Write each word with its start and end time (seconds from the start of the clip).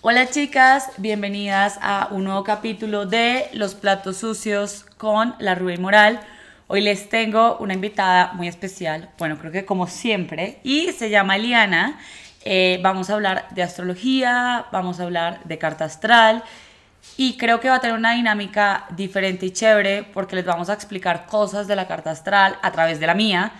Hola 0.00 0.30
chicas, 0.30 0.92
bienvenidas 0.98 1.76
a 1.82 2.06
un 2.12 2.22
nuevo 2.22 2.44
capítulo 2.44 3.04
de 3.04 3.48
Los 3.52 3.74
platos 3.74 4.18
sucios 4.18 4.86
con 4.96 5.34
la 5.40 5.56
Rubén 5.56 5.82
Moral. 5.82 6.20
Hoy 6.68 6.82
les 6.82 7.08
tengo 7.08 7.56
una 7.58 7.74
invitada 7.74 8.32
muy 8.34 8.46
especial, 8.46 9.10
bueno, 9.18 9.36
creo 9.40 9.50
que 9.50 9.64
como 9.64 9.88
siempre, 9.88 10.60
y 10.62 10.92
se 10.92 11.10
llama 11.10 11.34
Eliana. 11.34 11.98
Eh, 12.44 12.78
vamos 12.80 13.10
a 13.10 13.14
hablar 13.14 13.48
de 13.50 13.64
astrología, 13.64 14.66
vamos 14.70 15.00
a 15.00 15.02
hablar 15.02 15.40
de 15.42 15.58
carta 15.58 15.86
astral 15.86 16.44
y 17.16 17.36
creo 17.36 17.58
que 17.58 17.68
va 17.68 17.74
a 17.74 17.80
tener 17.80 17.96
una 17.96 18.12
dinámica 18.12 18.86
diferente 18.90 19.46
y 19.46 19.50
chévere 19.50 20.04
porque 20.04 20.36
les 20.36 20.44
vamos 20.44 20.70
a 20.70 20.74
explicar 20.74 21.26
cosas 21.26 21.66
de 21.66 21.74
la 21.74 21.88
carta 21.88 22.12
astral 22.12 22.56
a 22.62 22.70
través 22.70 23.00
de 23.00 23.08
la 23.08 23.14
mía. 23.14 23.50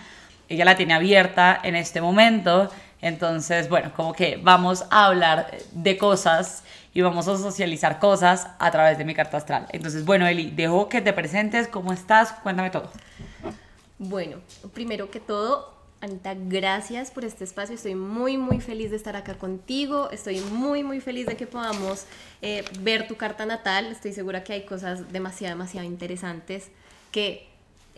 Ella 0.47 0.63
la 0.63 0.77
tiene 0.77 0.93
abierta 0.93 1.59
en 1.61 1.75
este 1.75 1.99
momento. 1.99 2.71
Entonces, 3.01 3.69
bueno, 3.69 3.91
como 3.95 4.13
que 4.13 4.39
vamos 4.41 4.85
a 4.89 5.05
hablar 5.05 5.51
de 5.71 5.97
cosas 5.97 6.63
y 6.93 7.01
vamos 7.01 7.27
a 7.27 7.37
socializar 7.37 7.99
cosas 7.99 8.47
a 8.59 8.71
través 8.71 8.97
de 8.97 9.05
mi 9.05 9.13
carta 9.13 9.37
astral. 9.37 9.67
Entonces, 9.71 10.05
bueno, 10.05 10.27
Eli, 10.27 10.51
dejo 10.51 10.89
que 10.89 11.01
te 11.01 11.13
presentes, 11.13 11.67
¿cómo 11.67 11.93
estás? 11.93 12.33
Cuéntame 12.43 12.69
todo. 12.69 12.89
Bueno, 13.97 14.37
primero 14.73 15.09
que 15.11 15.19
todo, 15.19 15.73
Anita, 16.01 16.33
gracias 16.33 17.11
por 17.11 17.25
este 17.25 17.43
espacio. 17.43 17.75
Estoy 17.75 17.95
muy, 17.95 18.37
muy 18.37 18.61
feliz 18.61 18.89
de 18.89 18.95
estar 18.95 19.17
acá 19.17 19.35
contigo. 19.35 20.09
Estoy 20.11 20.39
muy, 20.39 20.83
muy 20.83 21.01
feliz 21.01 21.25
de 21.25 21.35
que 21.35 21.45
podamos 21.45 22.05
eh, 22.41 22.63
ver 22.79 23.07
tu 23.07 23.17
carta 23.17 23.45
natal. 23.45 23.87
Estoy 23.87 24.13
segura 24.13 24.43
que 24.43 24.53
hay 24.53 24.65
cosas 24.65 25.11
demasiado, 25.11 25.55
demasiado 25.55 25.85
interesantes 25.85 26.69
que 27.11 27.47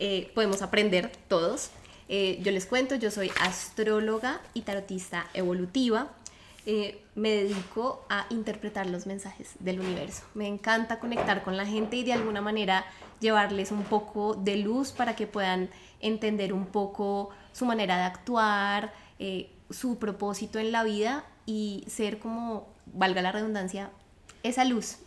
eh, 0.00 0.32
podemos 0.34 0.62
aprender 0.62 1.12
todos. 1.28 1.70
Eh, 2.08 2.38
yo 2.42 2.52
les 2.52 2.66
cuento, 2.66 2.94
yo 2.94 3.10
soy 3.10 3.30
astróloga 3.40 4.40
y 4.54 4.62
tarotista 4.62 5.26
evolutiva. 5.34 6.08
me 7.14 7.30
dedico 7.30 8.06
a 8.08 8.26
interpretar 8.30 8.86
los 8.86 9.06
mensajes 9.06 9.50
del 9.58 9.80
universo. 9.80 10.22
Me 10.34 10.46
encanta 10.46 11.00
conectar 11.00 11.42
con 11.42 11.56
la 11.56 11.66
gente 11.66 11.96
y 11.96 12.04
de 12.04 12.12
alguna 12.12 12.40
manera 12.40 12.84
llevarles 13.22 13.72
un 13.72 13.84
poco 13.84 14.34
de 14.34 14.56
luz 14.56 14.92
para 14.92 15.16
que 15.16 15.26
puedan 15.26 15.70
entender 16.00 16.52
un 16.52 16.66
poco 16.66 17.30
su 17.52 17.64
manera 17.64 17.96
de 17.96 18.02
actuar, 18.02 18.92
eh, 19.18 19.50
su 19.70 19.98
propósito 19.98 20.58
en 20.58 20.72
la 20.72 20.84
vida 20.84 21.24
y 21.46 21.84
ser 21.88 22.18
como, 22.18 22.68
valga 22.86 23.22
la 23.22 23.32
redundancia, 23.32 23.90
esa 24.42 24.64
luz, 24.64 24.98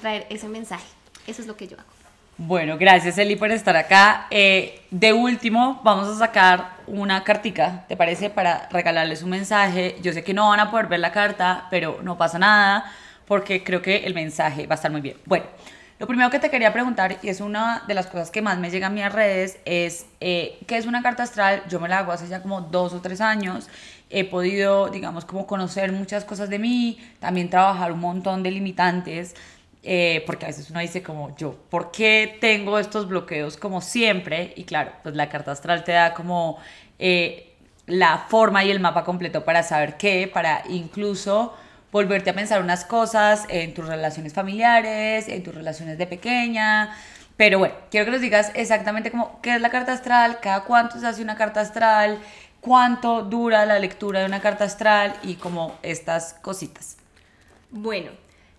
traer 0.00 0.26
ese 0.30 0.48
mensaje. 0.48 0.86
Eso 1.26 1.42
es 1.42 1.48
lo 1.48 1.56
que 1.56 1.68
yo 1.68 1.76
hago. 1.78 1.95
Bueno, 2.38 2.76
gracias 2.76 3.16
Eli 3.16 3.34
por 3.34 3.50
estar 3.50 3.76
acá. 3.78 4.26
Eh, 4.30 4.82
de 4.90 5.14
último, 5.14 5.80
vamos 5.82 6.06
a 6.06 6.18
sacar 6.18 6.76
una 6.86 7.24
cartica, 7.24 7.86
¿te 7.88 7.96
parece? 7.96 8.28
Para 8.28 8.68
regalarles 8.70 9.22
un 9.22 9.30
mensaje. 9.30 9.96
Yo 10.02 10.12
sé 10.12 10.22
que 10.22 10.34
no 10.34 10.50
van 10.50 10.60
a 10.60 10.70
poder 10.70 10.86
ver 10.86 11.00
la 11.00 11.12
carta, 11.12 11.66
pero 11.70 12.00
no 12.02 12.18
pasa 12.18 12.38
nada 12.38 12.92
porque 13.26 13.64
creo 13.64 13.80
que 13.80 14.04
el 14.04 14.12
mensaje 14.12 14.66
va 14.66 14.74
a 14.74 14.76
estar 14.76 14.90
muy 14.90 15.00
bien. 15.00 15.16
Bueno, 15.24 15.46
lo 15.98 16.06
primero 16.06 16.28
que 16.28 16.38
te 16.38 16.50
quería 16.50 16.74
preguntar, 16.74 17.16
y 17.22 17.30
es 17.30 17.40
una 17.40 17.82
de 17.88 17.94
las 17.94 18.06
cosas 18.06 18.30
que 18.30 18.42
más 18.42 18.58
me 18.58 18.68
llega 18.68 18.88
a 18.88 18.90
mis 18.90 19.10
redes, 19.10 19.58
es 19.64 20.04
eh, 20.20 20.58
¿qué 20.66 20.76
es 20.76 20.84
una 20.84 21.02
carta 21.02 21.22
astral? 21.22 21.62
Yo 21.70 21.80
me 21.80 21.88
la 21.88 22.00
hago 22.00 22.12
hace 22.12 22.28
ya 22.28 22.42
como 22.42 22.60
dos 22.60 22.92
o 22.92 23.00
tres 23.00 23.22
años. 23.22 23.66
He 24.10 24.24
podido, 24.24 24.90
digamos, 24.90 25.24
como 25.24 25.46
conocer 25.46 25.90
muchas 25.90 26.26
cosas 26.26 26.50
de 26.50 26.58
mí, 26.58 26.98
también 27.18 27.48
trabajar 27.48 27.92
un 27.92 28.00
montón 28.00 28.42
de 28.42 28.50
limitantes, 28.50 29.34
eh, 29.88 30.24
porque 30.26 30.46
a 30.46 30.48
veces 30.48 30.68
uno 30.68 30.80
dice 30.80 31.00
como 31.00 31.36
yo, 31.36 31.54
¿por 31.70 31.92
qué 31.92 32.38
tengo 32.40 32.76
estos 32.80 33.06
bloqueos 33.06 33.56
como 33.56 33.80
siempre? 33.80 34.52
Y 34.56 34.64
claro, 34.64 34.90
pues 35.04 35.14
la 35.14 35.28
carta 35.28 35.52
astral 35.52 35.84
te 35.84 35.92
da 35.92 36.12
como 36.12 36.58
eh, 36.98 37.54
la 37.86 38.26
forma 38.28 38.64
y 38.64 38.72
el 38.72 38.80
mapa 38.80 39.04
completo 39.04 39.44
para 39.44 39.62
saber 39.62 39.96
qué, 39.96 40.28
para 40.32 40.64
incluso 40.68 41.54
volverte 41.92 42.30
a 42.30 42.34
pensar 42.34 42.60
unas 42.60 42.84
cosas 42.84 43.44
en 43.48 43.74
tus 43.74 43.86
relaciones 43.86 44.34
familiares, 44.34 45.28
en 45.28 45.44
tus 45.44 45.54
relaciones 45.54 45.98
de 45.98 46.08
pequeña. 46.08 46.92
Pero 47.36 47.60
bueno, 47.60 47.76
quiero 47.88 48.06
que 48.06 48.10
nos 48.10 48.20
digas 48.20 48.50
exactamente 48.56 49.12
cómo, 49.12 49.40
qué 49.40 49.54
es 49.54 49.60
la 49.60 49.70
carta 49.70 49.92
astral, 49.92 50.40
cada 50.42 50.64
cuánto 50.64 50.98
se 50.98 51.06
hace 51.06 51.22
una 51.22 51.36
carta 51.36 51.60
astral, 51.60 52.18
cuánto 52.60 53.22
dura 53.22 53.64
la 53.66 53.78
lectura 53.78 54.18
de 54.18 54.26
una 54.26 54.40
carta 54.40 54.64
astral 54.64 55.14
y 55.22 55.36
como 55.36 55.78
estas 55.82 56.34
cositas. 56.42 56.96
Bueno, 57.70 58.10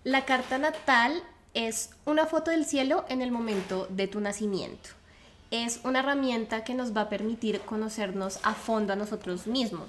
la 0.08 0.24
carta 0.24 0.56
natal 0.56 1.22
es 1.52 1.90
una 2.06 2.24
foto 2.24 2.50
del 2.50 2.64
cielo 2.64 3.04
en 3.10 3.20
el 3.20 3.30
momento 3.30 3.86
de 3.90 4.08
tu 4.08 4.20
nacimiento. 4.20 4.88
Es 5.50 5.80
una 5.84 5.98
herramienta 5.98 6.64
que 6.64 6.72
nos 6.72 6.96
va 6.96 7.02
a 7.02 7.08
permitir 7.10 7.60
conocernos 7.60 8.40
a 8.42 8.54
fondo 8.54 8.94
a 8.94 8.96
nosotros 8.96 9.46
mismos. 9.46 9.86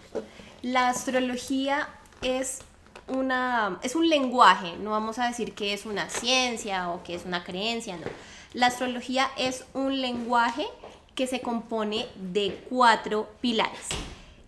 La 0.62 0.90
astrología 0.90 1.88
es 2.22 2.59
una, 3.08 3.79
es 3.81 3.96
un 3.96 4.09
lenguaje, 4.09 4.75
no 4.75 4.91
vamos 4.91 5.19
a 5.19 5.28
decir 5.29 5.53
que 5.53 5.72
es 5.72 5.85
una 5.85 6.09
ciencia 6.09 6.90
o 6.90 7.02
que 7.02 7.16
es 7.16 7.24
una 7.24 7.46
creencia, 7.46 7.96
no. 7.96 8.08
La 8.53 8.68
astrología 8.68 9.29
es 9.38 9.63
un 9.74 10.02
lenguaje 10.02 10.66
que 11.16 11.28
se 11.28 11.40
compone 11.40 12.08
de 12.18 12.62
cuatro 12.69 13.29
pilares, 13.40 13.88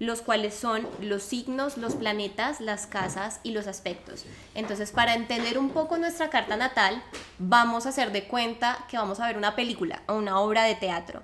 los 0.02 0.24
cuales 0.24 0.56
son 0.56 0.88
los 1.00 1.22
signos, 1.22 1.78
los 1.78 1.94
planetas, 1.94 2.60
las 2.60 2.88
casas 2.88 3.40
y 3.44 3.52
los 3.52 3.68
aspectos. 3.68 4.26
Entonces, 4.56 4.92
para 4.92 5.14
entender 5.14 5.60
un 5.60 5.70
poco 5.70 5.96
nuestra 6.00 6.32
carta 6.32 6.58
natal, 6.58 7.04
vamos 7.38 7.86
a 7.86 7.90
hacer 7.90 8.12
de 8.12 8.24
cuenta 8.24 8.84
que 8.90 8.98
vamos 8.98 9.20
a 9.20 9.28
ver 9.28 9.38
una 9.38 9.56
película 9.56 10.02
o 10.08 10.16
una 10.16 10.40
obra 10.40 10.64
de 10.64 10.74
teatro. 10.74 11.22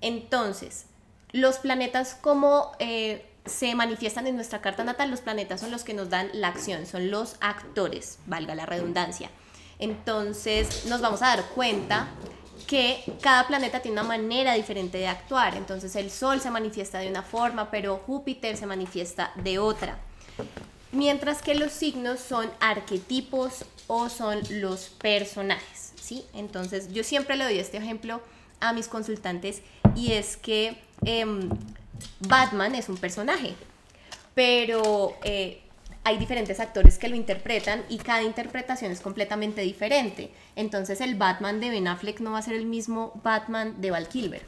Entonces, 0.00 0.86
los 1.30 1.58
planetas 1.58 2.18
como 2.20 2.72
eh, 2.80 3.30
se 3.46 3.76
manifiestan 3.76 4.26
en 4.26 4.34
nuestra 4.34 4.60
carta 4.60 4.82
natal, 4.82 5.08
los 5.08 5.20
planetas 5.20 5.60
son 5.60 5.70
los 5.70 5.84
que 5.84 5.94
nos 5.94 6.10
dan 6.10 6.30
la 6.32 6.48
acción, 6.48 6.86
son 6.86 7.12
los 7.12 7.36
actores, 7.40 8.18
valga 8.26 8.56
la 8.56 8.66
redundancia. 8.66 9.30
Entonces 9.78 10.86
nos 10.86 11.00
vamos 11.00 11.22
a 11.22 11.28
dar 11.28 11.44
cuenta 11.54 12.08
que 12.70 13.02
cada 13.20 13.48
planeta 13.48 13.80
tiene 13.80 14.00
una 14.00 14.06
manera 14.06 14.54
diferente 14.54 14.98
de 14.98 15.08
actuar. 15.08 15.56
Entonces 15.56 15.96
el 15.96 16.08
Sol 16.08 16.40
se 16.40 16.52
manifiesta 16.52 17.00
de 17.00 17.08
una 17.08 17.24
forma, 17.24 17.68
pero 17.68 17.96
Júpiter 18.06 18.56
se 18.56 18.64
manifiesta 18.64 19.32
de 19.42 19.58
otra. 19.58 19.98
Mientras 20.92 21.42
que 21.42 21.56
los 21.56 21.72
signos 21.72 22.20
son 22.20 22.48
arquetipos 22.60 23.64
o 23.88 24.08
son 24.08 24.38
los 24.50 24.88
personajes, 24.88 25.94
¿sí? 26.00 26.24
Entonces 26.32 26.92
yo 26.92 27.02
siempre 27.02 27.34
le 27.36 27.42
doy 27.42 27.58
este 27.58 27.78
ejemplo 27.78 28.20
a 28.60 28.72
mis 28.72 28.86
consultantes 28.86 29.62
y 29.96 30.12
es 30.12 30.36
que 30.36 30.80
em, 31.04 31.48
Batman 32.20 32.76
es 32.76 32.88
un 32.88 32.98
personaje, 32.98 33.56
pero 34.36 35.16
eh, 35.24 35.60
hay 36.02 36.16
diferentes 36.16 36.60
actores 36.60 36.98
que 36.98 37.08
lo 37.08 37.16
interpretan 37.16 37.84
y 37.88 37.98
cada 37.98 38.22
interpretación 38.22 38.90
es 38.90 39.00
completamente 39.00 39.60
diferente. 39.60 40.32
Entonces 40.56 41.00
el 41.00 41.14
Batman 41.14 41.60
de 41.60 41.70
Ben 41.70 41.88
Affleck 41.88 42.20
no 42.20 42.32
va 42.32 42.38
a 42.38 42.42
ser 42.42 42.54
el 42.54 42.66
mismo 42.66 43.20
Batman 43.22 43.80
de 43.80 43.90
Val 43.90 44.08
Kilmer, 44.08 44.42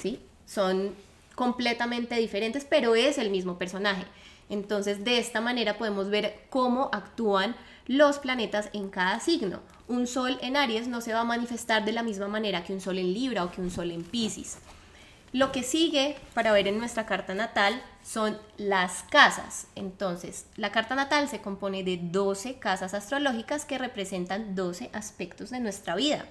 ¿sí? 0.00 0.20
Son 0.46 0.94
completamente 1.34 2.14
diferentes, 2.16 2.64
pero 2.64 2.94
es 2.94 3.18
el 3.18 3.30
mismo 3.30 3.58
personaje. 3.58 4.04
Entonces 4.48 5.04
de 5.04 5.18
esta 5.18 5.40
manera 5.40 5.76
podemos 5.76 6.08
ver 6.08 6.46
cómo 6.50 6.88
actúan 6.92 7.56
los 7.86 8.18
planetas 8.18 8.70
en 8.72 8.88
cada 8.88 9.18
signo. 9.18 9.60
Un 9.88 10.06
sol 10.06 10.38
en 10.40 10.56
Aries 10.56 10.86
no 10.86 11.00
se 11.00 11.12
va 11.12 11.20
a 11.20 11.24
manifestar 11.24 11.84
de 11.84 11.92
la 11.92 12.04
misma 12.04 12.28
manera 12.28 12.62
que 12.62 12.72
un 12.72 12.80
sol 12.80 12.98
en 12.98 13.12
Libra 13.12 13.44
o 13.44 13.50
que 13.50 13.60
un 13.60 13.70
sol 13.70 13.90
en 13.90 14.04
Pisces. 14.04 14.58
Lo 15.32 15.50
que 15.50 15.62
sigue 15.62 16.16
para 16.34 16.52
ver 16.52 16.68
en 16.68 16.78
nuestra 16.78 17.06
carta 17.06 17.34
natal 17.34 17.82
son 18.02 18.38
las 18.56 19.04
casas. 19.04 19.66
Entonces, 19.74 20.46
la 20.56 20.72
carta 20.72 20.94
natal 20.94 21.28
se 21.28 21.40
compone 21.40 21.84
de 21.84 21.98
12 22.00 22.58
casas 22.58 22.94
astrológicas 22.94 23.64
que 23.64 23.78
representan 23.78 24.54
12 24.54 24.90
aspectos 24.92 25.50
de 25.50 25.60
nuestra 25.60 25.94
vida. 25.94 26.26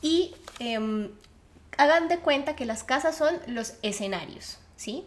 Y 0.00 0.34
em, 0.58 1.10
hagan 1.78 2.08
de 2.08 2.18
cuenta 2.18 2.56
que 2.56 2.66
las 2.66 2.84
casas 2.84 3.16
son 3.16 3.34
los 3.46 3.74
escenarios, 3.82 4.58
¿sí? 4.76 5.04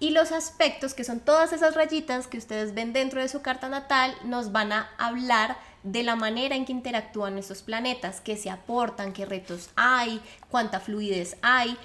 Y 0.00 0.10
los 0.10 0.32
aspectos, 0.32 0.94
que 0.94 1.04
son 1.04 1.20
todas 1.20 1.52
esas 1.52 1.74
rayitas 1.74 2.26
que 2.26 2.38
ustedes 2.38 2.74
ven 2.74 2.92
dentro 2.92 3.20
de 3.20 3.28
su 3.28 3.42
carta 3.42 3.68
natal, 3.68 4.14
nos 4.24 4.52
van 4.52 4.72
a 4.72 4.90
hablar 4.98 5.56
de 5.82 6.02
la 6.02 6.16
manera 6.16 6.56
en 6.56 6.64
que 6.64 6.72
interactúan 6.72 7.38
estos 7.38 7.62
planetas, 7.62 8.20
qué 8.20 8.36
se 8.36 8.50
aportan, 8.50 9.12
qué 9.12 9.24
retos 9.26 9.70
hay, 9.76 10.20
cuánta 10.50 10.80
fluidez 10.80 11.36
hay. 11.42 11.76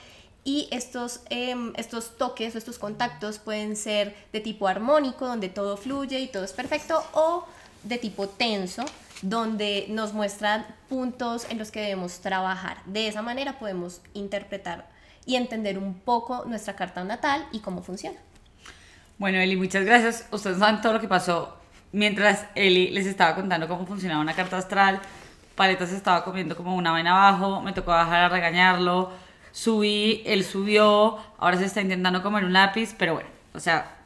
Y 0.50 0.68
estos, 0.72 1.20
em, 1.30 1.74
estos 1.76 2.18
toques 2.18 2.56
o 2.56 2.58
estos 2.58 2.80
contactos 2.80 3.38
pueden 3.38 3.76
ser 3.76 4.16
de 4.34 4.40
tipo 4.40 4.68
armónico, 4.68 5.28
donde 5.28 5.48
todo 5.48 5.78
fluye 5.78 6.20
y 6.22 6.28
todo 6.28 6.44
es 6.44 6.54
perfecto, 6.54 7.04
o 7.14 7.46
de 7.84 8.00
tipo 8.00 8.28
tenso, 8.28 8.84
donde 9.22 9.86
nos 9.90 10.14
muestran 10.14 10.66
puntos 10.90 11.46
en 11.52 11.60
los 11.60 11.70
que 11.70 11.82
debemos 11.82 12.22
trabajar. 12.22 12.78
De 12.88 13.08
esa 13.08 13.22
manera 13.22 13.60
podemos 13.60 14.02
interpretar 14.16 14.90
y 15.24 15.36
entender 15.36 15.78
un 15.78 15.94
poco 15.94 16.46
nuestra 16.48 16.76
carta 16.76 17.04
natal 17.04 17.46
y 17.52 17.60
cómo 17.60 17.84
funciona. 17.84 18.18
Bueno, 19.20 19.38
Eli, 19.38 19.56
muchas 19.56 19.86
gracias. 19.86 20.26
Ustedes 20.32 20.58
saben 20.58 20.82
todo 20.82 20.94
lo 20.94 21.00
que 21.00 21.08
pasó 21.08 21.60
mientras 21.92 22.48
Eli 22.56 22.90
les 22.90 23.06
estaba 23.06 23.36
contando 23.36 23.68
cómo 23.68 23.86
funcionaba 23.86 24.20
una 24.20 24.34
carta 24.34 24.58
astral. 24.58 25.00
Paleta 25.54 25.86
se 25.86 25.96
estaba 25.96 26.24
comiendo 26.24 26.58
como 26.58 26.76
una 26.76 26.92
vaina 26.92 27.12
abajo, 27.12 27.62
me 27.62 27.72
tocó 27.72 27.92
bajar 27.92 28.24
a 28.24 28.30
regañarlo. 28.30 29.29
Subí, 29.52 30.24
él 30.26 30.44
subió, 30.44 31.18
ahora 31.38 31.58
se 31.58 31.66
está 31.66 31.82
intentando 31.82 32.22
comer 32.22 32.44
un 32.44 32.54
lápiz, 32.54 32.96
pero 32.98 33.14
bueno, 33.16 33.30
o 33.54 33.60
sea, 33.60 34.00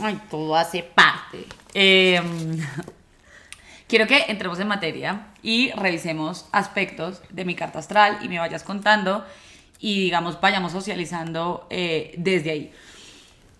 Ay, 0.00 0.20
todo 0.30 0.56
hace 0.56 0.82
parte. 0.82 1.46
Em, 1.72 2.58
quiero 3.88 4.06
que 4.06 4.24
entremos 4.28 4.58
en 4.60 4.68
materia 4.68 5.26
y 5.42 5.70
revisemos 5.72 6.46
aspectos 6.52 7.22
de 7.30 7.44
mi 7.44 7.54
carta 7.54 7.78
astral 7.78 8.18
y 8.22 8.28
me 8.28 8.38
vayas 8.38 8.64
contando 8.64 9.24
y 9.78 10.04
digamos 10.04 10.40
vayamos 10.40 10.72
socializando 10.72 11.66
eh, 11.70 12.14
desde 12.16 12.50
ahí. 12.50 12.72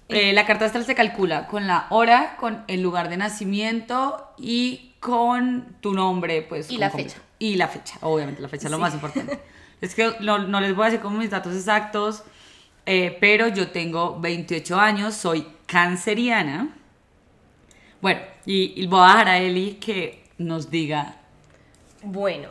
Eh, 0.09 0.33
la 0.33 0.45
carta 0.45 0.67
astral 0.67 0.85
se 0.85 0.95
calcula 0.95 1.47
con 1.47 1.67
la 1.67 1.87
hora, 1.91 2.37
con 2.39 2.65
el 2.69 2.83
lugar 2.83 3.09
de 3.09 3.17
nacimiento 3.17 4.33
y 4.37 4.93
con 5.01 5.77
tu 5.81 5.95
nombre, 5.95 6.43
pues. 6.43 6.71
Y 6.71 6.79
la 6.79 6.91
fecha. 6.91 7.17
Y 7.39 7.57
la 7.57 7.69
fecha, 7.69 7.99
obviamente, 8.03 8.43
la 8.43 8.49
fecha 8.49 8.67
es 8.67 8.71
lo 8.71 8.79
más 8.79 8.95
importante. 8.95 9.41
es 9.85 9.95
que 9.95 10.15
no, 10.21 10.39
no, 10.39 10.61
les 10.61 10.75
voy 10.75 10.85
a 10.85 10.87
decir 10.87 11.01
como 11.01 11.19
mis 11.19 11.31
datos 11.31 11.55
exactos, 11.55 12.23
eh, 12.87 13.17
pero 13.21 13.49
yo 13.49 13.69
tengo 13.69 14.19
28 14.19 14.79
años, 14.81 15.15
soy 15.15 15.47
canceriana. 15.67 16.75
Bueno, 18.01 18.23
y, 18.47 18.87
voy 18.87 19.01
a 19.01 19.09
dejar 19.09 19.29
a 19.29 19.39
Eli 19.39 19.75
que 19.75 20.25
nos 20.39 20.71
diga. 20.71 21.17
Bueno, 22.03 22.49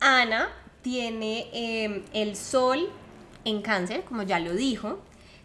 Ana 0.00 0.48
tiene 0.82 1.48
em, 1.52 2.02
el 2.14 2.36
sol 2.36 2.90
en 3.44 3.60
cáncer, 3.60 4.04
como 4.04 4.22
ya 4.22 4.38
lo 4.38 4.54
dijo, 4.54 4.98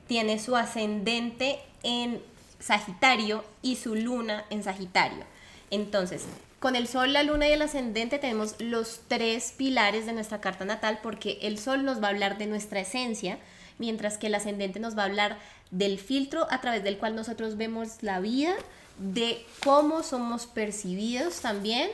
tiene 0.08 0.40
su 0.40 0.56
ascendente 0.56 1.60
en 1.84 2.22
Sagitario 2.60 3.44
y 3.62 3.76
su 3.76 3.96
luna 3.96 4.46
en 4.50 4.64
Sagitario. 4.64 5.26
Entonces, 5.72 6.26
con 6.66 6.76
el 6.76 6.88
sol, 6.88 7.14
la 7.14 7.22
luna 7.22 7.48
y 7.48 7.52
el 7.52 7.62
ascendente 7.62 8.18
tenemos 8.18 8.56
los 8.58 9.02
tres 9.08 9.54
pilares 9.56 10.08
de 10.08 10.14
nuestra 10.14 10.42
carta 10.42 10.66
natal 10.66 10.98
porque 11.04 11.38
el 11.44 11.60
sol 11.60 11.86
nos 11.86 12.02
va 12.02 12.08
a 12.08 12.10
hablar 12.10 12.40
de 12.40 12.48
nuestra 12.48 12.80
esencia, 12.80 13.38
mientras 13.78 14.18
que 14.18 14.26
el 14.26 14.34
ascendente 14.34 14.80
nos 14.80 14.98
va 14.98 15.04
a 15.04 15.06
hablar 15.06 15.38
del 15.70 16.00
filtro 16.00 16.48
a 16.50 16.62
través 16.62 16.84
del 16.84 16.98
cual 16.98 17.16
nosotros 17.16 17.56
vemos 17.56 18.02
la 18.02 18.20
vida, 18.20 18.56
de 18.98 19.46
cómo 19.64 20.02
somos 20.02 20.48
percibidos 20.48 21.40
también, 21.40 21.88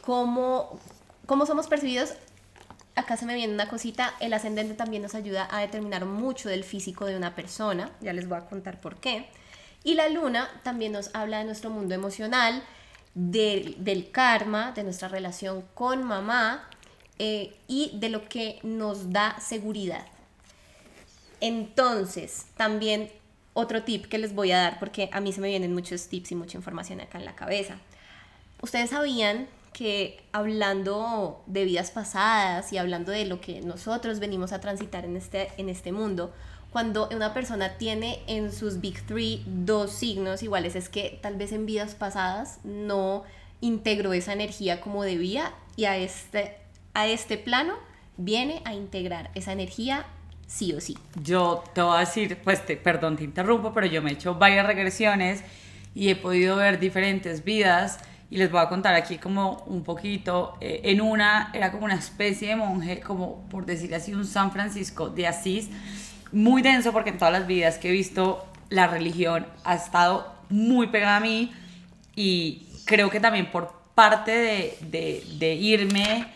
cómo, 0.00 0.80
cómo 1.26 1.44
somos 1.44 1.66
percibidos 1.66 2.14
acá 2.94 3.18
se 3.18 3.26
me 3.26 3.34
viene 3.34 3.52
una 3.52 3.68
cosita, 3.68 4.14
el 4.20 4.32
ascendente 4.32 4.72
también 4.72 5.02
nos 5.02 5.14
ayuda 5.14 5.46
a 5.50 5.60
determinar 5.60 6.06
mucho 6.06 6.48
del 6.48 6.64
físico 6.64 7.04
de 7.04 7.18
una 7.18 7.34
persona, 7.34 7.90
ya 8.00 8.14
les 8.14 8.26
voy 8.26 8.38
a 8.38 8.46
contar 8.46 8.80
por 8.80 8.96
qué. 8.96 9.28
Y 9.84 9.92
la 9.92 10.08
luna 10.08 10.48
también 10.62 10.92
nos 10.92 11.14
habla 11.14 11.40
de 11.40 11.44
nuestro 11.44 11.68
mundo 11.68 11.94
emocional, 11.94 12.62
del 13.16 14.10
karma, 14.12 14.72
de 14.72 14.84
nuestra 14.84 15.08
relación 15.08 15.64
con 15.72 16.04
mamá 16.04 16.68
eh, 17.18 17.56
y 17.66 17.92
de 17.94 18.10
lo 18.10 18.28
que 18.28 18.58
nos 18.62 19.10
da 19.10 19.40
seguridad. 19.40 20.06
Entonces, 21.40 22.44
también 22.58 23.10
otro 23.54 23.82
tip 23.84 24.04
que 24.06 24.18
les 24.18 24.34
voy 24.34 24.52
a 24.52 24.58
dar, 24.58 24.78
porque 24.78 25.08
a 25.12 25.20
mí 25.20 25.32
se 25.32 25.40
me 25.40 25.48
vienen 25.48 25.72
muchos 25.72 26.08
tips 26.08 26.32
y 26.32 26.34
mucha 26.34 26.58
información 26.58 27.00
acá 27.00 27.16
en 27.18 27.24
la 27.24 27.34
cabeza. 27.34 27.78
Ustedes 28.60 28.90
sabían 28.90 29.48
que 29.72 30.22
hablando 30.32 31.42
de 31.46 31.64
vidas 31.64 31.90
pasadas 31.90 32.70
y 32.74 32.78
hablando 32.78 33.12
de 33.12 33.24
lo 33.24 33.40
que 33.40 33.62
nosotros 33.62 34.18
venimos 34.18 34.52
a 34.52 34.60
transitar 34.60 35.06
en 35.06 35.16
este, 35.16 35.48
en 35.56 35.70
este 35.70 35.90
mundo, 35.90 36.34
cuando 36.76 37.08
una 37.08 37.32
persona 37.32 37.78
tiene 37.78 38.18
en 38.26 38.52
sus 38.52 38.82
Big 38.82 39.00
Three 39.06 39.42
dos 39.46 39.92
signos 39.92 40.42
iguales, 40.42 40.76
es 40.76 40.90
que 40.90 41.18
tal 41.22 41.36
vez 41.36 41.52
en 41.52 41.64
vidas 41.64 41.94
pasadas 41.94 42.58
no 42.64 43.24
integró 43.62 44.12
esa 44.12 44.34
energía 44.34 44.82
como 44.82 45.02
debía 45.02 45.54
y 45.74 45.86
a 45.86 45.96
este, 45.96 46.58
a 46.92 47.06
este 47.06 47.38
plano 47.38 47.72
viene 48.18 48.60
a 48.66 48.74
integrar 48.74 49.30
esa 49.34 49.52
energía 49.52 50.04
sí 50.46 50.74
o 50.74 50.82
sí. 50.82 50.98
Yo 51.22 51.64
te 51.72 51.80
voy 51.80 51.96
a 51.96 52.00
decir, 52.00 52.36
pues 52.44 52.66
te, 52.66 52.76
perdón, 52.76 53.16
te 53.16 53.24
interrumpo, 53.24 53.72
pero 53.72 53.86
yo 53.86 54.02
me 54.02 54.10
he 54.10 54.12
hecho 54.12 54.34
varias 54.34 54.66
regresiones 54.66 55.44
y 55.94 56.10
he 56.10 56.14
podido 56.14 56.56
ver 56.56 56.78
diferentes 56.78 57.42
vidas 57.42 58.00
y 58.28 58.36
les 58.36 58.50
voy 58.50 58.60
a 58.60 58.68
contar 58.68 58.94
aquí 58.94 59.18
como 59.18 59.64
un 59.66 59.82
poquito. 59.82 60.58
Eh, 60.60 60.82
en 60.84 61.00
una 61.00 61.50
era 61.54 61.72
como 61.72 61.86
una 61.86 61.94
especie 61.94 62.48
de 62.48 62.56
monje, 62.56 63.00
como 63.00 63.48
por 63.48 63.64
decir 63.64 63.94
así, 63.94 64.12
un 64.12 64.26
San 64.26 64.52
Francisco 64.52 65.08
de 65.08 65.26
Asís, 65.26 65.70
muy 66.32 66.62
denso 66.62 66.92
porque 66.92 67.10
en 67.10 67.18
todas 67.18 67.32
las 67.32 67.46
vidas 67.46 67.78
que 67.78 67.88
he 67.88 67.92
visto 67.92 68.46
la 68.68 68.86
religión 68.86 69.46
ha 69.64 69.74
estado 69.74 70.34
muy 70.48 70.88
pegada 70.88 71.16
a 71.16 71.20
mí 71.20 71.52
y 72.14 72.66
creo 72.84 73.10
que 73.10 73.20
también 73.20 73.50
por 73.50 73.74
parte 73.94 74.32
de, 74.32 75.24
de, 75.38 75.54
irme, 75.54 76.26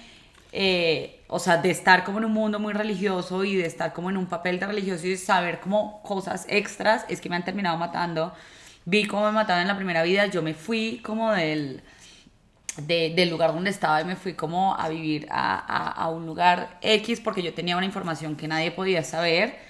eh, 0.52 1.20
o 1.28 1.38
sea, 1.38 1.58
de 1.58 1.70
estar 1.70 2.04
como 2.04 2.18
en 2.18 2.24
un 2.24 2.32
mundo 2.32 2.58
muy 2.58 2.72
religioso 2.72 3.44
y 3.44 3.56
de 3.56 3.66
estar 3.66 3.92
como 3.92 4.10
en 4.10 4.16
un 4.16 4.26
papel 4.26 4.58
de 4.58 4.66
religioso 4.66 5.06
y 5.06 5.16
saber 5.16 5.60
como 5.60 6.02
cosas 6.02 6.46
extras, 6.48 7.04
es 7.08 7.20
que 7.20 7.28
me 7.28 7.36
han 7.36 7.44
terminado 7.44 7.76
matando 7.76 8.32
vi 8.84 9.06
cómo 9.06 9.26
me 9.26 9.32
mataban 9.32 9.62
en 9.62 9.68
la 9.68 9.76
primera 9.76 10.02
vida, 10.02 10.26
yo 10.26 10.42
me 10.42 10.54
fui 10.54 11.00
como 11.04 11.32
del, 11.32 11.82
del 12.78 13.30
lugar 13.30 13.52
donde 13.52 13.70
estaba 13.70 14.00
y 14.00 14.04
me 14.04 14.16
fui 14.16 14.34
como 14.34 14.74
a 14.74 14.88
vivir 14.88 15.26
a, 15.30 15.90
a, 15.92 16.08
un 16.08 16.26
lugar 16.26 16.78
X 16.80 17.20
porque 17.20 17.42
yo 17.42 17.52
tenía 17.54 17.76
una 17.76 17.86
información 17.86 18.36
que 18.36 18.48
nadie 18.48 18.70
podía 18.70 19.04
saber. 19.04 19.69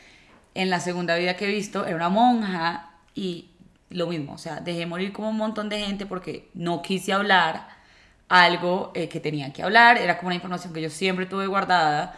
En 0.55 0.71
la 0.71 0.81
segunda 0.81 1.17
vida 1.17 1.37
que 1.37 1.47
he 1.47 1.53
visto 1.53 1.87
era 1.87 1.97
una 1.97 2.09
monja 2.09 2.91
y 3.15 3.51
lo 3.91 4.07
mismo, 4.07 4.35
o 4.35 4.39
sea, 4.39 4.61
dejé 4.61 4.87
morir 4.87 5.13
como 5.13 5.31
un 5.31 5.37
montón 5.37 5.69
de 5.69 5.81
gente 5.81 6.07
porque 6.07 6.49
no 6.55 6.83
quise 6.83 7.13
hablar 7.13 7.69
algo 8.29 8.93
eh, 8.95 9.09
que 9.09 9.19
tenía 9.21 9.53
que 9.53 9.63
hablar, 9.63 9.99
era 9.99 10.17
como 10.17 10.29
una 10.29 10.37
información 10.37 10.73
que 10.73 10.81
yo 10.81 10.91
siempre 10.91 11.27
tuve 11.27 11.47
guardada. 11.47 12.17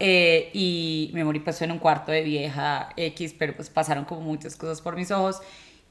Eh, 0.00 0.50
y 0.52 1.10
me 1.14 1.24
morí 1.24 1.38
pues 1.38 1.62
en 1.62 1.70
un 1.70 1.78
cuarto 1.78 2.10
de 2.10 2.22
vieja 2.22 2.88
X, 2.96 3.34
pero 3.38 3.54
pues 3.54 3.70
pasaron 3.70 4.04
como 4.04 4.22
muchas 4.22 4.56
cosas 4.56 4.80
por 4.80 4.96
mis 4.96 5.12
ojos 5.12 5.40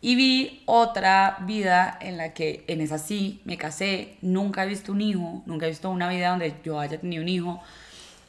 y 0.03 0.15
vi 0.15 0.63
otra 0.65 1.37
vida 1.45 1.97
en 2.01 2.17
la 2.17 2.33
que 2.33 2.65
en 2.67 2.81
esa 2.81 2.97
sí 2.97 3.39
me 3.45 3.57
casé, 3.57 4.17
nunca 4.21 4.65
he 4.65 4.67
visto 4.67 4.91
un 4.91 4.99
hijo, 4.99 5.41
nunca 5.45 5.65
he 5.65 5.69
visto 5.69 5.89
una 5.89 6.09
vida 6.09 6.31
donde 6.31 6.53
yo 6.61 6.77
haya 6.77 6.99
tenido 6.99 7.23
un 7.23 7.29
hijo. 7.29 7.63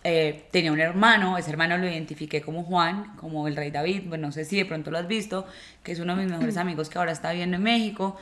Eh, 0.06 0.48
tenía 0.50 0.70
un 0.70 0.80
hermano, 0.80 1.38
ese 1.38 1.50
hermano 1.50 1.78
lo 1.78 1.88
identifiqué 1.88 2.42
como 2.42 2.62
Juan, 2.62 3.16
como 3.16 3.48
el 3.48 3.56
rey 3.56 3.70
David, 3.70 4.02
bueno, 4.06 4.26
no 4.26 4.32
sé 4.32 4.44
si 4.44 4.58
de 4.58 4.66
pronto 4.66 4.90
lo 4.90 4.98
has 4.98 5.08
visto, 5.08 5.46
que 5.82 5.92
es 5.92 5.98
uno 5.98 6.14
de 6.14 6.22
mis 6.22 6.30
mejores 6.30 6.58
amigos 6.58 6.90
que 6.90 6.98
ahora 6.98 7.10
está 7.10 7.30
viviendo 7.30 7.56
en 7.56 7.62
México. 7.62 8.18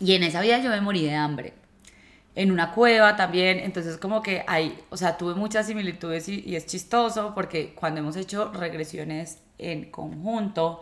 Y 0.00 0.14
en 0.14 0.22
esa 0.22 0.40
vida 0.40 0.60
yo 0.60 0.70
me 0.70 0.80
morí 0.80 1.04
de 1.04 1.14
hambre. 1.14 1.52
En 2.34 2.50
una 2.50 2.72
cueva 2.72 3.16
también, 3.16 3.58
entonces 3.58 3.98
como 3.98 4.22
que 4.22 4.44
hay, 4.46 4.80
o 4.88 4.96
sea, 4.96 5.18
tuve 5.18 5.34
muchas 5.34 5.66
similitudes 5.66 6.26
y, 6.28 6.42
y 6.46 6.56
es 6.56 6.64
chistoso 6.64 7.32
porque 7.34 7.74
cuando 7.74 8.00
hemos 8.00 8.16
hecho 8.16 8.50
regresiones 8.52 9.38
en 9.58 9.90
conjunto, 9.90 10.80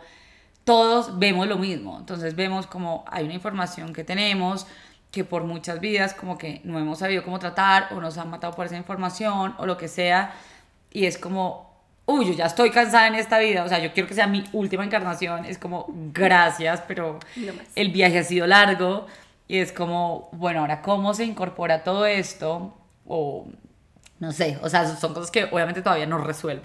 todos 0.63 1.19
vemos 1.19 1.47
lo 1.47 1.57
mismo. 1.57 1.97
Entonces 1.99 2.35
vemos 2.35 2.65
como 2.65 3.03
hay 3.07 3.25
una 3.25 3.33
información 3.33 3.91
que 3.93 4.05
tenemos 4.05 4.67
que 5.13 5.23
por 5.23 5.43
muchas 5.43 5.79
vidas 5.79 6.15
como 6.15 6.39
que 6.39 6.59
no 6.63 6.79
hemos 6.79 6.99
sabido 6.99 7.23
cómo 7.23 7.37
tratar 7.37 7.89
o 7.91 8.01
nos 8.01 8.17
han 8.17 8.31
matado 8.31 8.55
por 8.55 8.65
esa 8.65 8.77
información 8.77 9.53
o 9.59 9.67
lo 9.67 9.77
que 9.77 9.87
sea. 9.87 10.33
Y 10.91 11.05
es 11.05 11.19
como, 11.19 11.71
uy, 12.07 12.25
yo 12.25 12.33
ya 12.33 12.47
estoy 12.47 12.71
cansada 12.71 13.07
en 13.07 13.13
esta 13.13 13.37
vida. 13.37 13.63
O 13.63 13.69
sea, 13.69 13.77
yo 13.77 13.93
quiero 13.93 14.09
que 14.09 14.15
sea 14.15 14.25
mi 14.25 14.43
última 14.53 14.83
encarnación. 14.83 15.45
Es 15.45 15.59
como, 15.59 15.85
gracias, 16.11 16.81
pero 16.87 17.19
el 17.75 17.91
viaje 17.91 18.17
ha 18.17 18.23
sido 18.23 18.47
largo. 18.47 19.05
Y 19.47 19.59
es 19.59 19.71
como, 19.71 20.29
bueno, 20.31 20.61
ahora 20.61 20.81
cómo 20.81 21.13
se 21.13 21.25
incorpora 21.25 21.83
todo 21.83 22.07
esto 22.07 22.73
o 23.05 23.45
no 24.19 24.31
sé, 24.31 24.57
o 24.61 24.69
sea, 24.69 24.87
son 24.95 25.13
cosas 25.13 25.29
que 25.29 25.43
obviamente 25.43 25.81
todavía 25.81 26.07
no 26.07 26.17
resuelvo. 26.17 26.63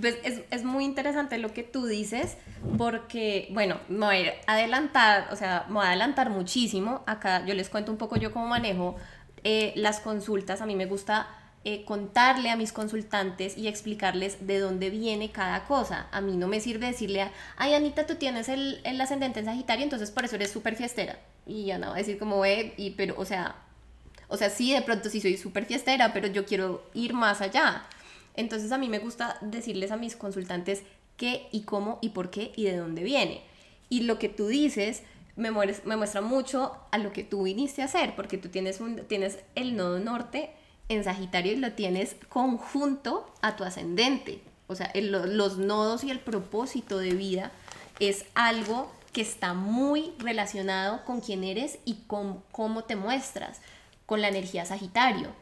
Pues 0.00 0.16
es, 0.24 0.40
es, 0.50 0.64
muy 0.64 0.84
interesante 0.84 1.36
lo 1.38 1.52
que 1.52 1.62
tú 1.62 1.86
dices, 1.86 2.38
porque, 2.78 3.48
bueno, 3.52 3.78
me 3.88 4.06
voy 4.06 4.26
a 4.46 4.52
adelantar, 4.54 5.28
o 5.30 5.36
sea, 5.36 5.66
me 5.68 5.74
voy 5.74 5.84
a 5.84 5.88
adelantar 5.88 6.30
muchísimo. 6.30 7.02
Acá 7.06 7.44
yo 7.44 7.54
les 7.54 7.68
cuento 7.68 7.92
un 7.92 7.98
poco 7.98 8.16
yo 8.16 8.32
cómo 8.32 8.46
manejo 8.46 8.96
eh, 9.44 9.72
las 9.76 10.00
consultas. 10.00 10.62
A 10.62 10.66
mí 10.66 10.76
me 10.76 10.86
gusta 10.86 11.28
eh, 11.64 11.84
contarle 11.84 12.50
a 12.50 12.56
mis 12.56 12.72
consultantes 12.72 13.56
y 13.56 13.68
explicarles 13.68 14.46
de 14.46 14.58
dónde 14.58 14.90
viene 14.90 15.30
cada 15.30 15.64
cosa. 15.64 16.08
A 16.10 16.20
mí 16.20 16.36
no 16.36 16.48
me 16.48 16.58
sirve 16.58 16.86
decirle, 16.86 17.22
a, 17.22 17.32
ay, 17.56 17.74
Anita, 17.74 18.06
tú 18.06 18.16
tienes 18.16 18.48
el, 18.48 18.80
el 18.84 19.00
ascendente 19.00 19.40
en 19.40 19.46
Sagitario, 19.46 19.84
entonces 19.84 20.10
por 20.10 20.24
eso 20.24 20.36
eres 20.36 20.50
súper 20.50 20.74
fiestera. 20.74 21.18
Y 21.46 21.66
ya 21.66 21.78
no, 21.78 21.90
va 21.90 21.96
decir 21.96 22.18
como, 22.18 22.40
ve, 22.40 22.74
y, 22.76 22.90
pero, 22.90 23.14
o 23.16 23.24
sea, 23.24 23.56
o 24.28 24.36
sea, 24.36 24.48
sí, 24.50 24.72
de 24.72 24.82
pronto 24.82 25.10
sí 25.10 25.20
soy 25.20 25.36
súper 25.36 25.66
fiestera, 25.66 26.12
pero 26.12 26.26
yo 26.26 26.46
quiero 26.46 26.82
ir 26.94 27.12
más 27.12 27.40
allá. 27.40 27.84
Entonces 28.34 28.72
a 28.72 28.78
mí 28.78 28.88
me 28.88 28.98
gusta 28.98 29.38
decirles 29.40 29.90
a 29.90 29.96
mis 29.96 30.16
consultantes 30.16 30.82
qué 31.16 31.48
y 31.52 31.62
cómo 31.62 31.98
y 32.00 32.10
por 32.10 32.30
qué 32.30 32.52
y 32.56 32.64
de 32.64 32.76
dónde 32.76 33.02
viene. 33.02 33.42
Y 33.88 34.02
lo 34.02 34.18
que 34.18 34.28
tú 34.28 34.46
dices 34.46 35.02
me, 35.36 35.50
me 35.50 35.96
muestra 35.96 36.20
mucho 36.20 36.76
a 36.90 36.98
lo 36.98 37.12
que 37.12 37.24
tú 37.24 37.44
viniste 37.44 37.82
a 37.82 37.86
hacer, 37.86 38.14
porque 38.16 38.38
tú 38.38 38.48
tienes, 38.48 38.80
un, 38.80 38.96
tienes 39.06 39.38
el 39.54 39.76
nodo 39.76 39.98
norte 39.98 40.50
en 40.88 41.04
Sagitario 41.04 41.52
y 41.52 41.56
lo 41.56 41.72
tienes 41.72 42.16
conjunto 42.28 43.26
a 43.40 43.56
tu 43.56 43.64
ascendente. 43.64 44.42
O 44.66 44.74
sea, 44.74 44.90
los 44.94 45.58
nodos 45.58 46.04
y 46.04 46.10
el 46.10 46.20
propósito 46.20 46.98
de 46.98 47.10
vida 47.10 47.52
es 48.00 48.24
algo 48.34 48.90
que 49.12 49.20
está 49.20 49.52
muy 49.52 50.12
relacionado 50.18 51.04
con 51.04 51.20
quién 51.20 51.44
eres 51.44 51.78
y 51.84 51.96
con 52.06 52.42
cómo 52.50 52.84
te 52.84 52.96
muestras, 52.96 53.60
con 54.06 54.22
la 54.22 54.28
energía 54.28 54.64
Sagitario 54.64 55.41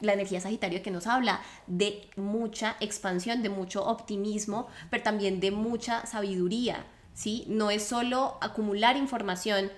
la 0.00 0.12
energía 0.12 0.40
Sagitario 0.40 0.82
que 0.82 0.90
nos 0.90 1.06
habla 1.06 1.40
de 1.66 2.08
mucha 2.16 2.76
expansión, 2.80 3.42
de 3.42 3.48
mucho 3.48 3.84
optimismo, 3.84 4.68
pero 4.90 5.02
también 5.02 5.40
de 5.40 5.50
mucha 5.50 6.06
sabiduría, 6.06 6.84
¿sí? 7.14 7.44
No 7.48 7.70
es 7.70 7.84
solo 7.84 8.38
acumular 8.40 8.96
información, 8.96 9.70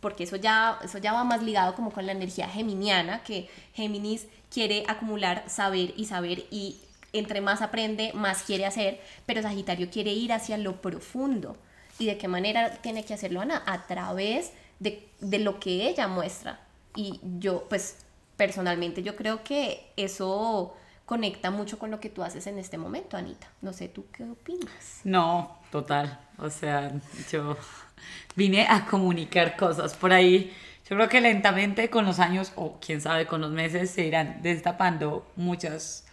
porque 0.00 0.24
eso 0.24 0.36
ya, 0.36 0.78
eso 0.84 0.98
ya 0.98 1.12
va 1.12 1.24
más 1.24 1.42
ligado 1.42 1.74
como 1.74 1.90
con 1.90 2.06
la 2.06 2.12
energía 2.12 2.48
geminiana, 2.48 3.22
que 3.22 3.48
Géminis 3.72 4.26
quiere 4.50 4.84
acumular 4.86 5.44
saber 5.48 5.94
y 5.96 6.04
saber 6.04 6.44
y 6.50 6.76
entre 7.14 7.40
más 7.40 7.62
aprende, 7.62 8.12
más 8.12 8.42
quiere 8.42 8.66
hacer, 8.66 9.00
pero 9.24 9.40
Sagitario 9.40 9.88
quiere 9.88 10.12
ir 10.12 10.32
hacia 10.32 10.58
lo 10.58 10.82
profundo. 10.82 11.56
¿Y 11.98 12.06
de 12.06 12.18
qué 12.18 12.28
manera 12.28 12.70
tiene 12.82 13.04
que 13.04 13.14
hacerlo 13.14 13.40
Ana? 13.40 13.62
A 13.66 13.86
través 13.86 14.52
de, 14.80 15.08
de 15.20 15.38
lo 15.38 15.60
que 15.60 15.88
ella 15.88 16.08
muestra. 16.08 16.60
Y 16.96 17.20
yo, 17.38 17.66
pues, 17.68 18.03
personalmente 18.36 19.02
yo 19.02 19.16
creo 19.16 19.44
que 19.44 19.92
eso 19.96 20.76
conecta 21.04 21.50
mucho 21.50 21.78
con 21.78 21.90
lo 21.90 22.00
que 22.00 22.08
tú 22.08 22.22
haces 22.22 22.46
en 22.46 22.58
este 22.58 22.78
momento, 22.78 23.16
Anita. 23.16 23.48
No 23.60 23.72
sé, 23.72 23.88
¿tú 23.88 24.06
qué 24.12 24.24
opinas? 24.24 25.00
No, 25.04 25.58
total. 25.70 26.18
O 26.38 26.50
sea, 26.50 26.92
yo 27.30 27.56
vine 28.36 28.66
a 28.68 28.86
comunicar 28.86 29.56
cosas 29.56 29.94
por 29.94 30.12
ahí. 30.12 30.52
Yo 30.88 30.96
creo 30.96 31.08
que 31.08 31.20
lentamente 31.20 31.88
con 31.90 32.04
los 32.04 32.18
años, 32.20 32.52
o 32.56 32.78
quién 32.80 33.00
sabe, 33.00 33.26
con 33.26 33.40
los 33.40 33.50
meses, 33.50 33.90
se 33.90 34.06
irán 34.06 34.40
destapando 34.42 35.26
muchas 35.36 36.06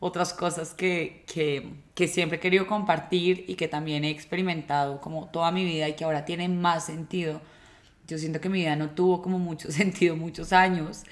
otras 0.00 0.32
cosas 0.32 0.74
que, 0.74 1.24
que, 1.26 1.72
que 1.94 2.08
siempre 2.08 2.36
he 2.38 2.40
querido 2.40 2.66
compartir 2.66 3.44
y 3.48 3.54
que 3.56 3.68
también 3.68 4.04
he 4.04 4.10
experimentado 4.10 5.00
como 5.00 5.28
toda 5.28 5.50
mi 5.50 5.64
vida 5.64 5.88
y 5.88 5.94
que 5.94 6.04
ahora 6.04 6.24
tienen 6.24 6.60
más 6.60 6.86
sentido. 6.86 7.40
Yo 8.06 8.16
siento 8.16 8.40
que 8.40 8.48
mi 8.48 8.60
vida 8.60 8.76
no 8.76 8.90
tuvo 8.90 9.20
como 9.22 9.38
mucho 9.38 9.70
sentido 9.72 10.16
muchos 10.16 10.52
años 10.52 11.04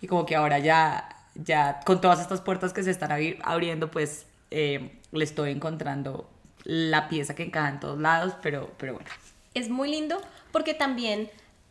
y 0.00 0.06
como 0.06 0.26
que 0.26 0.36
ahora 0.36 0.58
ya, 0.58 1.08
ya 1.34 1.80
con 1.84 2.00
todas 2.00 2.20
estas 2.20 2.40
puertas 2.40 2.72
que 2.72 2.82
se 2.82 2.90
están 2.90 3.10
abriendo, 3.42 3.90
pues 3.90 4.26
eh, 4.50 4.98
le 5.12 5.24
estoy 5.24 5.50
encontrando 5.50 6.28
la 6.64 7.08
pieza 7.08 7.34
que 7.34 7.44
encaja 7.44 7.68
en 7.68 7.80
todos 7.80 7.98
lados, 7.98 8.34
pero, 8.42 8.72
pero 8.76 8.94
bueno. 8.94 9.08
Es 9.54 9.68
muy 9.68 9.90
lindo 9.90 10.20
porque 10.52 10.74
también 10.74 11.30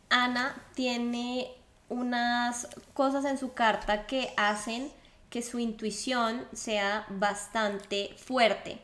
Ana 0.09 0.55
tiene 0.75 1.51
unas 1.89 2.67
cosas 2.93 3.25
en 3.25 3.37
su 3.37 3.53
carta 3.53 4.05
que 4.05 4.33
hacen 4.37 4.91
que 5.29 5.41
su 5.41 5.59
intuición 5.59 6.45
sea 6.53 7.05
bastante 7.09 8.15
fuerte. 8.17 8.79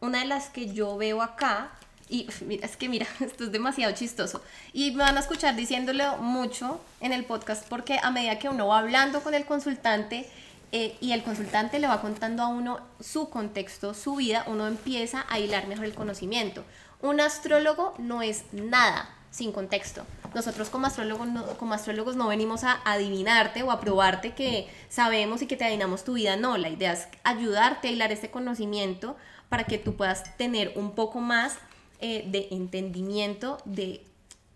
Una 0.00 0.20
de 0.20 0.24
las 0.26 0.48
que 0.48 0.72
yo 0.72 0.96
veo 0.96 1.20
acá, 1.20 1.72
y 2.10 2.28
mira, 2.44 2.66
es 2.66 2.76
que 2.76 2.88
mira, 2.88 3.06
esto 3.20 3.44
es 3.44 3.52
demasiado 3.52 3.94
chistoso, 3.94 4.42
y 4.72 4.90
me 4.90 5.04
van 5.04 5.16
a 5.16 5.20
escuchar 5.20 5.56
diciéndolo 5.56 6.18
mucho 6.18 6.80
en 7.00 7.12
el 7.12 7.24
podcast 7.24 7.66
porque 7.68 7.98
a 8.02 8.10
medida 8.10 8.38
que 8.38 8.48
uno 8.48 8.66
va 8.66 8.80
hablando 8.80 9.22
con 9.22 9.34
el 9.34 9.46
consultante 9.46 10.28
eh, 10.72 10.96
y 11.00 11.12
el 11.12 11.22
consultante 11.22 11.78
le 11.78 11.88
va 11.88 12.00
contando 12.00 12.42
a 12.42 12.48
uno 12.48 12.78
su 13.00 13.28
contexto, 13.28 13.94
su 13.94 14.16
vida, 14.16 14.44
uno 14.46 14.66
empieza 14.66 15.24
a 15.28 15.38
hilar 15.38 15.66
mejor 15.66 15.84
el 15.84 15.94
conocimiento. 15.94 16.64
Un 17.02 17.20
astrólogo 17.20 17.94
no 17.98 18.22
es 18.22 18.44
nada 18.52 19.08
sin 19.30 19.52
contexto. 19.52 20.04
Nosotros 20.34 20.68
como 20.68 20.86
astrólogos 20.86 21.26
no, 21.26 21.44
astrólogos 21.72 22.14
no 22.14 22.28
venimos 22.28 22.62
a 22.62 22.80
adivinarte 22.84 23.62
o 23.62 23.70
a 23.72 23.80
probarte 23.80 24.34
que 24.34 24.68
sabemos 24.88 25.42
y 25.42 25.46
que 25.46 25.56
te 25.56 25.64
adivinamos 25.64 26.04
tu 26.04 26.14
vida, 26.14 26.36
no, 26.36 26.56
la 26.56 26.68
idea 26.68 26.92
es 26.92 27.08
ayudarte 27.24 27.88
a 27.88 27.90
hilar 27.90 28.12
este 28.12 28.30
conocimiento 28.30 29.16
para 29.48 29.64
que 29.64 29.78
tú 29.78 29.96
puedas 29.96 30.36
tener 30.36 30.72
un 30.76 30.94
poco 30.94 31.20
más 31.20 31.58
eh, 32.00 32.24
de 32.26 32.48
entendimiento 32.50 33.58
de 33.64 34.04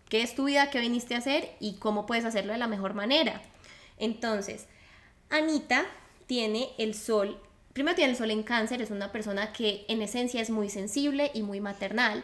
qué 0.09 0.21
es 0.21 0.35
tu 0.35 0.45
vida, 0.45 0.69
qué 0.69 0.79
viniste 0.79 1.15
a 1.15 1.19
hacer 1.19 1.55
y 1.59 1.73
cómo 1.75 2.05
puedes 2.05 2.25
hacerlo 2.25 2.53
de 2.53 2.59
la 2.59 2.67
mejor 2.67 2.93
manera. 2.93 3.41
Entonces, 3.97 4.67
Anita 5.29 5.85
tiene 6.27 6.69
el 6.77 6.93
sol, 6.93 7.39
primero 7.73 7.95
tiene 7.95 8.11
el 8.11 8.17
sol 8.17 8.31
en 8.31 8.43
cáncer, 8.43 8.81
es 8.81 8.91
una 8.91 9.11
persona 9.11 9.53
que 9.53 9.85
en 9.87 10.01
esencia 10.01 10.41
es 10.41 10.49
muy 10.49 10.69
sensible 10.69 11.31
y 11.33 11.41
muy 11.41 11.59
maternal, 11.59 12.23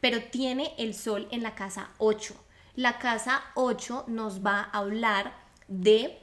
pero 0.00 0.22
tiene 0.22 0.72
el 0.78 0.94
sol 0.94 1.28
en 1.30 1.42
la 1.42 1.54
casa 1.54 1.90
8. 1.98 2.34
La 2.76 2.98
casa 2.98 3.42
8 3.54 4.04
nos 4.08 4.44
va 4.44 4.60
a 4.60 4.78
hablar 4.78 5.34
de 5.68 6.18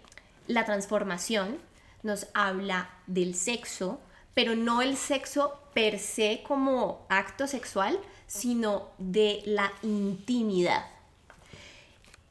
la 0.47 0.65
transformación, 0.65 1.59
nos 2.03 2.27
habla 2.33 2.89
del 3.05 3.35
sexo, 3.35 3.99
pero 4.37 4.55
no 4.55 4.83
el 4.83 4.97
sexo 4.97 5.59
per 5.73 5.97
se 5.97 6.43
como 6.47 7.07
acto 7.09 7.47
sexual, 7.47 7.99
sino 8.27 8.89
de 8.99 9.41
la 9.45 9.73
intimidad. 9.81 10.85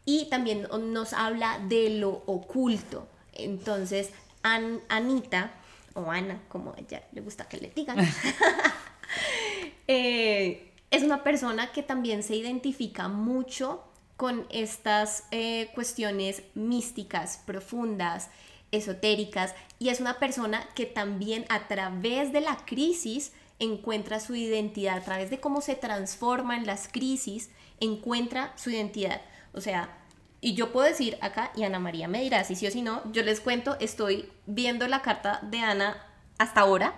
Y 0.05 0.27
también 0.31 0.69
nos 0.93 1.13
habla 1.13 1.59
de 1.69 1.91
lo 1.91 2.23
oculto. 2.27 3.09
Entonces, 3.33 4.11
Anita, 4.45 5.51
o 5.95 6.09
Ana, 6.09 6.41
como 6.49 6.75
a 6.75 6.77
ella 6.79 7.03
le 7.11 7.23
gusta 7.23 7.49
que 7.49 7.57
le 7.57 7.71
digan, 7.71 7.99
eh, 9.89 10.71
es 10.93 11.03
una 11.03 11.25
persona 11.25 11.73
que 11.73 11.83
también 11.83 12.23
se 12.23 12.37
identifica 12.37 13.09
mucho 13.09 13.83
con 14.17 14.47
estas 14.51 15.25
eh, 15.33 15.73
cuestiones 15.75 16.45
místicas, 16.55 17.43
profundas, 17.45 18.31
esotéricas, 18.77 19.55
y 19.79 19.89
es 19.89 20.01
una 20.01 20.19
persona 20.19 20.67
que 20.75 20.87
también 20.87 21.45
a 21.49 21.69
través 21.69 22.33
de 22.33 22.41
la 22.41 22.57
crisis 22.65 23.33
encuentra 23.59 24.21
su 24.21 24.35
identidad, 24.35 24.99
a 24.99 25.05
través 25.05 25.31
de 25.31 25.41
cómo 25.41 25.61
se 25.61 25.75
transforma 25.75 26.57
en 26.57 26.67
las 26.67 26.89
crisis, 26.89 27.51
encuentra 27.81 28.53
su 28.57 28.71
identidad. 28.71 29.23
O 29.53 29.61
sea, 29.61 29.99
y 30.41 30.55
yo 30.55 30.73
puedo 30.73 30.87
decir 30.87 31.19
acá, 31.21 31.51
y 31.57 31.65
Ana 31.65 31.79
María 31.79 32.09
me 32.09 32.23
dirá 32.23 32.45
si 32.45 32.55
sí 32.55 32.67
o 32.67 32.71
si 32.71 32.83
no, 32.83 33.03
yo 33.13 33.23
les 33.23 33.41
cuento, 33.41 33.77
estoy 33.81 34.31
viendo 34.47 34.87
la 34.87 35.03
carta 35.03 35.41
de 35.43 35.61
Ana 35.61 36.07
hasta 36.39 36.61
ahora, 36.61 36.95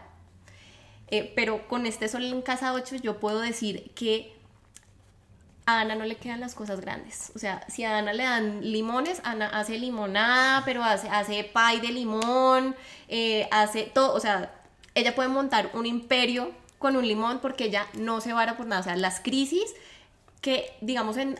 eh, 1.11 1.33
pero 1.35 1.67
con 1.69 1.87
este 1.87 2.09
sol 2.09 2.25
en 2.25 2.43
casa 2.43 2.75
8 2.75 2.97
yo 2.97 3.19
puedo 3.19 3.41
decir 3.41 3.93
que 3.95 4.38
Ana 5.77 5.95
no 5.95 6.05
le 6.05 6.17
quedan 6.17 6.41
las 6.41 6.55
cosas 6.55 6.81
grandes. 6.81 7.31
O 7.35 7.39
sea, 7.39 7.65
si 7.69 7.85
a 7.85 7.99
Ana 7.99 8.13
le 8.13 8.23
dan 8.23 8.61
limones, 8.63 9.21
Ana 9.25 9.49
hace 9.49 9.79
limonada, 9.79 10.65
pero 10.65 10.83
hace, 10.83 11.09
hace 11.09 11.45
pie 11.45 11.81
de 11.81 11.93
limón, 11.93 12.75
eh, 13.09 13.49
hace 13.51 13.83
todo, 13.83 14.15
o 14.15 14.21
sea, 14.21 14.53
ella 14.95 15.15
puede 15.15 15.29
montar 15.29 15.71
un 15.75 15.87
imperio 15.87 16.53
con 16.79 16.97
un 16.97 17.07
limón 17.07 17.41
porque 17.41 17.65
ella 17.65 17.87
no 17.95 18.21
se 18.21 18.33
vara 18.33 18.57
por 18.57 18.67
nada. 18.67 18.81
O 18.81 18.85
sea, 18.85 18.97
las 18.97 19.21
crisis 19.21 19.75
que, 20.41 20.73
digamos, 20.81 21.17
en, 21.17 21.39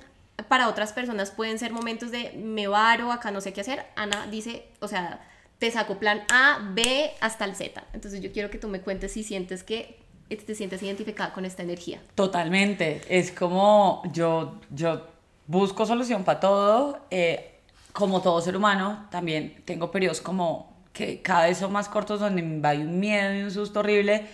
para 0.49 0.69
otras 0.69 0.93
personas 0.93 1.31
pueden 1.31 1.59
ser 1.59 1.73
momentos 1.73 2.11
de 2.11 2.33
me 2.33 2.69
varo, 2.69 3.13
acá 3.13 3.31
no 3.31 3.41
sé 3.41 3.53
qué 3.53 3.63
hacer. 3.63 3.87
Ana 3.97 4.27
dice, 4.27 4.67
o 4.81 4.89
sea, 4.89 5.21
te 5.59 5.71
saco 5.71 5.99
plan 5.99 6.23
A, 6.31 6.59
B 6.73 7.11
hasta 7.21 7.45
el 7.45 7.57
Z. 7.57 7.83
Entonces 7.93 8.21
yo 8.21 8.33
quiero 8.33 8.51
que 8.51 8.59
tú 8.59 8.69
me 8.69 8.81
cuentes 8.81 9.13
si 9.13 9.23
sientes 9.23 9.63
que 9.63 9.99
te 10.37 10.55
sientes 10.55 10.83
identificada 10.83 11.33
con 11.33 11.45
esta 11.45 11.63
energía. 11.63 12.01
Totalmente. 12.15 13.01
Es 13.09 13.33
como 13.33 14.03
yo, 14.13 14.61
yo 14.71 15.07
busco 15.47 15.87
solución 15.87 16.25
para 16.25 16.41
todo. 16.41 17.01
Eh, 17.11 17.55
como 17.93 18.21
todo 18.23 18.41
ser 18.41 18.57
humano, 18.57 19.07
también 19.11 19.63
tengo 19.65 19.91
periodos 19.91 20.21
como 20.21 20.77
que 20.93 21.21
cada 21.23 21.47
vez 21.47 21.59
son 21.59 21.73
más 21.73 21.89
cortos 21.89 22.21
donde 22.21 22.43
me 22.43 22.61
va 22.61 22.73
un 22.73 23.01
miedo 23.01 23.35
y 23.35 23.43
un 23.43 23.51
susto 23.51 23.81
horrible. 23.81 24.27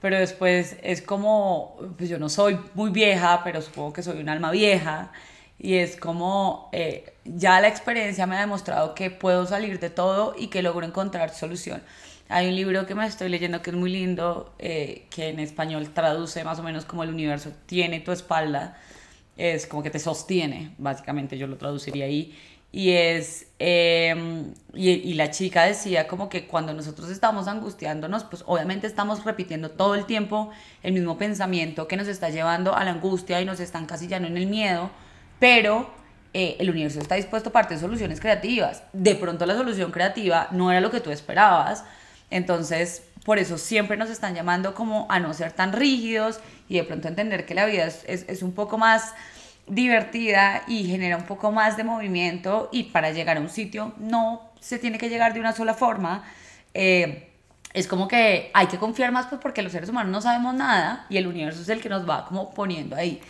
Pero 0.00 0.18
después 0.18 0.76
es 0.82 1.02
como, 1.02 1.76
pues 1.96 2.08
yo 2.08 2.18
no 2.18 2.28
soy 2.28 2.58
muy 2.74 2.90
vieja, 2.90 3.40
pero 3.42 3.60
supongo 3.60 3.92
que 3.92 4.02
soy 4.02 4.20
un 4.20 4.28
alma 4.28 4.52
vieja 4.52 5.10
y 5.58 5.74
es 5.74 5.96
como 5.96 6.68
eh, 6.72 7.12
ya 7.24 7.60
la 7.60 7.68
experiencia 7.68 8.26
me 8.26 8.36
ha 8.36 8.40
demostrado 8.40 8.94
que 8.94 9.10
puedo 9.10 9.44
salir 9.46 9.80
de 9.80 9.90
todo 9.90 10.34
y 10.38 10.48
que 10.48 10.62
logro 10.62 10.86
encontrar 10.86 11.30
solución. 11.30 11.82
Hay 12.28 12.48
un 12.48 12.56
libro 12.56 12.86
que 12.86 12.94
me 12.94 13.06
estoy 13.06 13.28
leyendo 13.28 13.62
que 13.62 13.70
es 13.70 13.76
muy 13.76 13.90
lindo, 13.90 14.54
eh, 14.58 15.06
que 15.10 15.28
en 15.28 15.40
español 15.40 15.90
traduce 15.90 16.44
más 16.44 16.58
o 16.58 16.62
menos 16.62 16.84
como 16.84 17.02
el 17.02 17.10
universo 17.10 17.52
tiene 17.66 18.00
tu 18.00 18.12
espalda, 18.12 18.78
es 19.36 19.66
como 19.66 19.82
que 19.82 19.90
te 19.90 19.98
sostiene, 19.98 20.74
básicamente 20.78 21.38
yo 21.38 21.46
lo 21.46 21.56
traduciría 21.56 22.04
ahí. 22.04 22.36
Y 22.70 22.90
es, 22.90 23.46
em, 23.58 24.52
y, 24.74 24.90
y, 24.90 25.14
la 25.14 25.30
chica 25.30 25.64
decía 25.64 26.06
como 26.06 26.28
que 26.28 26.46
cuando 26.46 26.74
nosotros 26.74 27.08
estamos 27.08 27.48
angustiándonos, 27.48 28.24
pues 28.24 28.44
obviamente 28.46 28.86
estamos 28.86 29.24
repitiendo 29.24 29.70
todo 29.70 29.94
el 29.94 30.04
tiempo 30.04 30.50
el 30.82 30.92
mismo 30.92 31.16
pensamiento 31.16 31.88
que 31.88 31.96
nos 31.96 32.08
está 32.08 32.28
llevando 32.28 32.76
a 32.76 32.84
la 32.84 32.90
angustia 32.90 33.40
y 33.40 33.46
nos 33.46 33.58
está 33.60 33.78
encasillando 33.78 34.28
en 34.28 34.36
el 34.36 34.46
miedo 34.48 34.90
pero 35.38 35.90
eh, 36.34 36.56
el 36.58 36.70
universo 36.70 37.00
está 37.00 37.14
dispuesto 37.14 37.50
a 37.50 37.52
partir 37.52 37.76
de 37.76 37.80
soluciones 37.80 38.20
creativas. 38.20 38.82
De 38.92 39.14
pronto 39.14 39.46
la 39.46 39.54
solución 39.54 39.90
creativa 39.90 40.48
no 40.50 40.70
era 40.70 40.80
lo 40.80 40.90
que 40.90 41.00
tú 41.00 41.10
esperabas, 41.10 41.84
entonces 42.30 43.02
por 43.24 43.38
eso 43.38 43.58
siempre 43.58 43.96
nos 43.96 44.10
están 44.10 44.34
llamando 44.34 44.74
como 44.74 45.06
a 45.10 45.20
no 45.20 45.34
ser 45.34 45.52
tan 45.52 45.72
rígidos 45.72 46.40
y 46.68 46.76
de 46.76 46.84
pronto 46.84 47.08
entender 47.08 47.44
que 47.44 47.54
la 47.54 47.66
vida 47.66 47.84
es, 47.84 48.04
es, 48.06 48.42
un 48.42 48.52
poco 48.52 48.78
más 48.78 49.14
divertida 49.66 50.62
y 50.66 50.84
genera 50.84 51.18
un 51.18 51.26
poco 51.26 51.52
más 51.52 51.76
de 51.76 51.84
movimiento 51.84 52.70
y 52.72 52.84
para 52.84 53.10
llegar 53.10 53.36
a 53.36 53.40
un 53.40 53.50
sitio 53.50 53.92
no 53.98 54.50
se 54.60 54.78
tiene 54.78 54.96
que 54.96 55.10
llegar 55.10 55.34
de 55.34 55.40
una 55.40 55.52
sola 55.52 55.74
forma. 55.74 56.24
Eh, 56.72 57.30
es 57.74 57.86
como 57.86 58.08
que 58.08 58.50
hay 58.54 58.66
que 58.66 58.78
confiar 58.78 59.12
más 59.12 59.26
pues 59.26 59.40
porque 59.40 59.60
los 59.60 59.72
seres 59.72 59.90
humanos 59.90 60.10
no 60.10 60.20
sabemos 60.22 60.54
nada 60.54 61.04
y 61.10 61.18
el 61.18 61.26
universo 61.26 61.60
es 61.60 61.68
el 61.68 61.82
que 61.82 61.90
nos 61.90 62.08
va 62.08 62.24
como 62.24 62.54
poniendo 62.54 62.96
ahí. 62.96 63.20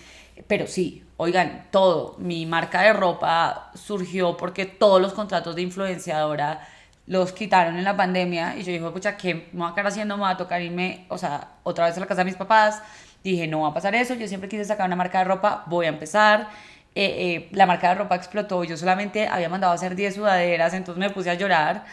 Pero 0.46 0.68
sí, 0.68 1.04
oigan, 1.16 1.66
todo, 1.72 2.14
mi 2.18 2.46
marca 2.46 2.82
de 2.82 2.92
ropa 2.92 3.72
surgió 3.74 4.36
porque 4.36 4.64
todos 4.64 5.02
los 5.02 5.12
contratos 5.12 5.56
de 5.56 5.62
influenciadora 5.62 6.68
los 7.08 7.32
quitaron 7.32 7.76
en 7.76 7.84
la 7.84 7.96
pandemia 7.96 8.54
y 8.56 8.62
yo 8.62 8.72
dije, 8.72 8.90
pucha, 8.90 9.16
¿qué 9.16 9.48
me 9.52 9.62
voy 9.62 9.70
a 9.70 9.74
quedar 9.74 9.86
haciendo? 9.88 10.16
Me 10.16 10.22
va 10.22 10.30
a 10.30 10.36
tocar 10.36 10.60
irme, 10.62 11.06
o 11.08 11.16
sea, 11.18 11.48
otra 11.62 11.86
vez 11.86 11.96
a 11.96 12.00
la 12.00 12.06
casa 12.06 12.20
de 12.20 12.26
mis 12.26 12.36
papás 12.36 12.82
dije, 13.24 13.46
no 13.46 13.62
va 13.62 13.68
a 13.68 13.74
pasar 13.74 13.94
eso, 13.94 14.14
yo 14.14 14.28
siempre 14.28 14.48
quise 14.48 14.64
sacar 14.64 14.86
una 14.86 14.96
marca 14.96 15.18
de 15.18 15.24
ropa, 15.24 15.64
voy 15.66 15.86
a 15.86 15.88
empezar. 15.88 16.48
Eh, 16.94 17.04
eh, 17.04 17.48
la 17.52 17.66
marca 17.66 17.90
de 17.90 17.94
ropa 17.96 18.14
explotó, 18.16 18.64
yo 18.64 18.76
solamente 18.76 19.28
había 19.28 19.48
mandado 19.48 19.72
a 19.72 19.76
hacer 19.76 19.94
10 19.94 20.16
sudaderas, 20.16 20.74
entonces 20.74 20.98
me 20.98 21.10
puse 21.10 21.30
a 21.30 21.34
llorar, 21.34 21.84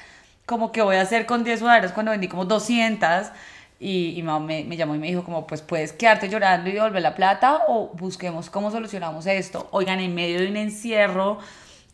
como 0.46 0.72
que 0.72 0.82
voy 0.82 0.96
a 0.98 1.02
hacer 1.02 1.26
con 1.26 1.44
10 1.44 1.60
sudaderas 1.60 1.92
cuando 1.92 2.12
vendí 2.12 2.28
como 2.28 2.46
200 2.46 3.28
y, 3.80 4.18
y 4.18 4.24
mamá 4.24 4.46
me, 4.46 4.64
me, 4.64 4.78
llamó 4.78 4.96
y 4.96 5.00
me 5.00 5.08
dijo 5.08 5.24
como, 5.24 5.46
pues 5.48 5.62
puedes 5.62 5.94
quedarte 5.94 6.30
llorando 6.30 6.70
y 6.70 6.74
devolver 6.74 7.02
la 7.02 7.14
plata 7.16 7.64
o 7.68 7.92
busquemos 7.94 8.50
cómo 8.50 8.72
solucionamos 8.72 9.26
esto. 9.28 9.68
Oigan, 9.72 10.00
en 10.00 10.16
medio 10.16 10.40
de 10.40 10.48
un 10.48 10.58
encierro 10.58 11.40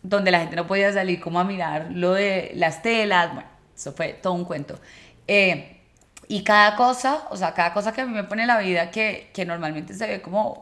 donde 0.04 0.32
la 0.32 0.40
gente 0.40 0.56
no 0.56 0.68
podía 0.68 0.92
salir 0.92 1.20
como 1.20 1.40
a 1.40 1.44
mirar 1.44 1.90
lo 1.92 2.14
de 2.14 2.52
las 2.56 2.82
telas, 2.82 3.34
bueno, 3.34 3.50
eso 3.76 3.92
fue 3.94 4.14
todo 4.14 4.34
un 4.34 4.46
cuento. 4.46 4.80
Eh, 5.28 5.82
y 6.28 6.44
cada 6.44 6.76
cosa, 6.76 7.28
o 7.30 7.38
sea, 7.38 7.54
cada 7.54 7.74
cosa 7.74 7.92
que 7.92 8.02
a 8.02 8.06
mí 8.06 8.14
me 8.14 8.24
pone 8.24 8.46
la 8.46 8.58
vida 8.60 8.90
que, 8.90 9.30
que 9.34 9.46
normalmente 9.46 9.94
se 9.94 10.08
ve 10.08 10.22
como 10.22 10.62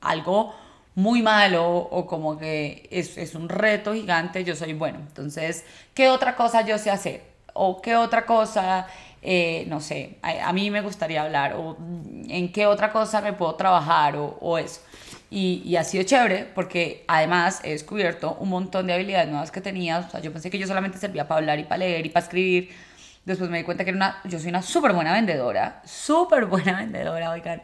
algo 0.00 0.54
muy 0.94 1.22
malo 1.22 1.76
o 1.76 2.06
como 2.06 2.38
que 2.38 2.88
es, 2.90 3.16
es, 3.18 3.34
un 3.34 3.48
reto 3.48 3.94
gigante, 3.94 4.42
yo 4.44 4.56
soy 4.56 4.72
bueno. 4.72 4.98
Entonces, 4.98 5.64
¿qué 5.94 6.08
otra 6.08 6.34
cosa 6.34 6.62
yo 6.62 6.78
sé 6.78 6.90
hacer? 6.90 7.22
¿O 7.52 7.80
qué 7.82 7.96
otra 7.96 8.26
cosa, 8.26 8.86
eh, 9.22 9.64
no 9.68 9.80
sé, 9.80 10.18
a, 10.22 10.48
a, 10.48 10.52
mí 10.52 10.70
me 10.70 10.80
gustaría 10.80 11.22
hablar? 11.22 11.54
¿O 11.56 11.76
en 12.28 12.50
qué 12.52 12.66
otra 12.66 12.90
cosa 12.92 13.20
me 13.20 13.32
puedo 13.32 13.54
trabajar? 13.54 14.16
O, 14.16 14.38
o 14.40 14.58
eso. 14.58 14.80
Y, 15.30 15.62
y, 15.64 15.76
ha 15.76 15.84
sido 15.84 16.02
chévere 16.02 16.44
porque 16.54 17.04
además 17.06 17.60
he 17.62 17.70
descubierto 17.70 18.36
un 18.40 18.48
montón 18.48 18.88
de 18.88 18.94
habilidades 18.94 19.28
nuevas 19.28 19.52
que 19.52 19.60
tenía. 19.60 20.00
O 20.00 20.10
sea, 20.10 20.20
yo 20.20 20.32
pensé 20.32 20.50
que 20.50 20.58
yo 20.58 20.66
solamente 20.66 20.98
servía 20.98 21.28
para 21.28 21.38
hablar 21.38 21.58
y 21.60 21.64
para 21.64 21.78
leer 21.78 22.04
y 22.04 22.08
para 22.08 22.24
escribir 22.24 22.70
Después 23.24 23.50
me 23.50 23.58
di 23.58 23.64
cuenta 23.64 23.84
que 23.84 23.90
era 23.90 23.96
una, 23.96 24.20
yo 24.24 24.38
soy 24.38 24.48
una 24.48 24.62
súper 24.62 24.92
buena 24.92 25.12
vendedora, 25.12 25.82
súper 25.84 26.46
buena 26.46 26.76
vendedora, 26.78 27.30
oigan. 27.30 27.62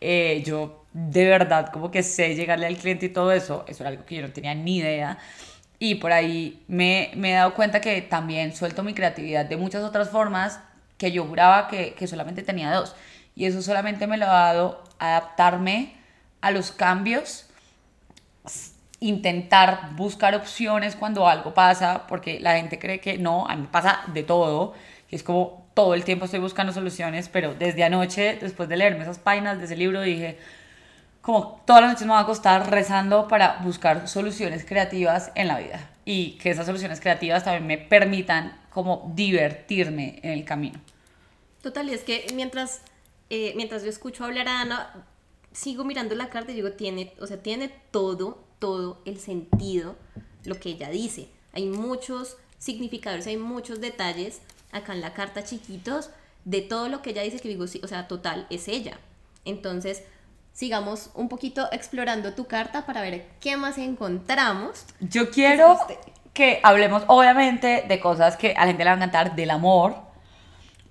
Eh, 0.00 0.42
yo 0.46 0.84
de 0.92 1.26
verdad 1.26 1.70
como 1.72 1.90
que 1.90 2.02
sé 2.02 2.34
llegarle 2.34 2.66
al 2.66 2.76
cliente 2.76 3.06
y 3.06 3.08
todo 3.10 3.32
eso, 3.32 3.64
eso 3.68 3.82
era 3.82 3.90
algo 3.90 4.04
que 4.04 4.16
yo 4.16 4.22
no 4.22 4.32
tenía 4.32 4.54
ni 4.54 4.78
idea. 4.78 5.18
Y 5.78 5.96
por 5.96 6.12
ahí 6.12 6.62
me, 6.68 7.10
me 7.16 7.32
he 7.32 7.34
dado 7.34 7.54
cuenta 7.54 7.80
que 7.80 8.02
también 8.02 8.54
suelto 8.54 8.82
mi 8.82 8.92
creatividad 8.92 9.46
de 9.46 9.56
muchas 9.56 9.82
otras 9.82 10.10
formas 10.10 10.60
que 10.98 11.10
yo 11.10 11.24
juraba 11.24 11.68
que, 11.68 11.94
que 11.94 12.06
solamente 12.06 12.42
tenía 12.42 12.70
dos. 12.72 12.94
Y 13.34 13.46
eso 13.46 13.62
solamente 13.62 14.06
me 14.06 14.18
lo 14.18 14.26
ha 14.26 14.52
dado 14.52 14.84
adaptarme 14.98 15.94
a 16.40 16.50
los 16.50 16.72
cambios 16.72 17.46
intentar 19.00 19.90
buscar 19.96 20.34
opciones 20.34 20.94
cuando 20.94 21.26
algo 21.26 21.54
pasa, 21.54 22.06
porque 22.06 22.38
la 22.38 22.56
gente 22.56 22.78
cree 22.78 23.00
que 23.00 23.18
no, 23.18 23.46
a 23.48 23.56
mí 23.56 23.66
pasa 23.70 24.00
de 24.08 24.22
todo, 24.22 24.74
y 25.10 25.16
es 25.16 25.22
como 25.22 25.66
todo 25.74 25.94
el 25.94 26.04
tiempo 26.04 26.26
estoy 26.26 26.40
buscando 26.40 26.72
soluciones, 26.72 27.28
pero 27.28 27.54
desde 27.54 27.82
anoche, 27.82 28.38
después 28.40 28.68
de 28.68 28.76
leerme 28.76 29.02
esas 29.02 29.18
páginas 29.18 29.58
de 29.58 29.64
ese 29.64 29.76
libro, 29.76 30.02
dije, 30.02 30.38
como 31.22 31.62
todas 31.66 31.82
las 31.82 31.92
noches 31.92 32.06
me 32.06 32.12
va 32.12 32.20
a 32.20 32.22
acostar 32.22 32.70
rezando 32.70 33.28
para 33.28 33.58
buscar 33.62 34.08
soluciones 34.08 34.64
creativas 34.64 35.32
en 35.34 35.48
la 35.48 35.58
vida 35.58 35.90
y 36.04 36.32
que 36.38 36.50
esas 36.50 36.66
soluciones 36.66 37.00
creativas 37.00 37.44
también 37.44 37.66
me 37.66 37.78
permitan 37.78 38.58
como 38.70 39.10
divertirme 39.14 40.20
en 40.22 40.32
el 40.32 40.44
camino. 40.44 40.80
Total, 41.62 41.88
y 41.88 41.94
es 41.94 42.02
que 42.02 42.26
mientras, 42.34 42.82
eh, 43.28 43.52
mientras 43.56 43.82
yo 43.82 43.90
escucho 43.90 44.24
hablar 44.24 44.48
a 44.48 44.60
Ana, 44.60 45.04
sigo 45.52 45.84
mirando 45.84 46.14
la 46.14 46.30
carta 46.30 46.52
y 46.52 46.54
digo, 46.54 46.72
tiene, 46.72 47.12
o 47.20 47.26
sea, 47.26 47.42
tiene 47.42 47.68
todo, 47.90 48.44
todo 48.58 49.00
el 49.04 49.18
sentido 49.18 49.96
lo 50.44 50.58
que 50.58 50.70
ella 50.70 50.90
dice. 50.90 51.28
Hay 51.52 51.66
muchos 51.66 52.36
significadores, 52.58 53.26
hay 53.26 53.36
muchos 53.36 53.80
detalles 53.80 54.40
acá 54.72 54.92
en 54.92 55.00
la 55.00 55.14
carta 55.14 55.44
chiquitos 55.44 56.10
de 56.44 56.62
todo 56.62 56.88
lo 56.88 57.02
que 57.02 57.10
ella 57.10 57.22
dice 57.22 57.40
que 57.40 57.48
digo, 57.48 57.66
sí, 57.66 57.80
o 57.82 57.88
sea, 57.88 58.08
total, 58.08 58.46
es 58.50 58.68
ella. 58.68 58.98
Entonces, 59.44 60.04
sigamos 60.52 61.10
un 61.14 61.28
poquito 61.28 61.68
explorando 61.72 62.34
tu 62.34 62.46
carta 62.46 62.86
para 62.86 63.00
ver 63.02 63.26
qué 63.40 63.56
más 63.56 63.78
encontramos. 63.78 64.84
Yo 65.00 65.30
quiero 65.30 65.78
que 66.32 66.60
hablemos, 66.62 67.02
obviamente, 67.08 67.84
de 67.88 68.00
cosas 68.00 68.36
que 68.36 68.52
a 68.52 68.60
la 68.60 68.66
gente 68.68 68.84
le 68.84 68.90
va 68.90 68.94
a 68.94 68.96
encantar, 68.96 69.34
del 69.34 69.50
amor. 69.50 69.96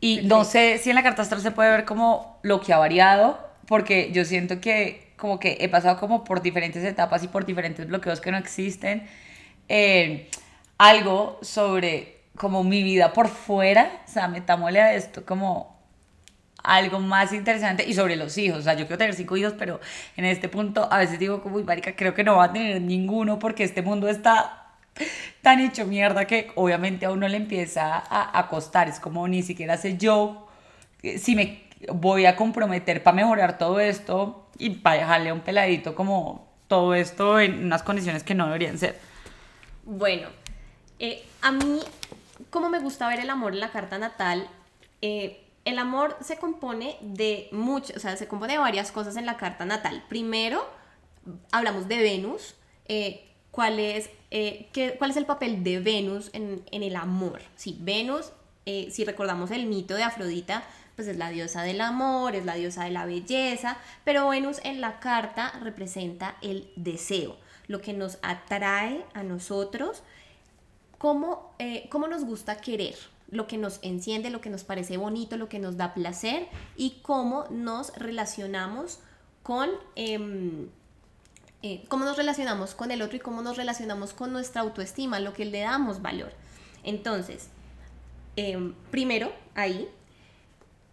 Y 0.02 0.22
no 0.22 0.46
sé 0.46 0.78
si 0.78 0.90
en 0.90 0.96
la 0.96 1.04
carta 1.04 1.24
astral 1.24 1.42
se 1.42 1.52
puede 1.52 1.72
ver 1.72 1.86
como 1.86 2.40
lo 2.42 2.62
que 2.62 2.74
ha 2.74 2.78
variado, 2.78 3.49
porque 3.70 4.12
yo 4.12 4.26
siento 4.26 4.60
que 4.60 5.14
como 5.16 5.40
que 5.40 5.58
he 5.62 5.70
pasado 5.70 6.00
como 6.00 6.24
por 6.24 6.42
diferentes 6.42 6.84
etapas 6.84 7.24
y 7.24 7.28
por 7.28 7.46
diferentes 7.46 7.86
bloqueos 7.88 8.20
que 8.20 8.32
no 8.32 8.38
existen. 8.38 9.08
Eh, 9.70 10.28
algo 10.80 11.38
sobre 11.44 12.22
como 12.36 12.64
mi 12.64 12.82
vida 12.82 13.14
por 13.14 13.28
fuera, 13.28 14.02
o 14.08 14.12
sea, 14.12 14.28
metámosle 14.28 14.82
a 14.82 14.96
esto 14.96 15.24
como 15.24 15.78
algo 16.64 17.00
más 17.00 17.32
interesante 17.32 17.86
y 17.88 17.94
sobre 17.94 18.16
los 18.16 18.38
hijos, 18.40 18.60
o 18.60 18.62
sea, 18.64 18.74
yo 18.74 18.88
quiero 18.88 18.98
tener 18.98 19.14
cinco 19.14 19.38
hijos, 19.38 19.54
pero 19.58 19.80
en 20.18 20.26
este 20.26 20.50
punto 20.50 20.92
a 20.92 20.98
veces 20.98 21.20
digo 21.20 21.44
como, 21.44 21.58
uy, 21.58 21.64
marica, 21.64 21.96
creo 21.96 22.16
que 22.16 22.24
no 22.24 22.38
va 22.38 22.46
a 22.46 22.54
tener 22.54 22.82
ninguno 22.82 23.38
porque 23.38 23.64
este 23.64 23.84
mundo 23.84 24.10
está 24.10 24.74
tan 25.44 25.60
hecho 25.60 25.86
mierda 25.86 26.26
que 26.26 26.52
obviamente 26.56 27.06
a 27.06 27.12
uno 27.12 27.28
le 27.28 27.38
empieza 27.38 27.98
a, 27.98 28.40
a 28.40 28.48
costar, 28.48 28.90
es 28.90 29.00
como 29.00 29.28
ni 29.28 29.44
siquiera 29.44 29.78
sé 29.78 29.98
yo 29.98 30.48
eh, 31.04 31.18
si 31.18 31.36
me 31.36 31.69
voy 31.88 32.26
a 32.26 32.36
comprometer 32.36 33.04
para 33.04 33.16
mejorar 33.16 33.58
todo 33.58 33.80
esto 33.80 34.48
y 34.58 34.72
para 34.72 34.98
dejarle 34.98 35.32
un 35.32 35.42
peladito 35.42 35.96
como 35.96 36.48
todo 36.68 36.94
esto 36.94 37.40
en 37.40 37.66
unas 37.66 37.84
condiciones 37.84 38.24
que 38.24 38.36
no 38.36 38.46
deberían 38.46 38.78
ser. 38.78 39.00
Bueno, 39.86 40.28
eh, 41.00 41.26
a 41.42 41.52
mí 41.52 41.80
cómo 42.50 42.70
me 42.70 42.80
gusta 42.80 43.08
ver 43.08 43.20
el 43.20 43.30
amor 43.30 43.54
en 43.54 43.60
la 43.60 43.72
carta 43.72 43.98
natal, 43.98 44.48
eh, 45.02 45.46
el 45.66 45.80
amor 45.80 46.18
se 46.22 46.38
compone 46.38 46.98
de 47.02 47.48
mucho, 47.52 47.94
o 47.96 48.00
sea, 48.00 48.18
se 48.18 48.28
compone 48.28 48.54
de 48.54 48.60
varias 48.60 48.92
cosas 48.92 49.16
en 49.16 49.26
la 49.26 49.38
carta 49.38 49.66
natal. 49.66 50.04
Primero, 50.10 50.68
hablamos 51.52 51.88
de 51.88 51.98
Venus, 51.98 52.56
eh, 52.86 53.26
¿cuál, 53.52 53.80
es, 53.80 54.10
qué, 54.30 54.96
cuál 54.98 55.12
es 55.12 55.18
el 55.18 55.26
papel 55.26 55.64
de 55.64 55.80
Venus 55.80 56.30
en, 56.34 56.64
en 56.72 56.84
el 56.84 56.96
amor. 56.96 57.42
Sí, 57.56 57.78
Venus, 57.80 58.32
si 58.66 59.04
recordamos 59.04 59.50
el 59.50 59.66
mito 59.66 59.96
de 59.96 60.04
Afrodita, 60.04 60.64
pues 61.00 61.08
es 61.08 61.16
la 61.16 61.30
diosa 61.30 61.62
del 61.62 61.80
amor, 61.80 62.36
es 62.36 62.44
la 62.44 62.56
diosa 62.56 62.84
de 62.84 62.92
la 62.92 63.06
belleza, 63.06 63.78
pero 64.04 64.28
Venus 64.28 64.60
en 64.66 64.82
la 64.82 65.00
carta 65.00 65.54
representa 65.62 66.36
el 66.42 66.74
deseo, 66.76 67.38
lo 67.68 67.80
que 67.80 67.94
nos 67.94 68.18
atrae 68.22 69.06
a 69.14 69.24
nosotros 69.24 70.04
cómo, 70.98 71.56
eh, 71.58 71.88
cómo 71.90 72.10
nos 72.10 72.26
gusta 72.26 72.58
querer, 72.58 72.98
lo 73.32 73.48
que 73.48 73.58
nos 73.58 73.80
enciende, 73.82 74.30
lo 74.30 74.42
que 74.42 74.50
nos 74.50 74.66
parece 74.66 74.98
bonito, 74.98 75.38
lo 75.38 75.48
que 75.48 75.58
nos 75.58 75.78
da 75.78 75.94
placer 75.94 76.50
y 76.76 77.00
cómo 77.02 77.46
nos 77.50 77.96
relacionamos 77.96 79.00
con... 79.42 79.70
Em, 79.96 80.68
eh, 81.62 81.86
cómo 81.88 82.04
nos 82.04 82.18
relacionamos 82.18 82.76
con 82.76 82.92
el 82.92 83.02
otro 83.02 83.16
y 83.16 83.22
cómo 83.22 83.42
nos 83.42 83.56
relacionamos 83.56 84.12
con 84.12 84.34
nuestra 84.34 84.64
autoestima, 84.64 85.22
lo 85.22 85.32
que 85.32 85.46
le 85.46 85.62
damos 85.62 86.02
valor. 86.02 86.34
Entonces, 86.84 87.48
em, 88.36 88.74
primero, 88.92 89.32
ahí, 89.56 89.88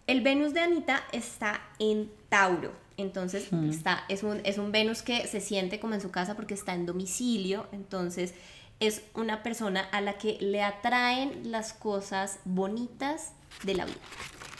el 0.06 0.20
Venus 0.20 0.54
de 0.54 0.60
Anita 0.60 1.04
está 1.12 1.60
en 1.78 2.10
Tauro. 2.28 2.72
Entonces, 2.96 3.52
mm. 3.52 3.70
está, 3.70 4.04
es, 4.08 4.22
un, 4.22 4.40
es 4.44 4.58
un 4.58 4.72
Venus 4.72 5.02
que 5.02 5.26
se 5.26 5.40
siente 5.40 5.80
como 5.80 5.94
en 5.94 6.00
su 6.00 6.10
casa 6.10 6.34
porque 6.34 6.54
está 6.54 6.74
en 6.74 6.86
domicilio. 6.86 7.66
Entonces, 7.72 8.34
es 8.80 9.02
una 9.14 9.42
persona 9.42 9.80
a 9.80 10.00
la 10.00 10.18
que 10.18 10.38
le 10.40 10.62
atraen 10.62 11.50
las 11.50 11.72
cosas 11.72 12.38
bonitas 12.44 13.32
de 13.64 13.74
la 13.74 13.84
vida. 13.84 13.96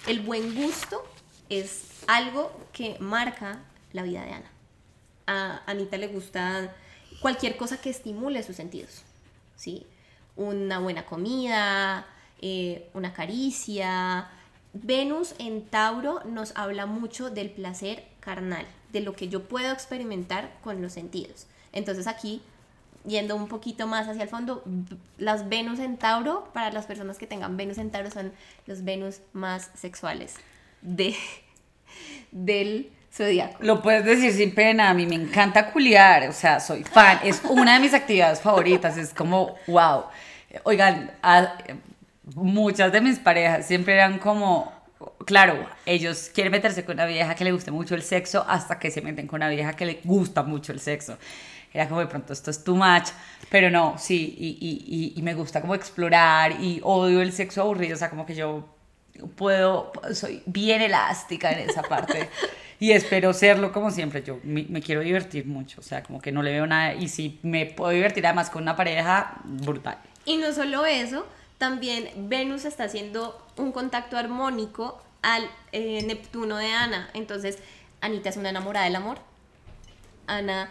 El 0.06 0.20
buen 0.20 0.54
gusto 0.54 1.02
es 1.48 2.02
algo 2.06 2.52
que 2.72 2.96
marca 2.98 3.60
la 3.92 4.02
vida 4.02 4.24
de 4.24 4.32
Ana. 4.32 4.50
A 5.26 5.62
Anita 5.66 5.96
le 5.96 6.08
gusta 6.08 6.74
cualquier 7.20 7.56
cosa 7.56 7.80
que 7.80 7.90
estimule 7.90 8.42
sus 8.42 8.56
sentidos, 8.56 9.02
¿sí? 9.56 9.86
Una 10.36 10.78
buena 10.78 11.04
comida, 11.06 12.06
eh, 12.40 12.88
una 12.94 13.12
caricia. 13.12 14.28
Venus 14.82 15.34
en 15.38 15.64
Tauro 15.64 16.20
nos 16.24 16.56
habla 16.56 16.86
mucho 16.86 17.30
del 17.30 17.50
placer 17.50 18.04
carnal, 18.20 18.66
de 18.92 19.00
lo 19.00 19.14
que 19.14 19.28
yo 19.28 19.44
puedo 19.44 19.72
experimentar 19.72 20.52
con 20.62 20.82
los 20.82 20.92
sentidos. 20.92 21.46
Entonces 21.72 22.06
aquí 22.06 22.42
yendo 23.06 23.36
un 23.36 23.46
poquito 23.46 23.86
más 23.86 24.08
hacia 24.08 24.24
el 24.24 24.28
fondo, 24.28 24.64
las 25.16 25.48
Venus 25.48 25.78
en 25.78 25.96
Tauro, 25.96 26.50
para 26.52 26.70
las 26.72 26.86
personas 26.86 27.18
que 27.18 27.26
tengan 27.26 27.56
Venus 27.56 27.78
en 27.78 27.90
Tauro, 27.90 28.10
son 28.10 28.32
los 28.66 28.84
Venus 28.84 29.20
más 29.32 29.70
sexuales 29.74 30.34
de, 30.82 31.14
del 32.32 32.90
zodiaco. 33.12 33.58
Lo 33.60 33.80
puedes 33.80 34.04
decir 34.04 34.32
sin 34.32 34.54
pena, 34.54 34.90
a 34.90 34.94
mí 34.94 35.06
me 35.06 35.14
encanta 35.14 35.72
culiar, 35.72 36.28
o 36.28 36.32
sea, 36.32 36.60
soy 36.60 36.84
fan, 36.84 37.20
es 37.22 37.42
una 37.44 37.74
de 37.74 37.80
mis 37.80 37.94
actividades 37.94 38.40
favoritas, 38.40 38.96
es 38.96 39.14
como, 39.14 39.54
wow. 39.66 40.04
Oigan, 40.64 41.12
muchas 42.34 42.92
de 42.92 43.00
mis 43.00 43.18
parejas 43.18 43.66
siempre 43.66 43.94
eran 43.94 44.18
como, 44.18 44.72
claro, 45.24 45.66
ellos 45.84 46.30
quieren 46.34 46.52
meterse 46.52 46.84
con 46.84 46.94
una 46.94 47.06
vieja 47.06 47.34
que 47.34 47.44
le 47.44 47.52
guste 47.52 47.70
mucho 47.70 47.94
el 47.94 48.02
sexo 48.02 48.44
hasta 48.48 48.78
que 48.78 48.90
se 48.90 49.00
meten 49.00 49.26
con 49.26 49.38
una 49.38 49.48
vieja 49.48 49.74
que 49.74 49.86
le 49.86 50.00
gusta 50.04 50.42
mucho 50.42 50.72
el 50.72 50.80
sexo 50.80 51.16
era 51.76 51.88
como 51.88 52.00
de 52.00 52.06
pronto 52.06 52.32
esto 52.32 52.50
es 52.50 52.64
too 52.64 52.74
much, 52.74 53.08
pero 53.50 53.70
no, 53.70 53.96
sí, 53.98 54.34
y, 54.38 54.58
y, 54.60 55.18
y, 55.18 55.22
me 55.22 55.34
gusta 55.34 55.60
como 55.60 55.74
explorar 55.74 56.52
y 56.52 56.80
odio 56.82 57.20
el 57.20 57.32
sexo 57.32 57.62
aburrido, 57.62 57.94
o 57.94 57.98
sea, 57.98 58.08
como 58.08 58.24
que 58.24 58.34
yo 58.34 58.66
puedo, 59.36 59.92
soy 60.14 60.42
bien 60.46 60.80
elástica 60.80 61.52
en 61.52 61.68
esa 61.68 61.82
parte. 61.82 62.30
y 62.80 62.92
espero 62.92 63.32
serlo 63.32 63.72
como 63.72 63.90
siempre. 63.90 64.22
Yo 64.22 64.40
me, 64.42 64.64
me, 64.68 64.80
quiero 64.80 65.02
divertir 65.02 65.46
mucho, 65.46 65.80
o 65.80 65.84
sea, 65.84 66.02
como 66.02 66.20
que 66.20 66.32
no 66.32 66.42
le 66.42 66.52
veo 66.52 66.66
nada. 66.66 66.94
Y 66.94 67.08
si 67.08 67.38
me 67.42 67.66
puedo 67.66 67.90
divertir 67.90 68.26
además 68.26 68.50
con 68.50 68.62
una 68.62 68.76
pareja, 68.76 69.38
brutal. 69.44 69.98
Y 70.24 70.38
no 70.38 70.52
solo 70.52 70.86
eso, 70.86 71.26
también 71.58 72.28
Venus 72.28 72.64
está 72.64 72.84
haciendo 72.84 73.40
un 73.56 73.72
contacto 73.72 74.16
armónico 74.16 75.00
al 75.22 75.48
eh, 75.72 76.02
Neptuno 76.06 76.56
de 76.56 76.72
Ana. 76.72 77.10
Entonces, 77.14 77.58
Anita 78.00 78.28
es 78.28 78.36
una 78.36 78.50
enamorada 78.50 78.86
del 78.86 78.96
amor. 78.96 79.18
Ana 80.26 80.70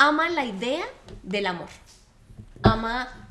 ama 0.00 0.30
la 0.30 0.46
idea 0.46 0.84
del 1.22 1.46
amor. 1.46 1.68
Ama. 2.62 3.28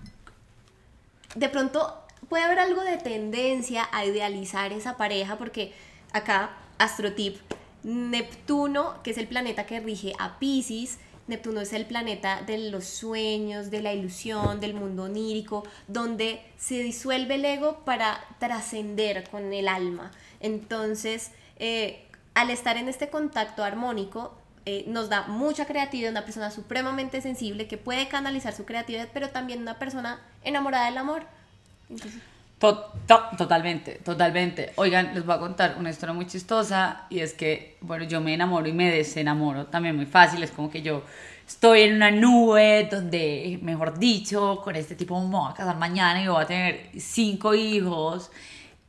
De 1.34 1.50
pronto 1.50 2.04
puede 2.30 2.44
haber 2.44 2.60
algo 2.60 2.84
de 2.84 2.98
tendencia 2.98 3.88
a 3.92 4.06
idealizar 4.06 4.72
esa 4.72 4.96
pareja, 4.96 5.38
porque 5.38 5.74
acá, 6.14 6.52
astrotip, 6.78 7.38
Neptuno, 7.82 9.02
que 9.02 9.12
es 9.12 9.18
el 9.18 9.28
planeta 9.28 9.66
que 9.66 9.80
rige 9.80 10.14
a 10.20 10.38
Pisces, 10.38 11.00
Neptuno 11.30 11.62
es 11.62 11.74
el 11.74 11.86
planeta 11.86 12.42
de 12.42 12.58
los 12.58 12.86
sueños, 12.86 13.70
de 13.70 13.82
la 13.82 13.94
ilusión, 13.94 14.60
del 14.60 14.74
mundo 14.74 15.04
onírico, 15.04 15.64
donde 15.88 16.42
se 16.58 16.82
disuelve 16.82 17.36
el 17.36 17.46
ego 17.46 17.86
para 17.86 18.20
trascender 18.40 19.30
con 19.30 19.54
el 19.54 19.68
alma. 19.68 20.12
Entonces, 20.40 21.32
eh, 21.58 22.06
al 22.34 22.50
estar 22.50 22.78
en 22.78 22.90
este 22.90 23.10
contacto 23.10 23.64
armónico, 23.64 24.34
eh, 24.66 24.84
nos 24.88 25.10
da 25.10 25.28
mucha 25.28 25.66
creatividad, 25.66 26.12
una 26.12 26.26
persona 26.26 26.52
supremamente 26.52 27.22
sensible 27.22 27.68
que 27.68 27.78
puede 27.78 28.08
canalizar 28.08 28.54
su 28.54 28.66
creatividad, 28.66 29.10
pero 29.14 29.30
también 29.30 29.62
una 29.62 29.80
persona 29.80 30.20
enamorada 30.44 30.86
del 30.88 30.98
amor. 30.98 31.24
Totalmente, 32.60 33.94
totalmente. 34.04 34.74
Oigan, 34.76 35.14
les 35.14 35.26
voy 35.26 35.36
a 35.36 35.40
contar 35.40 35.76
una 35.80 35.90
historia 35.90 36.14
muy 36.14 36.28
chistosa 36.28 37.06
y 37.10 37.20
es 37.20 37.34
que, 37.34 37.78
bueno, 37.82 38.04
yo 38.04 38.22
me 38.22 38.34
enamoro 38.34 38.68
y 38.68 38.74
me 38.74 38.92
desenamoro 38.92 39.68
también 39.68 39.96
muy 39.96 40.06
fácil. 40.06 40.44
Es 40.44 40.52
como 40.52 40.70
que 40.70 40.82
yo 40.82 41.04
estoy 41.48 41.82
en 41.82 41.96
una 41.96 42.12
nube 42.12 42.88
donde, 42.92 43.60
mejor 43.62 43.98
dicho, 43.98 44.62
con 44.64 44.76
este 44.76 44.96
tipo 44.96 45.20
me 45.20 45.36
voy 45.36 45.52
a 45.52 45.54
casar 45.54 45.78
mañana 45.78 46.22
y 46.22 46.28
voy 46.28 46.44
a 46.44 46.46
tener 46.46 46.90
cinco 46.98 47.56
hijos 47.56 48.30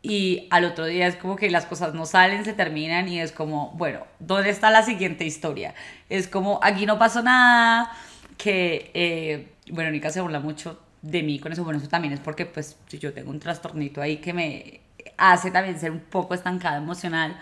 y 0.03 0.49
al 0.51 0.65
otro 0.65 0.87
día 0.87 1.07
es 1.07 1.17
como 1.17 1.37
que 1.37 1.51
las 1.51 1.67
cosas 1.67 1.95
no 1.95 2.07
salen, 2.07 2.45
se 2.45 2.55
terminan 2.55 3.09
y 3.09 3.21
es 3.21 3.33
como, 3.33 3.71
bueno, 3.73 4.01
¿dónde 4.19 4.51
está 4.51 4.71
la 4.71 4.83
siguiente 4.83 5.25
historia? 5.27 5.75
Es 6.09 6.27
como, 6.27 6.59
aquí 6.63 6.87
no 6.87 6.99
pasó 6.99 7.23
nada, 7.23 7.93
que, 8.39 8.91
eh, 8.95 9.53
bueno, 9.71 9.91
Nika 9.91 10.11
se 10.11 10.21
burla 10.21 10.41
mucho 10.41 10.81
de 11.03 11.23
mí 11.23 11.39
con 11.39 11.53
eso, 11.53 11.65
bueno, 11.65 11.79
eso 11.79 11.89
también 11.89 12.13
es 12.15 12.21
porque 12.21 12.47
pues 12.47 12.77
yo 12.89 13.13
tengo 13.13 13.31
un 13.31 13.41
trastornito 13.41 14.03
ahí 14.03 14.19
que 14.19 14.33
me 14.33 14.81
hace 15.17 15.51
también 15.51 15.79
ser 15.79 15.91
un 15.91 16.01
poco 16.01 16.35
estancada 16.35 16.77
emocional, 16.79 17.41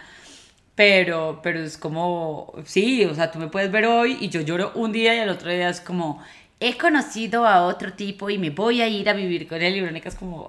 pero, 0.74 1.40
pero 1.42 1.60
es 1.60 1.76
como, 1.76 2.52
sí, 2.64 3.04
o 3.04 3.14
sea, 3.14 3.30
tú 3.30 3.38
me 3.38 3.48
puedes 3.48 3.70
ver 3.70 3.86
hoy 3.86 4.16
y 4.20 4.28
yo 4.28 4.40
lloro 4.42 4.72
un 4.74 4.92
día 4.92 5.14
y 5.14 5.18
al 5.18 5.28
otro 5.28 5.50
día 5.50 5.68
es 5.68 5.80
como, 5.80 6.22
he 6.60 6.76
conocido 6.76 7.46
a 7.46 7.64
otro 7.66 7.92
tipo 7.94 8.30
y 8.30 8.38
me 8.38 8.50
voy 8.50 8.80
a 8.80 8.88
ir 8.88 9.08
a 9.08 9.12
vivir 9.12 9.48
con 9.48 9.60
él 9.62 9.76
y 9.76 9.80
Verónica 9.80 10.08
es 10.08 10.14
como 10.14 10.48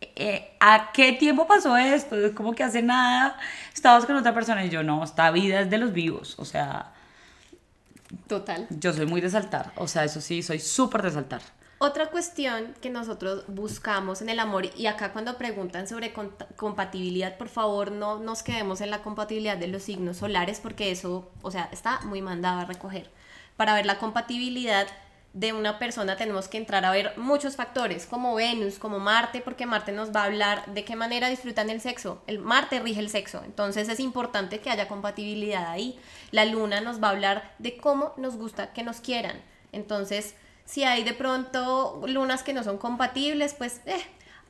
eh, 0.00 0.50
¿a 0.60 0.90
qué 0.92 1.12
tiempo 1.12 1.46
pasó 1.46 1.76
esto? 1.76 2.16
Es 2.16 2.32
como 2.32 2.54
que 2.54 2.62
hace 2.64 2.82
nada 2.82 3.38
estabas 3.74 4.06
con 4.06 4.16
otra 4.16 4.32
persona 4.34 4.64
y 4.64 4.70
yo 4.70 4.82
no, 4.82 5.02
esta 5.04 5.30
vida 5.30 5.60
es 5.60 5.70
de 5.70 5.78
los 5.78 5.92
vivos, 5.92 6.36
o 6.38 6.44
sea... 6.44 6.92
Total. 8.28 8.68
Yo 8.70 8.92
soy 8.92 9.06
muy 9.06 9.20
de 9.20 9.28
saltar, 9.28 9.72
o 9.76 9.88
sea, 9.88 10.04
eso 10.04 10.20
sí, 10.20 10.42
soy 10.42 10.60
súper 10.60 11.02
de 11.02 11.10
saltar. 11.10 11.42
Otra 11.78 12.06
cuestión 12.06 12.74
que 12.80 12.88
nosotros 12.88 13.44
buscamos 13.48 14.22
en 14.22 14.30
el 14.30 14.40
amor, 14.40 14.70
y 14.76 14.86
acá 14.86 15.12
cuando 15.12 15.36
preguntan 15.36 15.86
sobre 15.86 16.14
compatibilidad, 16.56 17.36
por 17.36 17.48
favor 17.48 17.92
no 17.92 18.18
nos 18.18 18.42
quedemos 18.42 18.80
en 18.80 18.90
la 18.90 19.02
compatibilidad 19.02 19.58
de 19.58 19.68
los 19.68 19.82
signos 19.82 20.16
solares, 20.16 20.58
porque 20.60 20.90
eso, 20.90 21.30
o 21.42 21.50
sea, 21.50 21.68
está 21.72 22.00
muy 22.00 22.22
mandado 22.22 22.60
a 22.60 22.64
recoger. 22.64 23.10
Para 23.58 23.74
ver 23.74 23.84
la 23.84 23.98
compatibilidad 23.98 24.86
de 25.34 25.52
una 25.52 25.78
persona 25.78 26.16
tenemos 26.16 26.48
que 26.48 26.56
entrar 26.56 26.86
a 26.86 26.90
ver 26.90 27.12
muchos 27.18 27.56
factores, 27.56 28.06
como 28.06 28.34
Venus, 28.34 28.78
como 28.78 28.98
Marte, 28.98 29.42
porque 29.42 29.66
Marte 29.66 29.92
nos 29.92 30.16
va 30.16 30.22
a 30.22 30.24
hablar 30.24 30.64
de 30.72 30.82
qué 30.86 30.96
manera 30.96 31.28
disfrutan 31.28 31.68
el 31.68 31.82
sexo. 31.82 32.22
El 32.26 32.38
Marte 32.38 32.80
rige 32.80 33.00
el 33.00 33.10
sexo, 33.10 33.42
entonces 33.44 33.90
es 33.90 34.00
importante 34.00 34.60
que 34.60 34.70
haya 34.70 34.88
compatibilidad 34.88 35.70
ahí. 35.70 35.98
La 36.30 36.46
Luna 36.46 36.80
nos 36.80 37.02
va 37.02 37.08
a 37.08 37.10
hablar 37.10 37.54
de 37.58 37.76
cómo 37.76 38.14
nos 38.16 38.36
gusta 38.36 38.72
que 38.72 38.82
nos 38.82 39.00
quieran. 39.00 39.42
Entonces, 39.72 40.36
si 40.66 40.84
hay 40.84 41.04
de 41.04 41.14
pronto 41.14 42.02
lunas 42.06 42.42
que 42.42 42.52
no 42.52 42.62
son 42.62 42.76
compatibles, 42.76 43.54
pues 43.54 43.80
eh, 43.86 44.02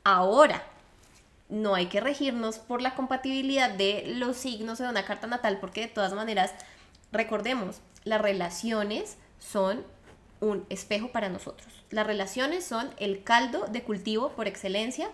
ahora 0.03 0.63
no 1.49 1.75
hay 1.75 1.85
que 1.85 2.01
regirnos 2.01 2.59
por 2.59 2.81
la 2.81 2.95
compatibilidad 2.95 3.69
de 3.69 4.03
los 4.15 4.35
signos 4.35 4.79
de 4.79 4.89
una 4.89 5.05
carta 5.05 5.27
natal, 5.27 5.59
porque 5.61 5.81
de 5.81 5.87
todas 5.87 6.13
maneras, 6.13 6.53
recordemos, 7.11 7.77
las 8.03 8.21
relaciones 8.21 9.17
son 9.39 9.85
un 10.41 10.65
espejo 10.69 11.11
para 11.11 11.29
nosotros. 11.29 11.67
Las 11.89 12.05
relaciones 12.05 12.65
son 12.65 12.93
el 12.97 13.23
caldo 13.23 13.65
de 13.67 13.83
cultivo 13.83 14.31
por 14.31 14.47
excelencia 14.47 15.09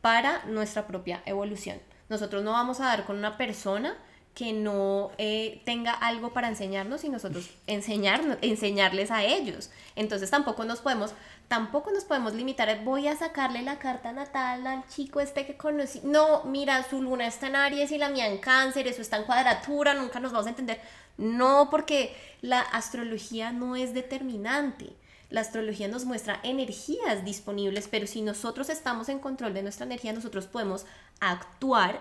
para 0.00 0.44
nuestra 0.44 0.86
propia 0.86 1.22
evolución. 1.24 1.80
Nosotros 2.08 2.42
no 2.42 2.52
vamos 2.52 2.80
a 2.80 2.86
dar 2.86 3.04
con 3.04 3.16
una 3.16 3.36
persona 3.36 3.96
que 4.38 4.52
no 4.52 5.10
eh, 5.18 5.60
tenga 5.64 5.90
algo 5.90 6.32
para 6.32 6.46
enseñarnos 6.46 7.02
y 7.02 7.08
nosotros 7.08 7.50
enseñar, 7.66 8.38
enseñarles 8.40 9.10
a 9.10 9.24
ellos. 9.24 9.68
Entonces 9.96 10.30
tampoco 10.30 10.64
nos 10.64 10.78
podemos, 10.78 11.12
tampoco 11.48 11.90
nos 11.90 12.04
podemos 12.04 12.34
limitar, 12.34 12.84
voy 12.84 13.08
a 13.08 13.16
sacarle 13.16 13.62
la 13.62 13.80
carta 13.80 14.12
natal 14.12 14.64
al 14.64 14.86
chico 14.86 15.18
este 15.18 15.44
que 15.44 15.56
conocí. 15.56 16.02
No, 16.04 16.44
mira, 16.44 16.88
su 16.88 17.02
luna 17.02 17.26
está 17.26 17.48
en 17.48 17.56
Aries 17.56 17.90
y 17.90 17.98
la 17.98 18.10
mía 18.10 18.28
en 18.28 18.38
Cáncer, 18.38 18.86
eso 18.86 19.02
está 19.02 19.16
en 19.16 19.24
cuadratura, 19.24 19.94
nunca 19.94 20.20
nos 20.20 20.30
vamos 20.30 20.46
a 20.46 20.50
entender. 20.50 20.80
No, 21.16 21.66
porque 21.68 22.14
la 22.40 22.60
astrología 22.60 23.50
no 23.50 23.74
es 23.74 23.92
determinante. 23.92 24.92
La 25.30 25.40
astrología 25.40 25.88
nos 25.88 26.04
muestra 26.04 26.38
energías 26.44 27.24
disponibles, 27.24 27.88
pero 27.88 28.06
si 28.06 28.22
nosotros 28.22 28.68
estamos 28.68 29.08
en 29.08 29.18
control 29.18 29.52
de 29.52 29.64
nuestra 29.64 29.84
energía, 29.84 30.12
nosotros 30.12 30.46
podemos 30.46 30.86
actuar 31.18 32.00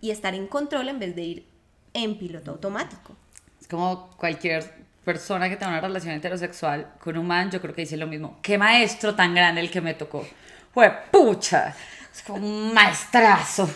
y 0.00 0.12
estar 0.12 0.34
en 0.34 0.46
control 0.46 0.88
en 0.88 0.98
vez 0.98 1.14
de 1.14 1.22
ir 1.22 1.53
en 1.94 2.18
piloto 2.18 2.50
automático. 2.50 3.16
Es 3.60 3.68
como 3.68 4.10
cualquier 4.18 4.84
persona 5.04 5.48
que 5.48 5.56
tenga 5.56 5.72
una 5.72 5.80
relación 5.80 6.14
heterosexual 6.14 6.92
con 6.98 7.16
un 7.16 7.26
man, 7.26 7.50
yo 7.50 7.60
creo 7.60 7.74
que 7.74 7.82
dice 7.82 7.96
lo 7.96 8.06
mismo. 8.06 8.38
Qué 8.42 8.58
maestro 8.58 9.14
tan 9.14 9.34
grande 9.34 9.60
el 9.60 9.70
que 9.70 9.80
me 9.80 9.94
tocó. 9.94 10.26
Fue 10.72 10.90
pucha. 11.10 11.74
Es 12.12 12.22
como 12.22 12.46
un 12.46 12.74
maestrazo. 12.74 13.68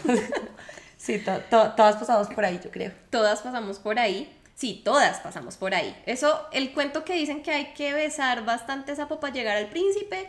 sí, 0.96 1.24
todas 1.50 1.96
pasamos 1.96 2.28
por 2.28 2.44
ahí, 2.44 2.60
yo 2.62 2.70
creo. 2.70 2.92
Todas 3.10 3.40
pasamos 3.40 3.78
por 3.78 3.98
ahí. 3.98 4.34
Sí, 4.54 4.82
todas 4.84 5.20
pasamos 5.20 5.56
por 5.56 5.74
ahí. 5.74 5.96
Eso, 6.06 6.48
el 6.52 6.72
cuento 6.72 7.04
que 7.04 7.14
dicen 7.14 7.42
que 7.42 7.52
hay 7.52 7.72
que 7.74 7.92
besar 7.92 8.44
bastante 8.44 8.96
sapo 8.96 9.20
para 9.20 9.32
llegar 9.32 9.56
al 9.56 9.68
príncipe, 9.68 10.28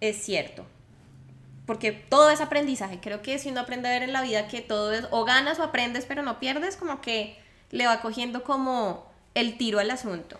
es 0.00 0.22
cierto. 0.22 0.66
Porque 1.70 1.92
todo 1.92 2.30
es 2.30 2.40
aprendizaje. 2.40 2.98
Creo 3.00 3.22
que 3.22 3.38
si 3.38 3.48
uno 3.48 3.60
aprende 3.60 3.88
a 3.88 3.92
ver 3.92 4.02
en 4.02 4.12
la 4.12 4.22
vida 4.22 4.48
que 4.48 4.60
todo 4.60 4.92
es 4.92 5.06
o 5.12 5.24
ganas 5.24 5.60
o 5.60 5.62
aprendes, 5.62 6.04
pero 6.04 6.20
no 6.24 6.40
pierdes, 6.40 6.76
como 6.76 7.00
que 7.00 7.38
le 7.70 7.86
va 7.86 8.00
cogiendo 8.00 8.42
como 8.42 9.06
el 9.36 9.56
tiro 9.56 9.78
al 9.78 9.88
asunto. 9.92 10.36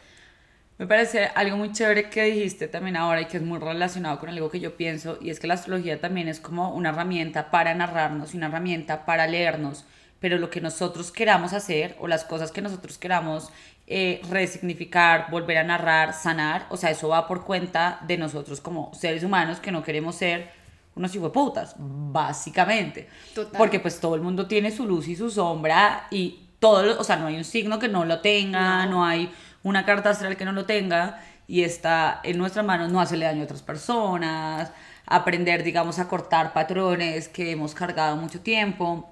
Me 0.78 0.88
parece 0.88 1.26
algo 1.36 1.56
muy 1.56 1.70
chévere 1.70 2.10
que 2.10 2.24
dijiste 2.24 2.66
también 2.66 2.96
ahora 2.96 3.20
y 3.20 3.26
que 3.26 3.36
es 3.36 3.44
muy 3.44 3.60
relacionado 3.60 4.18
con 4.18 4.28
algo 4.28 4.50
que 4.50 4.58
yo 4.58 4.76
pienso, 4.76 5.18
y 5.20 5.30
es 5.30 5.38
que 5.38 5.46
la 5.46 5.54
astrología 5.54 6.00
también 6.00 6.26
es 6.26 6.40
como 6.40 6.74
una 6.74 6.88
herramienta 6.88 7.52
para 7.52 7.76
narrarnos 7.76 8.34
y 8.34 8.36
una 8.36 8.48
herramienta 8.48 9.06
para 9.06 9.28
leernos 9.28 9.84
pero 10.20 10.36
lo 10.38 10.50
que 10.50 10.60
nosotros 10.60 11.10
queramos 11.10 11.54
hacer 11.54 11.96
o 11.98 12.06
las 12.06 12.24
cosas 12.24 12.52
que 12.52 12.60
nosotros 12.60 12.98
queramos 12.98 13.50
eh, 13.86 14.20
resignificar, 14.30 15.30
volver 15.30 15.58
a 15.58 15.64
narrar, 15.64 16.12
sanar, 16.12 16.66
o 16.68 16.76
sea, 16.76 16.90
eso 16.90 17.08
va 17.08 17.26
por 17.26 17.44
cuenta 17.44 17.98
de 18.06 18.18
nosotros 18.18 18.60
como 18.60 18.92
seres 18.94 19.24
humanos 19.24 19.58
que 19.60 19.72
no 19.72 19.82
queremos 19.82 20.14
ser 20.14 20.59
unos 20.94 21.16
putas, 21.32 21.74
básicamente. 21.78 23.08
Porque 23.56 23.80
pues 23.80 24.00
todo 24.00 24.14
el 24.14 24.20
mundo 24.20 24.46
tiene 24.46 24.70
su 24.70 24.86
luz 24.86 25.08
y 25.08 25.16
su 25.16 25.30
sombra 25.30 26.06
y 26.10 26.40
todo, 26.58 27.00
o 27.00 27.04
sea, 27.04 27.16
no 27.16 27.26
hay 27.26 27.36
un 27.36 27.44
signo 27.44 27.78
que 27.78 27.88
no 27.88 28.04
lo 28.04 28.20
tenga, 28.20 28.84
no, 28.86 28.92
no 28.92 29.04
hay 29.04 29.32
una 29.62 29.84
carta 29.84 30.10
astral 30.10 30.36
que 30.36 30.44
no 30.44 30.52
lo 30.52 30.66
tenga 30.66 31.22
y 31.46 31.64
está 31.64 32.20
en 32.22 32.38
nuestras 32.38 32.64
manos 32.64 32.92
no 32.92 33.00
hacerle 33.00 33.24
daño 33.26 33.42
a 33.42 33.44
otras 33.44 33.62
personas, 33.62 34.70
aprender, 35.06 35.64
digamos, 35.64 35.98
a 35.98 36.06
cortar 36.06 36.52
patrones 36.52 37.28
que 37.28 37.50
hemos 37.50 37.74
cargado 37.74 38.16
mucho 38.16 38.40
tiempo 38.40 39.10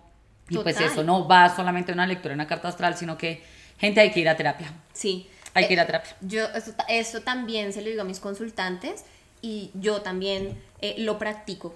y 0.48 0.58
pues 0.58 0.80
eso 0.80 1.02
no 1.02 1.26
va 1.26 1.54
solamente 1.54 1.92
a 1.92 1.94
una 1.94 2.06
lectura 2.06 2.34
una 2.34 2.46
carta 2.46 2.68
astral, 2.68 2.96
sino 2.96 3.18
que, 3.18 3.42
gente, 3.78 4.00
hay 4.00 4.10
que 4.10 4.20
ir 4.20 4.28
a 4.28 4.36
terapia. 4.36 4.72
Sí. 4.92 5.28
Hay 5.54 5.66
que 5.66 5.72
ir 5.72 5.80
a 5.80 5.82
eh, 5.82 5.86
terapia. 5.86 6.16
Yo, 6.20 6.46
esto, 6.88 7.22
también 7.22 7.72
se 7.72 7.82
lo 7.82 7.88
digo 7.88 8.02
a 8.02 8.04
mis 8.04 8.20
consultantes 8.20 9.04
y 9.42 9.70
yo 9.74 10.02
también 10.02 10.58
eh, 10.80 10.94
lo 10.98 11.18
practico. 11.18 11.74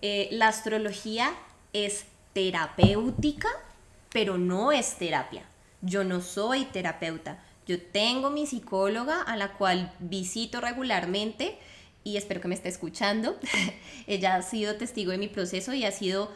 Eh, 0.00 0.28
la 0.32 0.48
astrología 0.48 1.32
es 1.72 2.04
terapéutica, 2.32 3.48
pero 4.12 4.38
no 4.38 4.72
es 4.72 4.96
terapia. 4.96 5.44
Yo 5.80 6.04
no 6.04 6.20
soy 6.20 6.64
terapeuta. 6.66 7.42
Yo 7.66 7.80
tengo 7.80 8.30
mi 8.30 8.46
psicóloga 8.46 9.22
a 9.22 9.36
la 9.36 9.52
cual 9.52 9.92
visito 10.00 10.60
regularmente 10.60 11.58
y 12.04 12.16
espero 12.16 12.40
que 12.40 12.48
me 12.48 12.54
esté 12.54 12.68
escuchando. 12.68 13.38
Ella 14.06 14.34
ha 14.34 14.42
sido 14.42 14.76
testigo 14.76 15.12
de 15.12 15.18
mi 15.18 15.28
proceso 15.28 15.72
y 15.72 15.84
ha 15.84 15.92
sido 15.92 16.30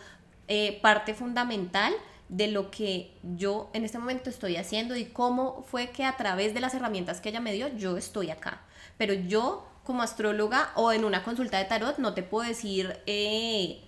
eh, 0.49 0.79
parte 0.81 1.15
fundamental 1.15 1.93
de 2.29 2.49
lo 2.49 2.71
que 2.71 3.13
yo 3.23 3.71
en 3.73 3.85
este 3.85 3.99
momento 3.99 4.31
estoy 4.31 4.57
haciendo 4.57 4.97
y 4.97 5.07
cómo 5.07 5.65
fue 5.69 5.91
que 5.91 6.05
a 6.05 6.17
través 6.17 6.55
de 6.55 6.61
las 6.61 6.75
herramientas 6.75 7.21
que 7.21 7.29
ella 7.29 7.41
me 7.41 7.53
dio 7.53 7.69
yo 7.77 7.97
estoy 7.97 8.31
acá. 8.31 8.63
Pero 8.97 9.15
yo 9.15 9.67
como 9.87 10.03
astróloga 10.03 10.71
o 10.75 10.93
en 10.93 11.05
una 11.05 11.23
consulta 11.23 11.59
de 11.59 11.65
tarot 11.65 11.99
no 11.99 12.13
te 12.13 12.23
puedo 12.23 12.47
decir, 12.47 12.99
eh, 13.07 13.81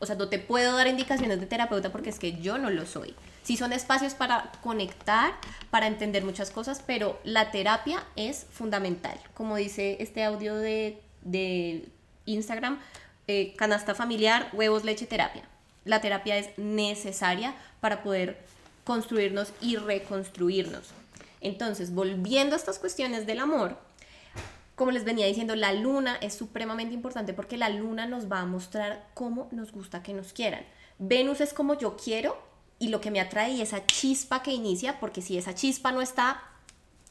o 0.00 0.06
sea, 0.06 0.16
no 0.16 0.28
te 0.28 0.38
puedo 0.38 0.76
dar 0.76 0.88
indicaciones 0.88 1.40
de 1.40 1.46
terapeuta 1.46 1.92
porque 1.92 2.10
es 2.10 2.18
que 2.18 2.40
yo 2.40 2.58
no 2.58 2.70
lo 2.70 2.84
soy. 2.86 3.14
Sí 3.42 3.56
son 3.56 3.72
espacios 3.72 4.14
para 4.14 4.52
conectar, 4.62 5.34
para 5.70 5.86
entender 5.86 6.24
muchas 6.24 6.50
cosas, 6.50 6.82
pero 6.86 7.18
la 7.24 7.50
terapia 7.50 8.04
es 8.16 8.46
fundamental. 8.50 9.18
Como 9.34 9.56
dice 9.56 9.96
este 10.00 10.24
audio 10.24 10.56
de, 10.56 11.00
de 11.22 11.88
Instagram, 12.26 12.78
eh, 13.28 13.54
canasta 13.56 13.94
familiar, 13.94 14.50
huevos, 14.52 14.84
leche, 14.84 15.06
terapia. 15.06 15.42
La 15.84 16.00
terapia 16.00 16.36
es 16.36 16.50
necesaria 16.56 17.54
para 17.80 18.02
poder 18.02 18.38
construirnos 18.84 19.52
y 19.60 19.76
reconstruirnos. 19.76 20.90
Entonces, 21.40 21.92
volviendo 21.92 22.54
a 22.54 22.58
estas 22.58 22.78
cuestiones 22.78 23.26
del 23.26 23.40
amor, 23.40 23.76
como 24.82 24.90
les 24.90 25.04
venía 25.04 25.28
diciendo, 25.28 25.54
la 25.54 25.72
luna 25.72 26.16
es 26.20 26.34
supremamente 26.34 26.92
importante 26.92 27.32
porque 27.32 27.56
la 27.56 27.68
luna 27.68 28.04
nos 28.04 28.28
va 28.28 28.40
a 28.40 28.46
mostrar 28.46 29.06
cómo 29.14 29.46
nos 29.52 29.70
gusta 29.70 30.02
que 30.02 30.12
nos 30.12 30.32
quieran. 30.32 30.66
Venus 30.98 31.40
es 31.40 31.54
como 31.54 31.74
yo 31.78 31.96
quiero 31.96 32.36
y 32.80 32.88
lo 32.88 33.00
que 33.00 33.12
me 33.12 33.20
atrae 33.20 33.52
y 33.52 33.60
esa 33.62 33.86
chispa 33.86 34.42
que 34.42 34.50
inicia, 34.50 34.98
porque 34.98 35.22
si 35.22 35.38
esa 35.38 35.54
chispa 35.54 35.92
no 35.92 36.02
está, 36.02 36.42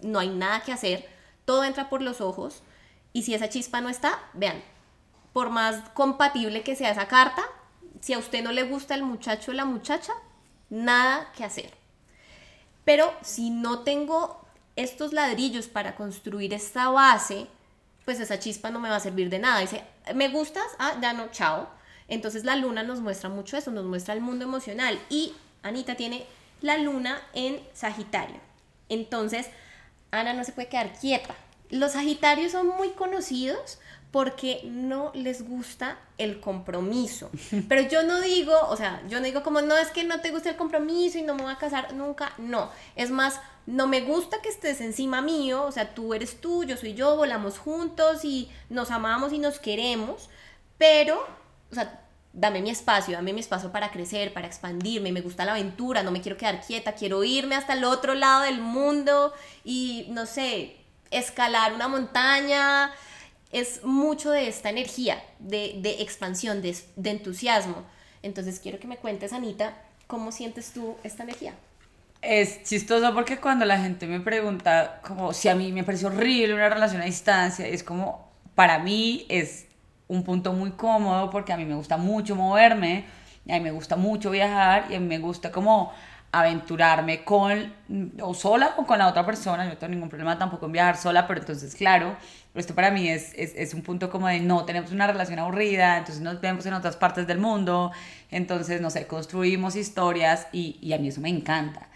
no 0.02 0.20
hay 0.20 0.28
nada 0.28 0.64
que 0.64 0.74
hacer, 0.74 1.08
todo 1.46 1.64
entra 1.64 1.90
por 1.90 2.02
los 2.02 2.20
ojos 2.20 2.62
y 3.14 3.24
si 3.24 3.36
esa 3.36 3.48
chispa 3.48 3.80
no 3.80 3.88
está, 3.88 4.20
vean, 4.34 4.62
por 5.32 5.50
más 5.50 5.78
compatible 5.92 6.64
que 6.64 6.76
sea 6.76 6.92
esa 6.92 7.08
carta, 7.08 7.42
si 8.02 8.12
a 8.12 8.20
usted 8.20 8.44
no 8.44 8.52
le 8.52 8.64
gusta 8.64 8.96
el 8.96 9.04
muchacho 9.04 9.52
o 9.52 9.54
la 9.54 9.64
muchacha, 9.64 10.12
nada 10.70 11.32
que 11.38 11.46
hacer. 11.46 11.74
Pero 12.84 13.14
si 13.22 13.50
no 13.50 13.84
tengo 13.84 14.46
estos 14.76 15.14
ladrillos 15.14 15.68
para 15.68 15.96
construir 15.96 16.54
esta 16.54 16.90
base, 16.90 17.48
pues 18.06 18.20
esa 18.20 18.40
chispa 18.40 18.70
no 18.70 18.80
me 18.80 18.90
va 18.90 18.98
a 18.98 19.02
servir 19.02 19.30
de 19.30 19.40
nada. 19.40 19.60
Dice, 19.60 19.84
¿me 20.16 20.30
gustas? 20.30 20.66
Ah, 20.80 20.98
ya 21.02 21.14
no, 21.14 21.30
chao. 21.32 21.70
Entonces 22.08 22.44
la 22.44 22.56
luna 22.56 22.84
nos 22.84 23.00
muestra 23.00 23.30
mucho 23.30 23.58
eso, 23.58 23.72
nos 23.72 23.86
muestra 23.86 24.14
el 24.14 24.22
mundo 24.22 24.46
emocional. 24.46 25.00
Y 25.10 25.34
Anita 25.64 25.96
tiene 25.96 26.26
la 26.62 26.78
luna 26.78 27.22
en 27.34 27.62
Sagitario. 27.74 28.40
Entonces, 28.90 29.48
Ana 30.12 30.34
no 30.34 30.44
se 30.44 30.52
puede 30.52 30.68
quedar 30.68 30.94
quieta. 30.94 31.36
Los 31.70 31.94
Sagitarios 31.94 32.52
son 32.52 32.68
muy 32.68 32.90
conocidos 32.90 33.80
porque 34.12 34.62
no 34.66 35.12
les 35.16 35.48
gusta 35.48 35.98
el 36.18 36.42
compromiso. 36.42 37.30
Pero 37.70 37.82
yo 37.84 38.04
no 38.04 38.20
digo, 38.20 38.54
o 38.68 38.76
sea, 38.76 39.02
yo 39.08 39.20
no 39.20 39.26
digo 39.26 39.42
como, 39.42 39.62
no 39.62 39.78
es 39.78 39.90
que 39.90 40.04
no 40.04 40.20
te 40.20 40.32
guste 40.32 40.50
el 40.50 40.58
compromiso 40.58 41.18
y 41.18 41.22
no 41.22 41.34
me 41.34 41.44
voy 41.44 41.54
a 41.54 41.58
casar 41.58 41.94
nunca, 41.94 42.34
no. 42.38 42.70
Es 42.96 43.10
más, 43.10 43.40
no 43.66 43.88
me 43.88 44.02
gusta 44.02 44.42
que 44.42 44.50
estés 44.50 44.82
encima 44.82 45.22
mío, 45.22 45.64
o 45.64 45.72
sea, 45.72 45.94
tú 45.94 46.14
eres 46.14 46.42
tú, 46.42 46.64
yo 46.64 46.78
soy 46.78 46.94
yo, 46.94 47.16
volamos 47.16 47.58
juntos 47.58 48.26
y 48.26 48.50
nos 48.70 48.92
amamos 48.92 49.34
y 49.34 49.40
nos 49.40 49.60
queremos, 49.60 50.30
pero, 50.78 51.24
o 51.72 51.76
sea, 51.76 52.02
dame 52.34 52.62
mi 52.62 52.70
espacio, 52.70 53.14
dame 53.14 53.34
mi 53.34 53.42
espacio 53.42 53.72
para 53.72 53.92
crecer, 53.92 54.34
para 54.34 54.48
expandirme, 54.48 55.12
me 55.12 55.22
gusta 55.22 55.46
la 55.46 55.52
aventura, 55.52 56.04
no 56.04 56.12
me 56.12 56.22
quiero 56.22 56.38
quedar 56.38 56.62
quieta, 56.66 56.94
quiero 56.94 57.24
irme 57.24 57.56
hasta 57.56 57.74
el 57.74 57.84
otro 57.84 58.14
lado 58.14 58.44
del 58.44 58.62
mundo 58.62 59.34
y, 59.64 60.08
no 60.10 60.26
sé, 60.26 60.78
escalar 61.12 61.74
una 61.74 61.88
montaña, 61.88 62.92
es 63.52 63.84
mucho 63.84 64.32
de 64.32 64.48
esta 64.48 64.70
energía, 64.70 65.22
de, 65.40 65.76
de 65.78 66.02
expansión, 66.02 66.62
de, 66.62 66.78
de 66.96 67.10
entusiasmo. 67.10 67.84
Entonces 68.24 68.60
quiero 68.60 68.80
que 68.80 68.88
me 68.88 68.98
cuentes, 68.98 69.34
Anita, 69.34 69.78
¿cómo 70.08 70.32
sientes 70.32 70.72
tú 70.72 70.96
esta 71.04 71.24
energía? 71.24 71.54
Es 72.22 72.64
chistoso 72.64 73.16
porque 73.16 73.38
cuando 73.38 73.66
la 73.66 73.80
gente 73.80 74.06
me 74.06 74.20
pregunta 74.20 75.00
como 75.02 75.34
si 75.34 75.50
a 75.50 75.56
mí 75.56 75.72
me 75.72 75.84
parece 75.84 76.06
horrible 76.06 76.54
una 76.54 76.70
relación 76.70 77.02
a 77.02 77.06
distancia, 77.06 77.68
es 77.68 77.84
como, 77.84 78.32
para 78.54 78.78
mí 78.78 79.26
es 79.28 79.66
un 80.08 80.24
punto 80.24 80.54
muy 80.54 80.72
cómodo 80.72 81.32
porque 81.32 81.52
a 81.52 81.58
mí 81.58 81.66
me 81.66 81.74
gusta 81.74 81.98
mucho 81.98 82.36
moverme, 82.36 83.06
a 83.50 83.54
mí 83.54 83.62
me 83.62 83.72
gusta 83.72 83.96
mucho 83.96 84.30
viajar 84.30 84.86
y 84.92 84.96
a 84.96 85.00
mí 85.00 85.08
me 85.08 85.18
gusta 85.18 85.52
como 85.52 85.92
aventurarme 86.32 87.24
con 87.24 87.74
o 88.22 88.34
sola 88.36 88.76
o 88.78 88.86
con 88.86 89.00
la 89.00 89.08
otra 89.08 89.26
persona, 89.26 89.64
yo 89.66 89.72
no 89.72 89.78
tengo 89.78 89.92
ningún 89.96 90.10
problema 90.10 90.38
tampoco 90.38 90.68
en 90.68 90.74
viajar 90.74 90.98
sola, 90.98 91.28
pero 91.28 91.42
entonces 91.42 91.74
claro, 91.76 92.16
esto 92.54 92.76
para 92.76 92.92
mí 92.92 93.10
es, 93.10 93.34
es, 93.36 93.54
es, 93.56 93.74
un 93.74 93.82
punto 93.82 94.12
como 94.12 94.28
de 94.28 94.40
no 94.40 94.64
tenemos 94.64 94.92
una 94.92 95.08
relación 95.08 95.40
aburrida, 95.40 95.98
entonces 95.98 96.22
nos 96.22 96.40
vemos 96.40 96.68
en 96.68 96.74
otras 96.74 96.98
partes 96.98 97.26
del 97.26 97.40
mundo, 97.40 97.92
entonces 98.30 98.80
no 98.80 98.92
sé, 98.92 99.08
construimos 99.08 99.76
historias 99.76 100.48
y, 100.52 100.78
y 100.82 100.94
a 100.94 101.00
mí 101.00 101.08
eso 101.08 101.20
me 101.20 101.30
encanta. 101.30 101.91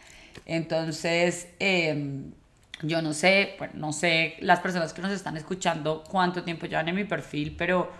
Entonces, 0.45 1.47
eh, 1.59 2.23
yo 2.81 3.01
no 3.01 3.13
sé, 3.13 3.55
bueno, 3.57 3.73
no 3.77 3.93
sé 3.93 4.35
las 4.39 4.59
personas 4.59 4.93
que 4.93 5.01
nos 5.01 5.11
están 5.11 5.37
escuchando 5.37 6.03
cuánto 6.09 6.43
tiempo 6.43 6.65
llevan 6.65 6.89
en 6.89 6.95
mi 6.95 7.05
perfil, 7.05 7.55
pero 7.57 7.91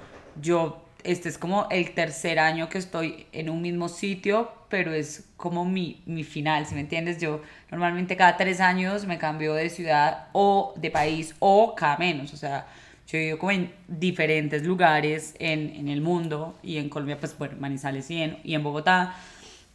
yo 0.42 0.82
este 1.04 1.30
es 1.30 1.38
como 1.38 1.68
el 1.70 1.92
tercer 1.92 2.40
año 2.40 2.68
que 2.68 2.80
estoy 2.80 3.28
en 3.32 3.50
un 3.50 3.62
mismo 3.62 3.90
sitio, 3.90 4.52
pero 4.70 4.92
es 4.92 5.30
como 5.38 5.64
mi, 5.64 6.02
mi 6.06 6.24
final, 6.24 6.66
si 6.66 6.74
me 6.74 6.82
entiendes? 6.82 7.20
Yo 7.20 7.42
normalmente 7.70 8.18
cada 8.18 8.36
tres 8.38 8.60
años 8.60 9.06
me 9.06 9.18
cambio 9.20 9.54
de 9.54 9.70
ciudad 9.70 10.28
o 10.34 10.74
de 10.78 10.90
país 10.90 11.36
o 11.40 11.76
cada 11.76 11.98
menos, 11.98 12.34
o 12.34 12.38
sea, 12.38 12.68
yo 13.08 13.20
ido 13.20 13.38
como 13.38 13.52
en 13.52 13.72
diferentes 13.88 14.64
lugares 14.64 15.36
en, 15.38 15.76
en 15.76 15.90
el 15.90 16.02
mundo 16.02 16.58
y 16.64 16.78
en 16.78 16.90
Colombia, 16.90 17.20
pues 17.20 17.38
bueno, 17.38 17.56
Manizales 17.60 18.10
y 18.10 18.24
en, 18.24 18.40
y 18.44 18.56
en 18.56 18.64
Bogotá. 18.64 19.16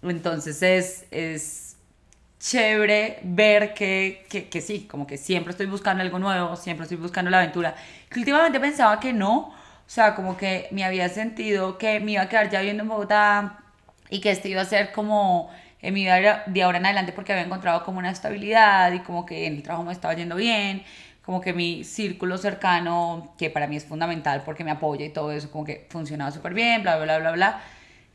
Entonces 0.02 0.60
es, 0.62 1.06
es 1.12 1.69
chévere 2.40 3.20
ver 3.22 3.74
que, 3.74 4.26
que, 4.30 4.48
que 4.48 4.60
sí, 4.62 4.86
como 4.90 5.06
que 5.06 5.18
siempre 5.18 5.52
estoy 5.52 5.66
buscando 5.66 6.02
algo 6.02 6.18
nuevo, 6.18 6.56
siempre 6.56 6.84
estoy 6.84 6.96
buscando 6.98 7.30
la 7.30 7.38
aventura. 7.38 7.74
Que 8.08 8.18
últimamente 8.20 8.58
pensaba 8.58 8.98
que 8.98 9.12
no, 9.12 9.48
o 9.50 9.54
sea, 9.86 10.14
como 10.14 10.36
que 10.36 10.68
me 10.72 10.84
había 10.84 11.08
sentido 11.08 11.78
que 11.78 12.00
me 12.00 12.12
iba 12.12 12.22
a 12.22 12.28
quedar 12.28 12.50
ya 12.50 12.60
viviendo 12.60 12.82
en 12.82 12.88
Bogotá 12.88 13.58
y 14.08 14.20
que 14.20 14.30
este 14.30 14.48
iba 14.48 14.62
a 14.62 14.64
ser 14.64 14.92
como 14.92 15.50
en 15.82 15.94
mi 15.94 16.02
vida 16.04 16.44
de 16.46 16.62
ahora 16.62 16.78
en 16.78 16.86
adelante 16.86 17.12
porque 17.12 17.32
había 17.32 17.44
encontrado 17.44 17.84
como 17.84 17.98
una 17.98 18.10
estabilidad 18.10 18.92
y 18.92 19.00
como 19.00 19.26
que 19.26 19.46
en 19.46 19.56
el 19.56 19.62
trabajo 19.62 19.84
me 19.84 19.92
estaba 19.92 20.14
yendo 20.14 20.36
bien, 20.36 20.82
como 21.22 21.40
que 21.40 21.52
mi 21.52 21.84
círculo 21.84 22.38
cercano, 22.38 23.34
que 23.38 23.50
para 23.50 23.66
mí 23.66 23.76
es 23.76 23.84
fundamental 23.84 24.42
porque 24.44 24.64
me 24.64 24.70
apoya 24.70 25.04
y 25.06 25.10
todo 25.10 25.32
eso, 25.32 25.50
como 25.50 25.64
que 25.64 25.86
funcionaba 25.90 26.30
súper 26.30 26.54
bien, 26.54 26.82
bla, 26.82 26.96
bla, 26.96 27.04
bla, 27.04 27.18
bla, 27.18 27.32
bla. 27.32 27.62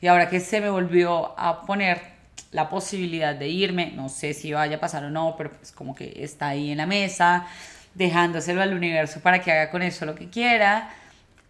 Y 0.01 0.07
ahora 0.07 0.29
que 0.29 0.39
se 0.39 0.61
me 0.61 0.69
volvió 0.69 1.39
a 1.39 1.61
poner 1.65 2.14
la 2.51 2.69
posibilidad 2.69 3.35
de 3.35 3.49
irme, 3.49 3.91
no 3.95 4.09
sé 4.09 4.33
si 4.33 4.53
vaya 4.53 4.77
a 4.77 4.79
pasar 4.79 5.03
o 5.05 5.09
no, 5.09 5.35
pero 5.37 5.51
pues 5.51 5.71
como 5.71 5.93
que 5.95 6.13
está 6.23 6.49
ahí 6.49 6.71
en 6.71 6.77
la 6.77 6.85
mesa, 6.85 7.47
dejándoselo 7.93 8.61
al 8.61 8.73
universo 8.73 9.19
para 9.21 9.39
que 9.41 9.51
haga 9.51 9.71
con 9.71 9.81
eso 9.81 10.05
lo 10.05 10.15
que 10.15 10.29
quiera. 10.29 10.89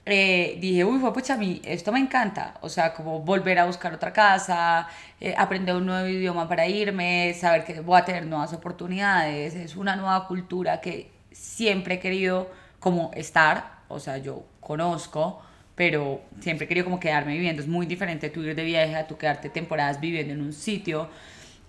Eh, 0.07 0.57
dije, 0.61 0.85
uy, 0.85 0.99
pucha, 1.11 1.33
a 1.33 1.37
mí 1.37 1.61
esto 1.65 1.91
me 1.91 1.99
encanta, 1.99 2.53
o 2.61 2.69
sea, 2.69 2.93
como 2.93 3.21
volver 3.21 3.57
a 3.57 3.65
buscar 3.65 3.91
otra 3.93 4.13
casa, 4.13 4.87
eh, 5.19 5.33
aprender 5.35 5.75
un 5.75 5.87
nuevo 5.87 6.07
idioma 6.07 6.47
para 6.47 6.67
irme, 6.67 7.33
saber 7.33 7.65
que 7.65 7.79
voy 7.79 7.99
a 7.99 8.05
tener 8.05 8.25
nuevas 8.27 8.53
oportunidades, 8.53 9.55
es 9.55 9.75
una 9.75 9.95
nueva 9.95 10.27
cultura 10.27 10.79
que 10.79 11.11
siempre 11.31 11.95
he 11.95 11.99
querido 11.99 12.51
como 12.79 13.09
estar, 13.15 13.79
o 13.87 13.99
sea, 13.99 14.19
yo 14.19 14.45
conozco, 14.59 15.41
pero 15.75 16.21
siempre 16.39 16.65
he 16.65 16.67
querido 16.67 16.85
como 16.85 16.99
quedarme 16.99 17.33
viviendo, 17.33 17.61
es 17.61 17.67
muy 17.67 17.85
diferente 17.85 18.29
tú 18.29 18.41
ir 18.41 18.55
de 18.55 18.63
viaje 18.63 18.95
a 18.95 19.07
tú 19.07 19.17
quedarte 19.17 19.49
temporadas 19.49 19.99
viviendo 19.99 20.33
en 20.33 20.41
un 20.41 20.53
sitio, 20.53 21.09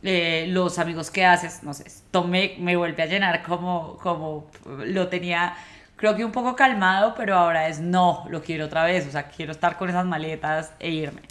eh, 0.03 0.47
los 0.49 0.79
amigos 0.79 1.11
que 1.11 1.25
haces, 1.25 1.63
no 1.63 1.75
sé, 1.75 1.85
esto 1.87 2.25
me, 2.25 2.55
me 2.59 2.77
vuelve 2.77 3.03
a 3.03 3.07
llenar 3.07 3.43
como, 3.43 3.99
como 3.99 4.47
lo 4.65 5.09
tenía 5.09 5.57
creo 5.97 6.15
que 6.15 6.25
un 6.25 6.33
poco 6.33 6.55
calmado, 6.55 7.15
pero 7.17 7.37
ahora 7.37 7.69
es 7.69 7.81
no, 7.81 8.25
lo 8.31 8.43
quiero 8.43 8.67
otra 8.67 8.85
vez, 8.85 9.07
o 9.07 9.11
sea, 9.11 9.29
quiero 9.29 9.53
estar 9.53 9.77
con 9.77 9.89
esas 9.89 10.05
maletas 10.05 10.73
e 10.79 10.91
irme. 10.91 11.23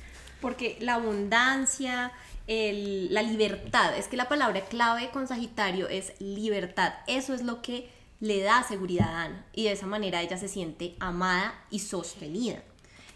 Porque 0.42 0.78
la 0.82 0.96
abundancia, 0.96 2.12
el, 2.48 3.14
la 3.14 3.22
libertad, 3.22 3.96
es 3.98 4.08
que 4.08 4.18
la 4.18 4.28
palabra 4.28 4.62
clave 4.62 5.10
con 5.10 5.28
Sagitario 5.28 5.88
es 5.88 6.14
libertad, 6.20 6.94
eso 7.08 7.34
es 7.34 7.44
lo 7.44 7.62
que 7.62 7.90
le 8.20 8.42
da 8.42 8.64
seguridad 8.64 9.10
a 9.10 9.24
Ana 9.24 9.46
y 9.54 9.66
de 9.66 9.74
esa 9.74 9.88
manera 9.88 10.22
ella 10.22 10.38
se 10.38 10.48
siente 10.48 10.96
amada 11.00 11.66
y 11.70 11.80
sostenida. 11.80 12.64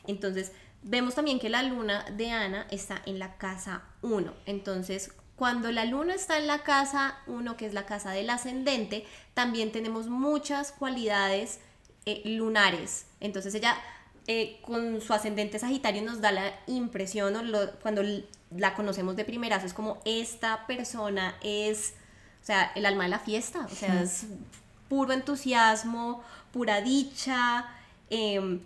Entonces, 0.08 0.52
vemos 0.84 1.16
también 1.16 1.40
que 1.40 1.50
la 1.50 1.64
luna 1.64 2.06
de 2.12 2.32
Ana 2.32 2.68
está 2.72 3.02
en 3.06 3.20
la 3.20 3.38
casa 3.38 3.84
1, 4.02 4.34
entonces 4.46 5.12
cuando 5.40 5.72
la 5.72 5.86
luna 5.86 6.16
está 6.16 6.38
en 6.38 6.48
la 6.48 6.64
casa 6.64 7.18
1, 7.28 7.56
que 7.56 7.66
es 7.66 7.74
la 7.74 7.86
casa 7.86 8.12
del 8.12 8.30
ascendente, 8.30 9.06
también 9.34 9.72
tenemos 9.72 10.08
muchas 10.08 10.74
cualidades 10.74 11.62
eh, 12.06 12.22
lunares. 12.26 13.06
Entonces 13.22 13.56
ella 13.56 13.78
eh, 14.28 14.60
con 14.62 15.00
su 15.00 15.14
ascendente 15.14 15.58
Sagitario 15.58 16.02
nos 16.02 16.20
da 16.20 16.34
la 16.34 16.54
impresión, 16.68 17.34
cuando 17.82 18.04
la 18.52 18.76
conocemos 18.76 19.16
de 19.16 19.24
primerazo, 19.24 19.66
es 19.66 19.74
como 19.74 20.02
esta 20.04 20.68
persona 20.68 21.38
es, 21.42 21.94
o 22.44 22.46
sea, 22.46 22.74
el 22.76 22.86
alma 22.86 23.06
de 23.06 23.10
la 23.10 23.20
fiesta, 23.20 23.66
o 23.66 23.74
sea, 23.74 24.02
es 24.02 24.26
puro 24.90 25.14
entusiasmo, 25.14 26.22
pura 26.52 26.82
dicha, 26.82 27.68
em, 28.10 28.62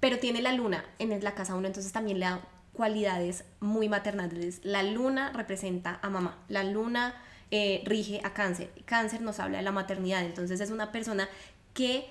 pero 0.00 0.18
tiene 0.18 0.40
la 0.40 0.52
luna 0.52 0.84
en 0.98 1.22
la 1.22 1.34
casa 1.34 1.54
1, 1.54 1.66
entonces 1.66 1.92
también 1.92 2.20
le 2.20 2.26
da 2.26 2.40
cualidades 2.72 3.44
muy 3.60 3.88
maternales. 3.88 4.60
La 4.64 4.82
luna 4.82 5.32
representa 5.32 5.98
a 6.02 6.10
mamá, 6.10 6.38
la 6.48 6.64
luna 6.64 7.14
eh, 7.50 7.82
rige 7.86 8.20
a 8.24 8.32
cáncer, 8.32 8.70
cáncer 8.84 9.20
nos 9.20 9.40
habla 9.40 9.58
de 9.58 9.64
la 9.64 9.72
maternidad, 9.72 10.24
entonces 10.24 10.60
es 10.60 10.70
una 10.70 10.92
persona 10.92 11.28
que 11.72 12.08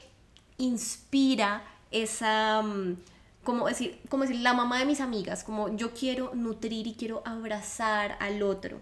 inspira 0.58 1.63
esa... 1.91 2.62
Mm, 2.62 2.97
como 3.43 3.67
decir, 3.67 3.99
como 4.08 4.23
decir, 4.23 4.39
la 4.39 4.54
mamá 4.54 4.80
de 4.80 4.86
mis 4.86 5.02
amigas, 5.02 5.43
como 5.43 5.76
yo 5.76 5.93
quiero 5.93 6.32
nutrir 6.34 6.88
y 6.88 6.93
quiero 6.93 7.21
abrazar 7.26 8.17
al 8.21 8.41
otro. 8.41 8.80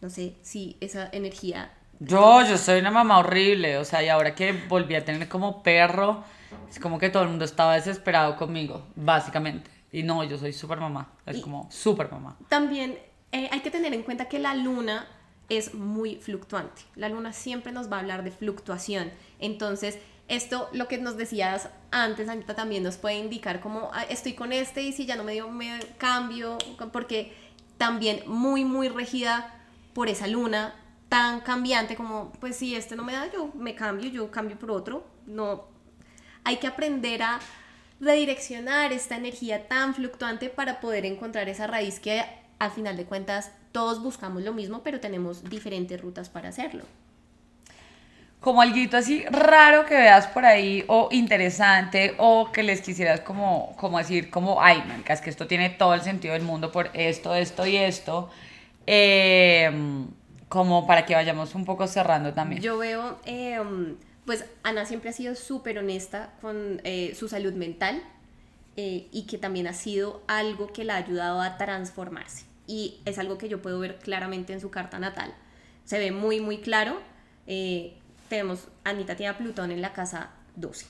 No 0.00 0.10
sé 0.10 0.34
si 0.42 0.76
esa 0.80 1.08
energía... 1.12 1.72
Yo, 1.98 2.42
yo 2.46 2.58
soy 2.58 2.80
una 2.80 2.90
mamá 2.90 3.18
horrible, 3.18 3.78
o 3.78 3.84
sea, 3.84 4.02
y 4.02 4.08
ahora 4.08 4.34
que 4.34 4.52
volví 4.68 4.94
a 4.94 5.04
tener 5.04 5.28
como 5.28 5.62
perro, 5.62 6.24
es 6.68 6.78
como 6.78 6.98
que 6.98 7.08
todo 7.08 7.22
el 7.22 7.30
mundo 7.30 7.44
estaba 7.44 7.74
desesperado 7.74 8.36
conmigo, 8.36 8.82
básicamente. 8.94 9.70
Y 9.92 10.02
no, 10.02 10.22
yo 10.24 10.36
soy 10.36 10.52
súper 10.52 10.78
mamá, 10.78 11.10
es 11.24 11.40
como 11.40 11.68
súper 11.70 12.10
mamá. 12.10 12.36
También 12.48 12.98
eh, 13.32 13.48
hay 13.50 13.60
que 13.60 13.70
tener 13.70 13.94
en 13.94 14.02
cuenta 14.02 14.28
que 14.28 14.38
la 14.38 14.54
luna 14.54 15.06
es 15.48 15.74
muy 15.74 16.16
fluctuante. 16.16 16.82
La 16.96 17.08
luna 17.08 17.32
siempre 17.32 17.72
nos 17.72 17.90
va 17.90 17.96
a 17.96 18.00
hablar 18.00 18.24
de 18.24 18.30
fluctuación. 18.30 19.10
Entonces, 19.38 19.98
esto, 20.28 20.68
lo 20.72 20.88
que 20.88 20.98
nos 20.98 21.16
decías 21.16 21.70
antes, 21.92 22.28
Anita, 22.28 22.54
también 22.54 22.82
nos 22.82 22.96
puede 22.96 23.16
indicar 23.16 23.60
como 23.60 23.90
ah, 23.92 24.04
estoy 24.04 24.34
con 24.34 24.52
este 24.52 24.82
y 24.82 24.92
si 24.92 25.06
ya 25.06 25.16
no 25.16 25.24
me 25.24 25.32
dio, 25.32 25.48
me 25.50 25.78
cambio, 25.98 26.58
porque 26.92 27.32
también 27.78 28.22
muy, 28.26 28.64
muy 28.64 28.88
regida 28.88 29.54
por 29.94 30.08
esa 30.08 30.26
luna 30.26 30.74
tan 31.08 31.40
cambiante 31.40 31.96
como, 31.96 32.32
pues 32.40 32.56
si 32.56 32.74
este 32.74 32.96
no 32.96 33.04
me 33.04 33.12
da, 33.12 33.30
yo 33.32 33.50
me 33.54 33.74
cambio, 33.74 34.10
yo 34.10 34.30
cambio 34.30 34.58
por 34.58 34.70
otro. 34.70 35.06
No, 35.26 35.64
hay 36.44 36.56
que 36.56 36.66
aprender 36.66 37.22
a 37.22 37.40
redireccionar 38.00 38.92
esta 38.92 39.16
energía 39.16 39.68
tan 39.68 39.94
fluctuante 39.94 40.50
para 40.50 40.80
poder 40.80 41.06
encontrar 41.06 41.48
esa 41.48 41.66
raíz 41.66 42.00
que 42.00 42.24
al 42.58 42.70
final 42.70 42.96
de 42.96 43.04
cuentas 43.04 43.52
todos 43.72 44.02
buscamos 44.02 44.42
lo 44.42 44.52
mismo, 44.52 44.82
pero 44.82 45.00
tenemos 45.00 45.44
diferentes 45.44 46.00
rutas 46.00 46.28
para 46.28 46.48
hacerlo 46.48 46.84
como 48.46 48.62
algo 48.62 48.96
así 48.96 49.24
raro 49.28 49.86
que 49.86 49.94
veas 49.94 50.28
por 50.28 50.44
ahí 50.44 50.84
o 50.86 51.08
interesante 51.10 52.14
o 52.18 52.52
que 52.52 52.62
les 52.62 52.80
quisieras 52.80 53.20
como, 53.20 53.74
como 53.76 53.98
decir 53.98 54.30
como, 54.30 54.62
ay, 54.62 54.84
marica, 54.86 55.14
es 55.14 55.20
que 55.20 55.30
esto 55.30 55.48
tiene 55.48 55.70
todo 55.70 55.94
el 55.94 56.02
sentido 56.02 56.34
del 56.34 56.42
mundo 56.42 56.70
por 56.70 56.90
esto, 56.94 57.34
esto 57.34 57.66
y 57.66 57.76
esto, 57.76 58.30
em, 58.86 60.05
como 60.56 60.86
para 60.86 61.04
que 61.04 61.14
vayamos 61.14 61.54
un 61.54 61.66
poco 61.66 61.86
cerrando 61.86 62.32
también. 62.32 62.62
Yo 62.62 62.78
veo, 62.78 63.18
em, 63.26 63.96
pues 64.24 64.46
Ana 64.62 64.86
siempre 64.86 65.10
ha 65.10 65.12
sido 65.12 65.34
súper 65.34 65.78
honesta 65.78 66.32
con 66.40 66.80
eh, 66.82 67.14
su 67.14 67.28
salud 67.28 67.52
mental 67.52 68.02
eh, 68.78 69.06
y 69.12 69.26
que 69.26 69.36
también 69.36 69.66
ha 69.66 69.74
sido 69.74 70.22
algo 70.28 70.72
que 70.72 70.84
la 70.84 70.94
ha 70.94 70.96
ayudado 70.96 71.42
a 71.42 71.58
transformarse 71.58 72.46
y 72.66 73.02
es 73.04 73.18
algo 73.18 73.36
que 73.36 73.50
yo 73.50 73.60
puedo 73.60 73.78
ver 73.78 73.98
claramente 73.98 74.54
en 74.54 74.62
su 74.62 74.70
carta 74.70 74.98
natal. 74.98 75.34
Se 75.84 75.98
ve 75.98 76.10
muy, 76.10 76.40
muy 76.40 76.56
claro. 76.56 77.00
Eh, 77.46 77.94
tenemos, 78.30 78.68
Anita 78.82 79.14
tiene 79.14 79.28
a 79.28 79.36
Plutón 79.36 79.70
en 79.72 79.82
la 79.82 79.92
casa 79.92 80.30
12. 80.54 80.86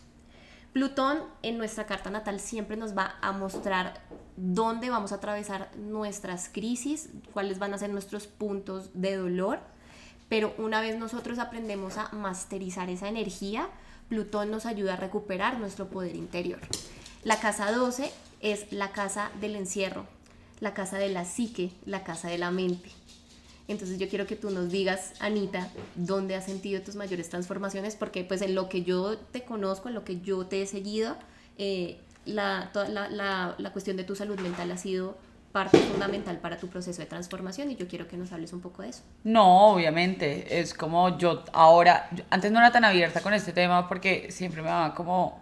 Plutón 0.72 1.24
en 1.42 1.58
nuestra 1.58 1.86
carta 1.86 2.08
natal 2.08 2.38
siempre 2.38 2.76
nos 2.76 2.96
va 2.96 3.16
a 3.20 3.32
mostrar 3.32 3.94
dónde 4.36 4.90
vamos 4.90 5.12
a 5.12 5.16
atravesar 5.16 5.70
nuestras 5.76 6.48
crisis, 6.48 7.08
cuáles 7.32 7.58
van 7.58 7.74
a 7.74 7.78
ser 7.78 7.90
nuestros 7.90 8.26
puntos 8.26 8.90
de 8.94 9.16
dolor, 9.16 9.60
pero 10.28 10.54
una 10.58 10.80
vez 10.80 10.98
nosotros 10.98 11.38
aprendemos 11.38 11.96
a 11.98 12.10
masterizar 12.12 12.90
esa 12.90 13.08
energía, 13.08 13.68
Plutón 14.08 14.50
nos 14.50 14.66
ayuda 14.66 14.94
a 14.94 14.96
recuperar 14.96 15.58
nuestro 15.58 15.88
poder 15.88 16.14
interior. 16.14 16.60
La 17.24 17.40
casa 17.40 17.72
12 17.72 18.12
es 18.40 18.72
la 18.72 18.92
casa 18.92 19.30
del 19.40 19.56
encierro, 19.56 20.06
la 20.60 20.74
casa 20.74 20.98
de 20.98 21.08
la 21.08 21.24
psique, 21.24 21.72
la 21.84 22.04
casa 22.04 22.28
de 22.28 22.38
la 22.38 22.50
mente. 22.50 22.90
Entonces 23.68 23.98
yo 23.98 24.08
quiero 24.08 24.26
que 24.26 24.36
tú 24.36 24.50
nos 24.50 24.70
digas, 24.70 25.14
Anita, 25.18 25.68
dónde 25.96 26.36
has 26.36 26.44
sentido 26.44 26.82
tus 26.82 26.94
mayores 26.94 27.28
transformaciones, 27.28 27.96
porque 27.96 28.22
pues 28.22 28.42
en 28.42 28.54
lo 28.54 28.68
que 28.68 28.84
yo 28.84 29.18
te 29.18 29.42
conozco, 29.42 29.88
en 29.88 29.94
lo 29.94 30.04
que 30.04 30.20
yo 30.20 30.46
te 30.46 30.62
he 30.62 30.66
seguido, 30.66 31.16
eh, 31.58 31.98
la, 32.26 32.70
la, 32.88 33.54
la, 33.56 33.72
cuestión 33.72 33.96
de 33.96 34.04
tu 34.04 34.14
salud 34.14 34.38
mental 34.40 34.70
ha 34.70 34.76
sido 34.76 35.16
parte 35.52 35.78
fundamental 35.78 36.38
para 36.38 36.58
tu 36.58 36.68
proceso 36.68 37.00
de 37.00 37.06
transformación 37.06 37.70
y 37.70 37.76
yo 37.76 37.88
quiero 37.88 38.06
que 38.06 38.16
nos 38.16 38.30
hables 38.32 38.52
un 38.52 38.60
poco 38.60 38.82
de 38.82 38.90
eso. 38.90 39.02
No, 39.24 39.68
obviamente, 39.68 40.60
es 40.60 40.74
como 40.74 41.16
yo 41.16 41.44
ahora, 41.52 42.10
antes 42.28 42.52
no 42.52 42.58
era 42.58 42.72
tan 42.72 42.84
abierta 42.84 43.20
con 43.22 43.32
este 43.32 43.52
tema 43.52 43.88
porque 43.88 44.30
siempre 44.30 44.60
me 44.60 44.68
daba 44.68 44.94
como 44.94 45.40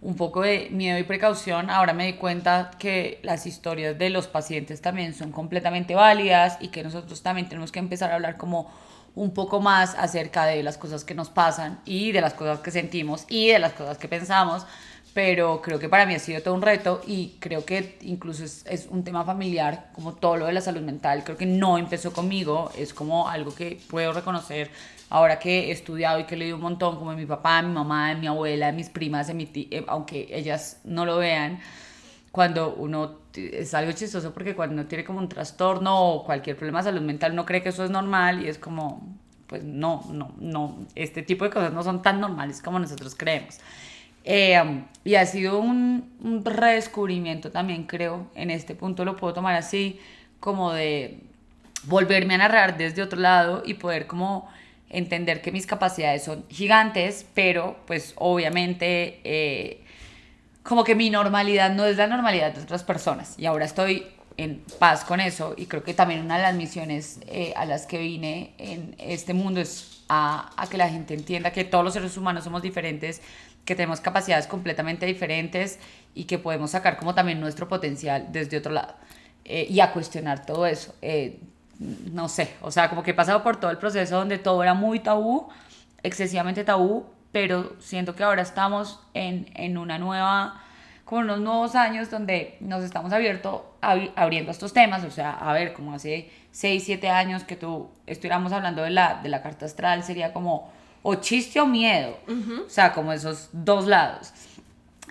un 0.00 0.16
poco 0.16 0.40
de 0.40 0.68
miedo 0.70 0.98
y 0.98 1.02
precaución, 1.02 1.68
ahora 1.68 1.92
me 1.92 2.06
di 2.06 2.14
cuenta 2.14 2.70
que 2.78 3.20
las 3.22 3.44
historias 3.46 3.98
de 3.98 4.08
los 4.08 4.28
pacientes 4.28 4.80
también 4.80 5.12
son 5.12 5.30
completamente 5.30 5.94
válidas 5.94 6.56
y 6.60 6.68
que 6.68 6.82
nosotros 6.82 7.22
también 7.22 7.48
tenemos 7.48 7.70
que 7.70 7.80
empezar 7.80 8.10
a 8.10 8.14
hablar 8.14 8.38
como 8.38 8.70
un 9.14 9.34
poco 9.34 9.60
más 9.60 9.94
acerca 9.96 10.46
de 10.46 10.62
las 10.62 10.78
cosas 10.78 11.04
que 11.04 11.14
nos 11.14 11.28
pasan 11.28 11.80
y 11.84 12.12
de 12.12 12.20
las 12.20 12.32
cosas 12.32 12.60
que 12.60 12.70
sentimos 12.70 13.26
y 13.28 13.48
de 13.48 13.58
las 13.58 13.72
cosas 13.72 13.98
que 13.98 14.08
pensamos, 14.08 14.64
pero 15.12 15.60
creo 15.60 15.78
que 15.78 15.88
para 15.88 16.06
mí 16.06 16.14
ha 16.14 16.18
sido 16.18 16.40
todo 16.42 16.54
un 16.54 16.62
reto 16.62 17.02
y 17.06 17.36
creo 17.40 17.64
que 17.64 17.98
incluso 18.02 18.44
es, 18.44 18.64
es, 18.66 18.86
un 18.90 19.02
tema 19.02 19.24
familiar, 19.24 19.90
como 19.92 20.14
todo 20.14 20.36
lo 20.36 20.46
de 20.46 20.52
la 20.52 20.60
salud 20.60 20.82
mental, 20.82 21.24
creo 21.24 21.36
que 21.36 21.46
no 21.46 21.78
empezó 21.78 22.12
conmigo, 22.12 22.70
es 22.76 22.94
como 22.94 23.28
algo 23.28 23.54
que 23.54 23.80
puedo 23.88 24.12
reconocer 24.12 24.70
ahora 25.10 25.40
que 25.40 25.68
he 25.68 25.70
estudiado 25.72 26.20
y 26.20 26.24
que 26.24 26.36
he 26.36 26.38
leído 26.38 26.56
un 26.56 26.62
montón, 26.62 26.96
como 26.96 27.10
de 27.10 27.16
mi 27.16 27.26
papá, 27.26 27.60
mi 27.62 27.74
mamá, 27.74 28.14
mi 28.14 28.28
abuela, 28.28 28.72
mis 28.72 28.88
primas, 28.88 29.26
de 29.26 29.34
mi 29.34 29.46
tía, 29.46 29.66
eh, 29.70 29.84
aunque 29.88 30.28
ellas 30.30 30.80
no 30.84 31.04
lo 31.04 31.18
vean, 31.18 31.60
cuando 32.30 32.74
uno 32.74 33.18
es 33.34 33.74
algo 33.74 33.92
chistoso 33.92 34.32
porque 34.32 34.54
cuando 34.54 34.74
uno 34.74 34.86
tiene 34.86 35.04
como 35.04 35.18
un 35.18 35.28
trastorno 35.28 35.98
o 35.98 36.24
cualquier 36.24 36.56
problema 36.56 36.78
de 36.78 36.84
salud 36.84 37.00
mental, 37.00 37.34
no 37.34 37.44
cree 37.44 37.62
que 37.62 37.70
eso 37.70 37.84
es 37.84 37.90
normal 37.90 38.44
y 38.44 38.48
es 38.48 38.58
como, 38.58 39.18
pues 39.48 39.64
no, 39.64 40.04
no, 40.12 40.32
no, 40.38 40.86
este 40.94 41.22
tipo 41.22 41.44
de 41.44 41.50
cosas 41.50 41.72
no 41.72 41.82
son 41.82 42.02
tan 42.02 42.20
normales 42.20 42.62
como 42.62 42.78
nosotros 42.78 43.16
creemos. 43.16 43.58
Eh, 44.24 44.82
y 45.04 45.14
ha 45.14 45.26
sido 45.26 45.58
un, 45.60 46.42
redescubrimiento 46.44 47.50
también, 47.50 47.84
creo, 47.84 48.26
en 48.34 48.50
este 48.50 48.74
punto 48.74 49.04
lo 49.04 49.16
puedo 49.16 49.32
tomar 49.32 49.54
así, 49.54 49.98
como 50.40 50.72
de 50.72 51.20
volverme 51.84 52.34
a 52.34 52.38
narrar 52.38 52.76
desde 52.76 53.02
otro 53.02 53.18
lado 53.18 53.62
y 53.64 53.74
poder 53.74 54.06
como 54.06 54.48
entender 54.90 55.40
que 55.40 55.52
mis 55.52 55.66
capacidades 55.66 56.24
son 56.24 56.44
gigantes, 56.50 57.26
pero 57.34 57.78
pues 57.86 58.12
obviamente 58.16 59.20
eh, 59.24 59.82
como 60.62 60.84
que 60.84 60.94
mi 60.94 61.10
normalidad 61.10 61.72
no 61.74 61.86
es 61.86 61.96
la 61.96 62.06
normalidad 62.06 62.52
de 62.52 62.62
otras 62.62 62.84
personas. 62.84 63.34
Y 63.38 63.46
ahora 63.46 63.64
estoy 63.64 64.06
en 64.36 64.62
paz 64.78 65.04
con 65.04 65.20
eso 65.20 65.54
y 65.56 65.66
creo 65.66 65.82
que 65.82 65.94
también 65.94 66.20
una 66.24 66.36
de 66.36 66.42
las 66.42 66.54
misiones 66.54 67.20
eh, 67.26 67.52
a 67.56 67.64
las 67.64 67.86
que 67.86 67.98
vine 67.98 68.54
en 68.58 68.94
este 68.98 69.34
mundo 69.34 69.60
es 69.60 70.00
a, 70.08 70.50
que 70.70 70.76
la 70.76 70.88
gente 70.88 71.14
entienda 71.14 71.52
que 71.52 71.64
todos 71.64 71.84
los 71.84 71.94
seres 71.94 72.16
humanos 72.16 72.44
somos 72.44 72.62
diferentes, 72.62 73.22
que 73.64 73.74
tenemos 73.74 74.00
capacidades 74.00 74.46
completamente 74.46 75.06
diferentes 75.06 75.78
y 76.14 76.24
que 76.24 76.38
podemos 76.38 76.72
sacar 76.72 76.96
como 76.96 77.14
también 77.14 77.40
nuestro 77.40 77.68
potencial 77.68 78.28
desde 78.32 78.56
otro 78.56 78.72
lado 78.72 78.94
eh, 79.44 79.66
y 79.68 79.80
a 79.80 79.92
cuestionar 79.92 80.44
todo 80.44 80.66
eso 80.66 80.94
no 81.80 82.28
sé, 82.28 82.54
o 82.60 82.70
sea, 82.70 82.90
como 82.90 83.02
que 83.02 83.12
he 83.12 83.14
pasado 83.14 83.42
por 83.42 83.58
todo 83.58 83.70
el 83.70 83.78
proceso 83.78 84.16
donde 84.16 84.38
todo 84.38 84.62
era 84.62 84.74
muy 84.74 85.00
tabú, 85.00 85.48
excesivamente 86.02 86.62
tabú, 86.62 87.06
pero 87.32 87.74
siento 87.80 88.14
que 88.14 88.22
ahora 88.22 88.42
estamos 88.42 89.00
en, 89.14 89.50
en 89.54 89.78
una 89.78 89.98
nueva, 89.98 90.62
como 91.06 91.22
unos 91.22 91.40
nuevos 91.40 91.74
años 91.74 92.10
donde 92.10 92.58
nos 92.60 92.84
estamos 92.84 93.12
abierto, 93.12 93.74
abriendo 93.80 94.50
estos 94.50 94.74
temas, 94.74 95.04
o 95.04 95.10
sea, 95.10 95.30
a 95.30 95.54
ver, 95.54 95.72
como 95.72 95.94
hace 95.94 96.30
6, 96.50 96.82
7 96.84 97.08
años 97.08 97.44
que 97.44 97.56
tú 97.56 97.88
estuviéramos 98.06 98.52
hablando 98.52 98.82
de 98.82 98.90
la, 98.90 99.20
de 99.22 99.30
la 99.30 99.42
carta 99.42 99.64
astral, 99.64 100.02
sería 100.04 100.34
como 100.34 100.70
o 101.02 101.14
chiste 101.16 101.60
o 101.60 101.66
miedo, 101.66 102.18
o 102.66 102.68
sea, 102.68 102.92
como 102.92 103.12
esos 103.12 103.48
dos 103.52 103.86
lados. 103.86 104.32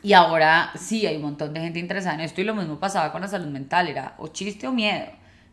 Y 0.01 0.13
ahora 0.13 0.71
sí 0.75 1.05
hay 1.05 1.17
un 1.17 1.23
montón 1.23 1.53
de 1.53 1.59
gente 1.59 1.79
interesada 1.79 2.15
en 2.15 2.21
esto 2.21 2.39
y 2.41 2.43
lo 2.45 2.55
mismo 2.55 2.79
pasaba 2.79 3.11
con 3.11 3.21
la 3.21 3.27
salud 3.27 3.47
mental, 3.47 3.87
era 3.87 4.15
o 4.17 4.27
chiste 4.27 4.67
o 4.67 4.71
miedo. 4.71 5.07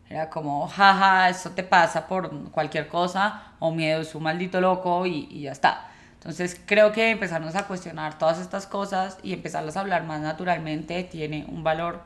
Era 0.09 0.29
como, 0.29 0.65
jaja, 0.67 1.27
eso 1.27 1.51
te 1.51 1.63
pasa 1.63 2.07
por 2.07 2.49
cualquier 2.51 2.87
cosa, 2.87 3.51
o 3.59 3.71
miedo, 3.71 4.01
es 4.01 4.15
un 4.15 4.23
maldito 4.23 4.61
loco 4.61 5.05
y, 5.05 5.27
y 5.29 5.41
ya 5.41 5.51
está. 5.51 5.89
Entonces 6.13 6.59
creo 6.65 6.91
que 6.93 7.09
empezarnos 7.09 7.55
a 7.55 7.67
cuestionar 7.67 8.17
todas 8.17 8.39
estas 8.39 8.67
cosas 8.67 9.17
y 9.21 9.33
empezarlas 9.33 9.75
a 9.75 9.81
hablar 9.81 10.05
más 10.05 10.21
naturalmente 10.21 11.03
tiene 11.03 11.45
un 11.49 11.63
valor, 11.63 12.01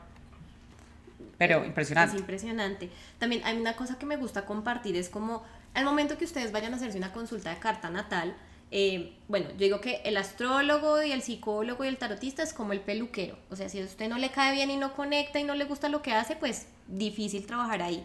pero 1.38 1.64
impresionante. 1.64 2.14
Es 2.14 2.20
impresionante. 2.20 2.90
También 3.18 3.42
hay 3.44 3.56
una 3.56 3.74
cosa 3.74 3.98
que 3.98 4.06
me 4.06 4.16
gusta 4.16 4.44
compartir, 4.44 4.96
es 4.96 5.08
como 5.08 5.42
al 5.74 5.84
momento 5.84 6.18
que 6.18 6.24
ustedes 6.24 6.52
vayan 6.52 6.72
a 6.74 6.76
hacerse 6.76 6.98
una 6.98 7.12
consulta 7.12 7.50
de 7.50 7.58
carta 7.58 7.90
natal, 7.90 8.36
eh, 8.74 9.18
bueno, 9.28 9.50
yo 9.50 9.58
digo 9.58 9.80
que 9.80 10.00
el 10.04 10.16
astrólogo 10.16 11.02
y 11.02 11.12
el 11.12 11.20
psicólogo 11.20 11.84
y 11.84 11.88
el 11.88 11.98
tarotista 11.98 12.42
es 12.42 12.54
como 12.54 12.72
el 12.72 12.80
peluquero. 12.80 13.36
O 13.50 13.56
sea, 13.56 13.68
si 13.68 13.80
a 13.80 13.84
usted 13.84 14.08
no 14.08 14.16
le 14.16 14.30
cae 14.30 14.54
bien 14.54 14.70
y 14.70 14.76
no 14.78 14.94
conecta 14.94 15.38
y 15.38 15.44
no 15.44 15.54
le 15.54 15.66
gusta 15.66 15.90
lo 15.90 16.00
que 16.00 16.12
hace, 16.12 16.36
pues 16.36 16.66
difícil 16.88 17.46
trabajar 17.46 17.82
ahí. 17.82 18.02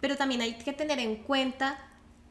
Pero 0.00 0.16
también 0.16 0.40
hay 0.40 0.54
que 0.54 0.72
tener 0.72 0.98
en 0.98 1.16
cuenta, 1.16 1.78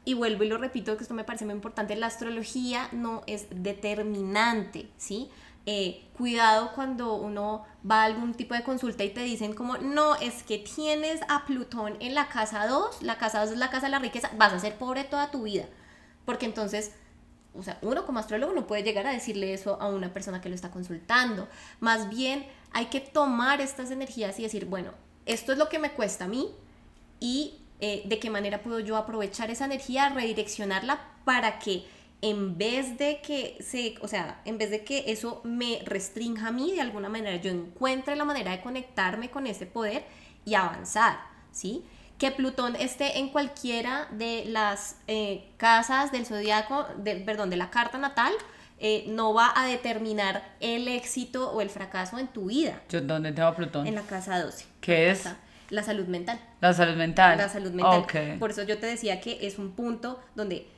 y 0.04 0.14
vuelvo 0.14 0.42
y 0.42 0.48
lo 0.48 0.58
repito, 0.58 0.96
que 0.96 1.02
esto 1.04 1.14
me 1.14 1.24
parece 1.24 1.44
muy 1.44 1.54
importante, 1.54 1.94
la 1.94 2.06
astrología 2.06 2.88
no 2.90 3.22
es 3.28 3.46
determinante, 3.50 4.88
¿sí? 4.96 5.30
Eh, 5.66 6.08
cuidado 6.16 6.72
cuando 6.74 7.14
uno 7.14 7.64
va 7.88 8.02
a 8.02 8.04
algún 8.04 8.34
tipo 8.34 8.54
de 8.54 8.62
consulta 8.62 9.02
y 9.02 9.10
te 9.10 9.22
dicen 9.22 9.52
como, 9.52 9.76
no, 9.78 10.14
es 10.14 10.44
que 10.44 10.58
tienes 10.58 11.20
a 11.28 11.44
Plutón 11.44 11.96
en 12.00 12.14
la 12.14 12.28
casa 12.28 12.68
2, 12.68 13.02
la 13.02 13.18
casa 13.18 13.40
2 13.40 13.52
es 13.52 13.58
la 13.58 13.68
casa 13.68 13.86
de 13.86 13.90
la 13.90 13.98
riqueza, 13.98 14.30
vas 14.38 14.52
a 14.52 14.60
ser 14.60 14.76
pobre 14.76 15.02
toda 15.02 15.32
tu 15.32 15.42
vida. 15.42 15.66
Porque 16.24 16.46
entonces, 16.46 16.92
o 17.52 17.64
sea, 17.64 17.78
uno 17.82 18.06
como 18.06 18.20
astrólogo 18.20 18.52
no 18.52 18.66
puede 18.68 18.84
llegar 18.84 19.08
a 19.08 19.12
decirle 19.12 19.52
eso 19.52 19.80
a 19.80 19.88
una 19.88 20.12
persona 20.12 20.40
que 20.40 20.48
lo 20.48 20.54
está 20.54 20.70
consultando. 20.70 21.48
Más 21.80 22.08
bien 22.08 22.46
hay 22.72 22.86
que 22.86 23.00
tomar 23.00 23.60
estas 23.60 23.90
energías 23.90 24.38
y 24.38 24.44
decir, 24.44 24.66
bueno, 24.66 24.92
esto 25.26 25.50
es 25.50 25.58
lo 25.58 25.68
que 25.68 25.80
me 25.80 25.90
cuesta 25.90 26.26
a 26.26 26.28
mí 26.28 26.48
y 27.18 27.58
eh, 27.80 28.02
de 28.06 28.18
qué 28.20 28.30
manera 28.30 28.62
puedo 28.62 28.78
yo 28.78 28.96
aprovechar 28.96 29.50
esa 29.50 29.64
energía, 29.64 30.10
redireccionarla 30.10 31.00
para 31.24 31.58
que 31.58 31.86
en 32.22 32.56
vez 32.56 32.98
de 32.98 33.20
que 33.20 33.56
se, 33.60 33.94
o 34.00 34.08
sea, 34.08 34.40
en 34.44 34.58
vez 34.58 34.70
de 34.70 34.84
que 34.84 35.04
eso 35.08 35.40
me 35.44 35.80
restrinja 35.84 36.48
a 36.48 36.52
mí 36.52 36.72
de 36.72 36.80
alguna 36.80 37.08
manera, 37.08 37.36
yo 37.36 37.50
encuentre 37.50 38.16
la 38.16 38.24
manera 38.24 38.52
de 38.52 38.60
conectarme 38.60 39.30
con 39.30 39.46
ese 39.46 39.66
poder 39.66 40.04
y 40.44 40.54
avanzar, 40.54 41.18
¿sí? 41.52 41.84
Que 42.18 42.30
Plutón 42.30 42.76
esté 42.76 43.18
en 43.18 43.28
cualquiera 43.28 44.08
de 44.12 44.44
las 44.46 44.96
eh, 45.06 45.50
casas 45.58 46.12
del 46.12 46.24
zodiaco, 46.24 46.86
de, 46.96 47.16
perdón, 47.16 47.50
de 47.50 47.56
la 47.56 47.70
carta 47.70 47.98
natal, 47.98 48.32
eh, 48.78 49.04
no 49.08 49.34
va 49.34 49.52
a 49.54 49.66
determinar 49.66 50.42
el 50.60 50.88
éxito 50.88 51.50
o 51.50 51.60
el 51.60 51.68
fracaso 51.68 52.18
en 52.18 52.28
tu 52.28 52.46
vida. 52.46 52.80
¿Dónde 52.90 53.32
te 53.32 53.42
va 53.42 53.54
Plutón? 53.54 53.86
En 53.86 53.94
la 53.94 54.02
casa 54.02 54.42
12. 54.42 54.66
¿Qué 54.80 55.10
es? 55.10 55.28
La 55.70 55.82
salud 55.82 56.06
mental. 56.06 56.38
La 56.60 56.72
salud 56.72 56.96
mental. 56.96 57.38
La 57.38 57.48
salud 57.48 57.72
mental. 57.72 58.38
Por 58.38 58.50
eso 58.50 58.62
yo 58.62 58.78
te 58.78 58.86
decía 58.86 59.20
que 59.20 59.46
es 59.46 59.58
un 59.58 59.72
punto 59.72 60.20
donde 60.34 60.68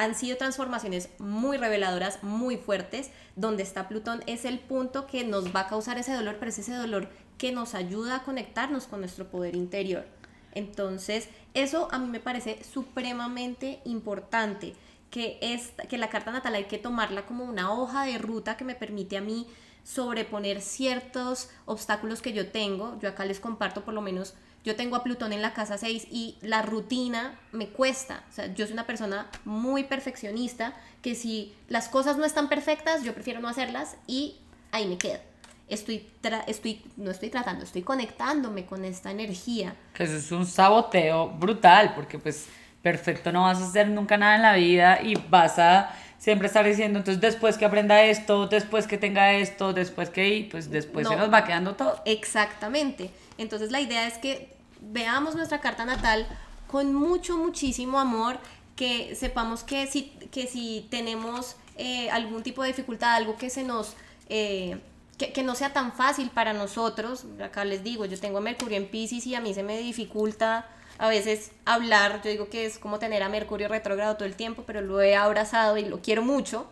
han 0.00 0.14
sido 0.14 0.38
transformaciones 0.38 1.10
muy 1.18 1.58
reveladoras, 1.58 2.22
muy 2.22 2.56
fuertes. 2.56 3.10
Donde 3.36 3.62
está 3.62 3.86
Plutón 3.86 4.22
es 4.26 4.46
el 4.46 4.58
punto 4.58 5.06
que 5.06 5.24
nos 5.24 5.54
va 5.54 5.60
a 5.60 5.68
causar 5.68 5.98
ese 5.98 6.14
dolor, 6.14 6.36
pero 6.38 6.48
es 6.48 6.58
ese 6.58 6.74
dolor 6.74 7.08
que 7.36 7.52
nos 7.52 7.74
ayuda 7.74 8.16
a 8.16 8.22
conectarnos 8.22 8.86
con 8.86 9.00
nuestro 9.00 9.26
poder 9.28 9.54
interior. 9.54 10.06
Entonces, 10.52 11.28
eso 11.52 11.88
a 11.90 11.98
mí 11.98 12.08
me 12.08 12.18
parece 12.18 12.64
supremamente 12.64 13.80
importante, 13.84 14.74
que, 15.10 15.38
es, 15.42 15.72
que 15.88 15.98
la 15.98 16.08
carta 16.08 16.32
natal 16.32 16.54
hay 16.54 16.64
que 16.64 16.78
tomarla 16.78 17.26
como 17.26 17.44
una 17.44 17.70
hoja 17.70 18.04
de 18.04 18.16
ruta 18.16 18.56
que 18.56 18.64
me 18.64 18.74
permite 18.74 19.18
a 19.18 19.20
mí 19.20 19.46
sobreponer 19.84 20.62
ciertos 20.62 21.50
obstáculos 21.66 22.22
que 22.22 22.32
yo 22.32 22.48
tengo. 22.48 22.98
Yo 23.00 23.08
acá 23.10 23.26
les 23.26 23.40
comparto 23.40 23.84
por 23.84 23.92
lo 23.92 24.00
menos 24.00 24.34
yo 24.64 24.76
tengo 24.76 24.96
a 24.96 25.02
Plutón 25.02 25.32
en 25.32 25.42
la 25.42 25.54
casa 25.54 25.78
6 25.78 26.08
y 26.10 26.36
la 26.42 26.62
rutina 26.62 27.38
me 27.52 27.68
cuesta. 27.68 28.22
O 28.30 28.32
sea, 28.32 28.52
yo 28.52 28.66
soy 28.66 28.74
una 28.74 28.86
persona 28.86 29.26
muy 29.44 29.84
perfeccionista 29.84 30.74
que 31.02 31.14
si 31.14 31.54
las 31.68 31.88
cosas 31.88 32.18
no 32.18 32.24
están 32.24 32.48
perfectas, 32.48 33.02
yo 33.02 33.14
prefiero 33.14 33.40
no 33.40 33.48
hacerlas 33.48 33.96
y 34.06 34.36
ahí 34.72 34.86
me 34.86 34.98
quedo. 34.98 35.18
Estoy, 35.68 36.06
estoy, 36.46 36.82
no 36.96 37.10
estoy 37.10 37.30
tratando, 37.30 37.64
estoy 37.64 37.82
conectándome 37.82 38.66
con 38.66 38.84
esta 38.84 39.10
energía. 39.10 39.74
Que 39.94 40.02
eso 40.04 40.16
es 40.16 40.32
un 40.32 40.44
saboteo 40.44 41.28
brutal, 41.30 41.94
porque 41.94 42.18
pues 42.18 42.46
perfecto 42.82 43.30
no 43.30 43.42
vas 43.42 43.60
a 43.60 43.66
hacer 43.66 43.88
nunca 43.88 44.16
nada 44.16 44.36
en 44.36 44.42
la 44.42 44.54
vida 44.54 45.00
y 45.02 45.14
vas 45.28 45.58
a 45.58 45.94
siempre 46.18 46.48
estar 46.48 46.66
diciendo, 46.66 46.98
entonces 46.98 47.20
después 47.20 47.56
que 47.56 47.64
aprenda 47.64 48.02
esto, 48.02 48.46
después 48.46 48.86
que 48.86 48.98
tenga 48.98 49.32
esto, 49.32 49.72
después 49.72 50.10
que, 50.10 50.28
y 50.28 50.42
pues 50.44 50.70
después 50.70 51.08
se 51.08 51.16
nos 51.16 51.32
va 51.32 51.44
quedando 51.44 51.74
todo. 51.74 52.02
Exactamente. 52.04 53.10
Entonces 53.40 53.70
la 53.70 53.80
idea 53.80 54.06
es 54.06 54.18
que 54.18 54.54
veamos 54.82 55.34
nuestra 55.34 55.60
carta 55.60 55.86
natal 55.86 56.26
con 56.66 56.94
mucho, 56.94 57.38
muchísimo 57.38 57.98
amor, 57.98 58.38
que 58.76 59.16
sepamos 59.16 59.62
que 59.62 59.86
si, 59.86 60.10
que 60.30 60.46
si 60.46 60.86
tenemos 60.90 61.56
eh, 61.76 62.10
algún 62.10 62.42
tipo 62.42 62.62
de 62.62 62.68
dificultad, 62.68 63.14
algo 63.14 63.36
que 63.36 63.50
se 63.50 63.64
nos... 63.64 63.94
Eh, 64.28 64.78
que, 65.18 65.42
no 65.42 65.54
sea 65.54 65.74
tan 65.74 65.92
fácil 65.92 66.30
para 66.30 66.54
nosotros, 66.54 67.26
acá 67.44 67.66
les 67.66 67.84
digo, 67.84 68.06
yo 68.06 68.18
tengo 68.18 68.38
a 68.38 68.40
Mercurio 68.40 68.78
en 68.78 68.88
Pisces 68.88 69.26
y 69.26 69.34
a 69.34 69.40
mí 69.42 69.52
se 69.52 69.62
me 69.62 69.78
dificulta 69.78 70.66
a 70.96 71.08
veces 71.08 71.52
hablar, 71.66 72.22
yo 72.24 72.30
digo 72.30 72.48
que 72.48 72.64
es 72.64 72.78
como 72.78 72.98
tener 72.98 73.22
a 73.22 73.28
Mercurio 73.28 73.68
retrógrado 73.68 74.16
todo 74.16 74.24
el 74.24 74.34
tiempo, 74.34 74.64
pero 74.66 74.80
lo 74.80 75.02
he 75.02 75.16
abrazado 75.16 75.76
y 75.76 75.84
lo 75.84 76.00
quiero 76.00 76.22
mucho, 76.22 76.70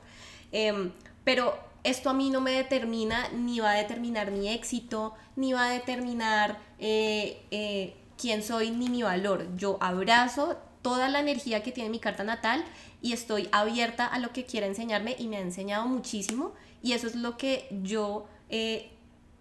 em, 0.51 0.93
pero 1.25 1.59
esto 1.85 2.11
a 2.11 2.15
mí 2.15 2.31
no 2.31 2.41
me 2.41 2.53
determina, 2.53 3.29
ni 3.31 3.61
va 3.61 3.73
a 3.73 3.75
determinar 3.75 4.31
mi 4.31 4.49
éxito, 4.49 5.15
ni 5.37 5.53
va 5.53 5.67
a 5.67 5.71
determinar 5.71 6.59
eh, 6.79 7.43
eh, 7.51 7.97
quién 8.17 8.43
soy, 8.43 8.71
ni 8.71 8.89
mi 8.89 9.03
valor. 9.03 9.47
Yo 9.57 9.79
abrazo 9.81 10.59
toda 10.83 11.09
la 11.09 11.21
energía 11.21 11.63
que 11.63 11.73
tiene 11.73 11.91
mi 11.91 11.99
carta 11.99 12.25
natal 12.25 12.65
y 13.03 13.13
estoy 13.13 13.49
abierta 13.53 14.07
a 14.07 14.19
lo 14.19 14.33
que 14.33 14.45
quiera 14.45 14.67
enseñarme 14.67 15.17
y 15.19 15.29
me 15.29 15.37
ha 15.37 15.41
enseñado 15.41 15.87
muchísimo 15.87 16.53
y 16.83 16.93
eso 16.93 17.07
es 17.07 17.15
lo 17.15 17.37
que 17.37 17.69
yo... 17.83 18.27
Eh, 18.49 18.93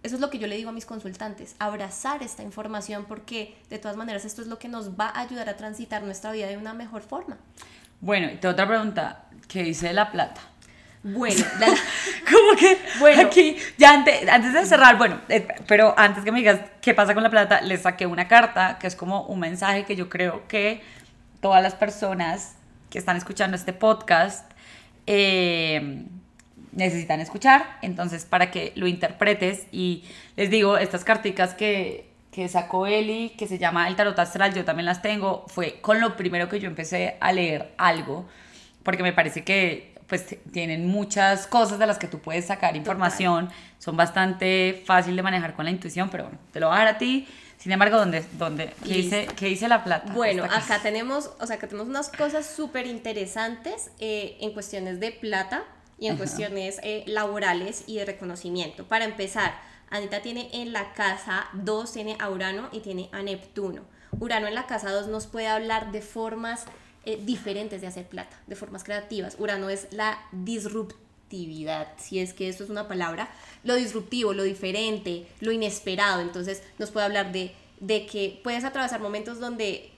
eso 0.04 0.16
es 0.16 0.22
lo 0.22 0.30
que 0.30 0.38
yo 0.38 0.48
le 0.48 0.56
digo 0.56 0.70
a 0.70 0.74
mis 0.74 0.86
consultantes, 0.86 1.56
abrazar 1.60 2.22
esta 2.24 2.44
información 2.44 3.06
porque 3.06 3.58
de 3.70 3.80
todas 3.80 3.98
maneras 3.98 4.24
esto 4.26 4.42
es 4.42 4.48
lo 4.48 4.58
que 4.60 4.70
nos 4.70 4.92
va 4.92 5.08
a 5.08 5.22
ayudar 5.22 5.50
a 5.50 5.58
transitar 5.58 6.04
nuestra 6.04 6.32
vida 6.32 6.48
de 6.48 6.56
una 6.56 6.74
mejor 6.74 7.02
forma. 7.02 7.38
Bueno, 8.00 8.32
y 8.32 8.38
te 8.38 8.48
otra 8.48 8.68
pregunta, 8.68 9.26
¿qué 9.48 9.64
dice 9.64 9.92
la 9.92 10.12
plata? 10.12 10.40
Bueno, 11.14 11.46
como 12.30 12.60
que 12.60 12.78
bueno. 13.00 13.22
aquí, 13.22 13.56
ya 13.78 13.94
antes, 13.94 14.28
antes 14.28 14.52
de 14.52 14.66
cerrar, 14.66 14.98
bueno, 14.98 15.22
eh, 15.30 15.48
pero 15.66 15.94
antes 15.98 16.26
que 16.26 16.34
me 16.34 16.40
digas 16.40 16.60
qué 16.82 16.94
pasa 16.94 17.14
con 17.14 17.24
la 17.24 17.30
plata, 17.30 17.62
les 17.62 17.84
saqué 17.84 18.06
una 18.06 18.28
carta 18.28 18.78
que 18.78 18.88
es 18.88 18.96
como 18.98 19.24
un 19.24 19.40
mensaje 19.40 19.86
que 19.86 19.96
yo 19.96 20.10
creo 20.10 20.46
que 20.50 20.82
todas 21.40 21.64
las 21.64 21.76
personas 21.76 22.56
que 22.90 23.00
están 23.00 23.16
escuchando 23.16 23.56
este 23.56 23.72
podcast 23.72 24.52
eh, 25.06 26.04
necesitan 26.74 27.22
escuchar. 27.22 27.78
Entonces, 27.82 28.26
para 28.26 28.52
que 28.52 28.74
lo 28.76 28.86
interpretes 28.86 29.68
y 29.72 30.04
les 30.36 30.50
digo, 30.50 30.78
estas 30.78 31.06
carticas 31.06 31.54
que, 31.54 32.10
que 32.34 32.50
sacó 32.50 32.86
Eli, 32.86 33.30
que 33.30 33.48
se 33.48 33.58
llama 33.58 33.88
El 33.88 33.96
Tarot 33.96 34.20
Astral, 34.20 34.54
yo 34.54 34.66
también 34.66 34.86
las 34.86 35.02
tengo, 35.02 35.46
fue 35.48 35.80
con 35.80 36.02
lo 36.02 36.18
primero 36.18 36.50
que 36.50 36.60
yo 36.60 36.68
empecé 36.68 37.16
a 37.22 37.32
leer 37.32 37.74
algo, 37.78 38.28
porque 38.84 39.04
me 39.04 39.14
parece 39.14 39.46
que 39.46 39.97
pues 40.08 40.26
tienen 40.52 40.88
muchas 40.88 41.48
cosas 41.48 41.80
de 41.80 41.86
las 41.86 41.98
que 41.98 42.08
tú 42.08 42.20
puedes 42.20 42.46
sacar 42.46 42.76
información, 42.76 43.50
son 43.78 43.98
bastante 43.98 44.84
fácil 44.86 45.16
de 45.16 45.22
manejar 45.22 45.54
con 45.54 45.66
la 45.66 45.72
intuición, 45.72 46.10
pero 46.10 46.24
bueno, 46.26 46.40
te 46.52 46.60
lo 46.60 46.68
voy 46.68 46.76
a 46.76 46.80
dar 46.80 46.88
a 46.88 46.98
ti. 46.98 47.28
Sin 47.58 47.72
embargo, 47.72 47.98
¿dónde, 47.98 48.24
dónde, 48.34 48.74
qué, 48.84 48.94
dice, 48.94 49.28
¿qué 49.36 49.48
dice 49.48 49.68
la 49.68 49.84
plata? 49.84 50.14
Bueno, 50.14 50.44
acá 50.44 50.80
tenemos, 50.82 51.32
o 51.40 51.48
sea, 51.48 51.58
que 51.58 51.68
tenemos 51.68 51.90
unas 51.90 52.10
cosas 52.10 52.46
súper 52.46 52.86
interesantes 52.86 53.92
eh, 54.00 54.38
en 54.40 54.54
cuestiones 54.54 55.00
de 55.00 55.12
plata 55.12 55.64
y 56.00 56.08
en 56.08 56.18
cuestiones 56.18 56.80
eh, 56.84 57.04
laborales 57.08 57.84
y 57.88 57.98
de 57.98 58.06
reconocimiento. 58.06 58.86
Para 58.86 59.06
empezar, 59.06 59.56
Anita 59.90 60.22
tiene 60.22 60.50
en 60.54 60.72
la 60.72 60.94
casa 60.94 61.48
2, 61.54 61.92
tiene 61.92 62.16
a 62.20 62.30
Urano 62.30 62.70
y 62.72 62.82
tiene 62.82 63.10
a 63.12 63.24
Neptuno. 63.24 63.84
Urano 64.20 64.48
en 64.48 64.56
la 64.56 64.68
casa 64.68 64.92
2 64.92 65.08
nos 65.08 65.26
puede 65.26 65.48
hablar 65.48 65.92
de 65.92 66.02
formas 66.02 66.66
eh, 67.08 67.18
diferentes 67.24 67.80
de 67.80 67.88
hacer 67.88 68.06
plata, 68.06 68.38
de 68.48 68.58
formas 68.58 68.84
creativas. 68.84 69.38
Urano 69.40 69.70
es 69.70 69.88
la 69.92 70.20
disruptividad, 70.34 71.88
si 71.98 72.20
es 72.20 72.34
que 72.34 72.50
eso 72.50 72.66
es 72.66 72.70
una 72.70 72.90
palabra, 72.90 73.30
lo 73.64 73.76
disruptivo, 73.76 74.34
lo 74.34 74.44
diferente, 74.44 75.26
lo 75.40 75.54
inesperado. 75.54 76.20
Entonces 76.20 76.62
nos 76.78 76.92
puede 76.92 77.06
hablar 77.06 77.32
de, 77.32 77.54
de 77.80 78.06
que 78.06 78.42
puedes 78.44 78.66
atravesar 78.66 79.00
momentos 79.00 79.40
donde 79.40 79.90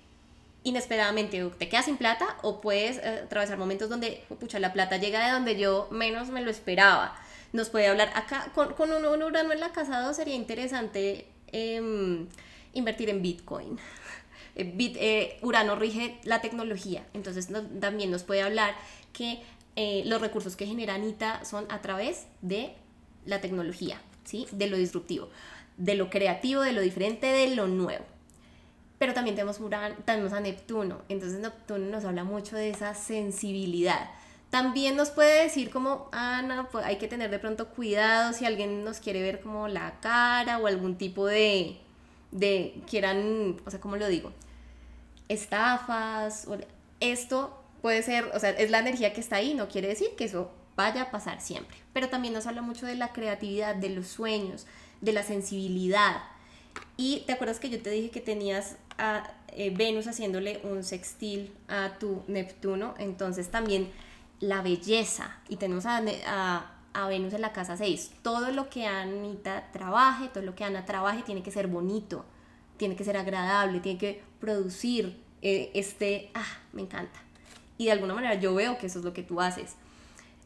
inesperadamente 0.64 1.44
te 1.58 1.68
quedas 1.68 1.86
sin 1.86 1.98
plata 1.98 2.38
o 2.44 2.62
puedes 2.62 2.98
eh, 2.98 3.22
atravesar 3.24 3.58
momentos 3.58 3.90
donde, 3.90 4.24
pucha, 4.40 4.60
la 4.60 4.72
plata 4.72 4.98
llega 4.98 5.26
de 5.26 5.32
donde 5.32 5.58
yo 5.58 5.88
menos 5.90 6.30
me 6.30 6.42
lo 6.42 6.52
esperaba. 6.52 7.20
Nos 7.54 7.72
puede 7.72 7.88
hablar 7.88 8.12
acá, 8.14 8.52
con, 8.54 8.74
con 8.74 8.94
un, 8.94 9.24
Urano 9.24 9.52
en 9.52 9.60
la 9.60 9.72
casa 9.72 10.02
2 10.02 10.16
sería 10.16 10.36
interesante 10.36 11.26
em, 11.48 12.28
invertir 12.74 13.10
en 13.10 13.24
Bitcoin. 13.24 13.80
Eh, 14.60 14.94
eh, 15.00 15.40
Urano 15.42 15.76
rige 15.78 16.20
la 16.24 16.42
tecnología, 16.42 17.06
entonces 17.14 17.48
también 17.80 18.12
nos 18.12 18.24
puede 18.24 18.42
hablar 18.42 18.76
que 19.14 19.40
eh, 19.78 20.04
los 20.06 20.20
recursos 20.20 20.58
que 20.58 20.66
genera 20.66 20.96
Anita 20.96 21.46
son 21.46 21.66
a 21.70 21.80
través 21.80 22.28
de 22.42 22.74
la 23.26 23.40
tecnología, 23.40 24.02
¿sí? 24.26 24.48
de 24.52 24.68
lo 24.68 24.76
disruptivo, 24.76 25.30
de 25.78 25.96
lo 25.96 26.10
creativo, 26.10 26.62
de 26.62 26.74
lo 26.74 26.82
diferente, 26.82 27.28
de 27.28 27.56
lo 27.56 27.68
nuevo. 27.68 28.04
Pero 28.98 29.14
también 29.14 29.38
tenemos, 29.38 29.62
Urano, 29.62 29.96
tenemos 30.04 30.34
a 30.34 30.42
Neptuno, 30.42 31.04
entonces 31.08 31.40
Neptuno 31.40 31.86
nos 31.86 32.04
habla 32.04 32.26
mucho 32.26 32.58
de 32.58 32.70
esa 32.70 32.94
sensibilidad. 32.96 34.10
También 34.50 34.98
nos 34.98 35.10
puede 35.12 35.44
decir 35.44 35.70
como, 35.70 36.10
ah, 36.12 36.42
no, 36.42 36.68
pues 36.68 36.84
hay 36.84 36.98
que 36.98 37.08
tener 37.08 37.30
de 37.30 37.40
pronto 37.40 37.70
cuidado 37.70 38.34
si 38.34 38.46
alguien 38.46 38.84
nos 38.84 39.00
quiere 39.00 39.22
ver 39.22 39.40
como 39.40 39.70
la 39.70 40.02
cara 40.02 40.58
o 40.58 40.68
algún 40.68 40.98
tipo 40.98 41.28
de, 41.28 41.78
de 42.32 42.82
quieran, 42.90 43.56
o 43.66 43.72
sea, 43.72 43.80
¿cómo 43.80 43.96
lo 43.96 44.10
digo? 44.10 44.34
Estafas, 45.30 46.48
esto 47.00 47.64
puede 47.82 48.04
ser, 48.04 48.26
o 48.34 48.40
sea, 48.40 48.50
es 48.50 48.70
la 48.70 48.80
energía 48.80 49.14
que 49.14 49.22
está 49.22 49.38
ahí, 49.38 49.54
no 49.54 49.70
quiere 49.70 49.88
decir 49.88 50.10
que 50.18 50.26
eso 50.26 50.52
vaya 50.76 51.04
a 51.04 51.12
pasar 51.12 51.40
siempre, 51.42 51.78
pero 51.94 52.10
también 52.10 52.34
nos 52.34 52.48
habla 52.48 52.62
mucho 52.62 52.86
de 52.86 52.96
la 52.96 53.14
creatividad, 53.14 53.76
de 53.76 53.90
los 53.90 54.08
sueños, 54.08 54.66
de 55.02 55.14
la 55.14 55.24
sensibilidad. 55.24 56.24
Y 56.98 57.24
te 57.26 57.34
acuerdas 57.34 57.60
que 57.60 57.70
yo 57.70 57.82
te 57.82 57.90
dije 57.90 58.10
que 58.10 58.22
tenías 58.22 58.76
a 58.98 59.32
eh, 59.50 59.72
Venus 59.76 60.08
haciéndole 60.08 60.62
un 60.64 60.84
sextil 60.84 61.54
a 61.68 61.98
tu 62.00 62.24
Neptuno, 62.28 62.96
entonces 62.98 63.50
también 63.50 63.92
la 64.40 64.62
belleza, 64.62 65.38
y 65.48 65.58
tenemos 65.58 65.86
a, 65.86 66.02
a 66.94 67.08
Venus 67.08 67.34
en 67.34 67.42
la 67.42 67.54
casa 67.54 67.78
6. 67.78 68.12
Todo 68.22 68.52
lo 68.52 68.70
que 68.70 68.86
Anita 68.86 69.70
trabaje, 69.72 70.30
todo 70.30 70.44
lo 70.44 70.56
que 70.56 70.64
Ana 70.64 70.86
trabaje 70.86 71.24
tiene 71.24 71.44
que 71.44 71.52
ser 71.52 71.68
bonito, 71.68 72.26
tiene 72.80 72.96
que 72.96 73.04
ser 73.04 73.18
agradable, 73.18 73.80
tiene 73.82 74.00
que 74.00 74.24
producir 74.40 75.22
eh, 75.44 75.70
este, 75.76 76.32
ah, 76.34 76.58
me 76.74 76.82
encanta. 76.82 77.20
Y 77.78 77.86
de 77.86 77.92
alguna 77.92 78.16
manera 78.16 78.36
yo 78.36 78.56
veo 78.56 78.78
que 78.78 78.88
eso 78.88 79.00
es 79.00 79.06
lo 79.06 79.14
que 79.14 79.22
tú 79.22 79.40
haces. 79.40 79.76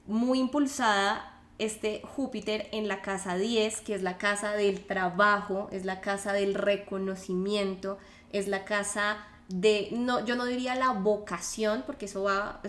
Muy 0.05 0.39
impulsada 0.39 1.29
este 1.59 2.01
Júpiter 2.03 2.67
en 2.71 2.87
la 2.87 3.01
casa 3.01 3.37
10, 3.37 3.81
que 3.81 3.95
es 3.95 4.01
la 4.01 4.17
casa 4.17 4.51
del 4.53 4.85
trabajo, 4.85 5.69
es 5.71 5.85
la 5.85 6.01
casa 6.01 6.33
del 6.33 6.55
reconocimiento, 6.55 7.97
es 8.31 8.47
la 8.47 8.65
casa 8.65 9.17
de, 9.47 9.89
no, 9.91 10.25
yo 10.25 10.35
no 10.35 10.45
diría 10.45 10.75
la 10.75 10.91
vocación, 10.91 11.83
porque 11.85 12.05
eso 12.05 12.23
va, 12.23 12.61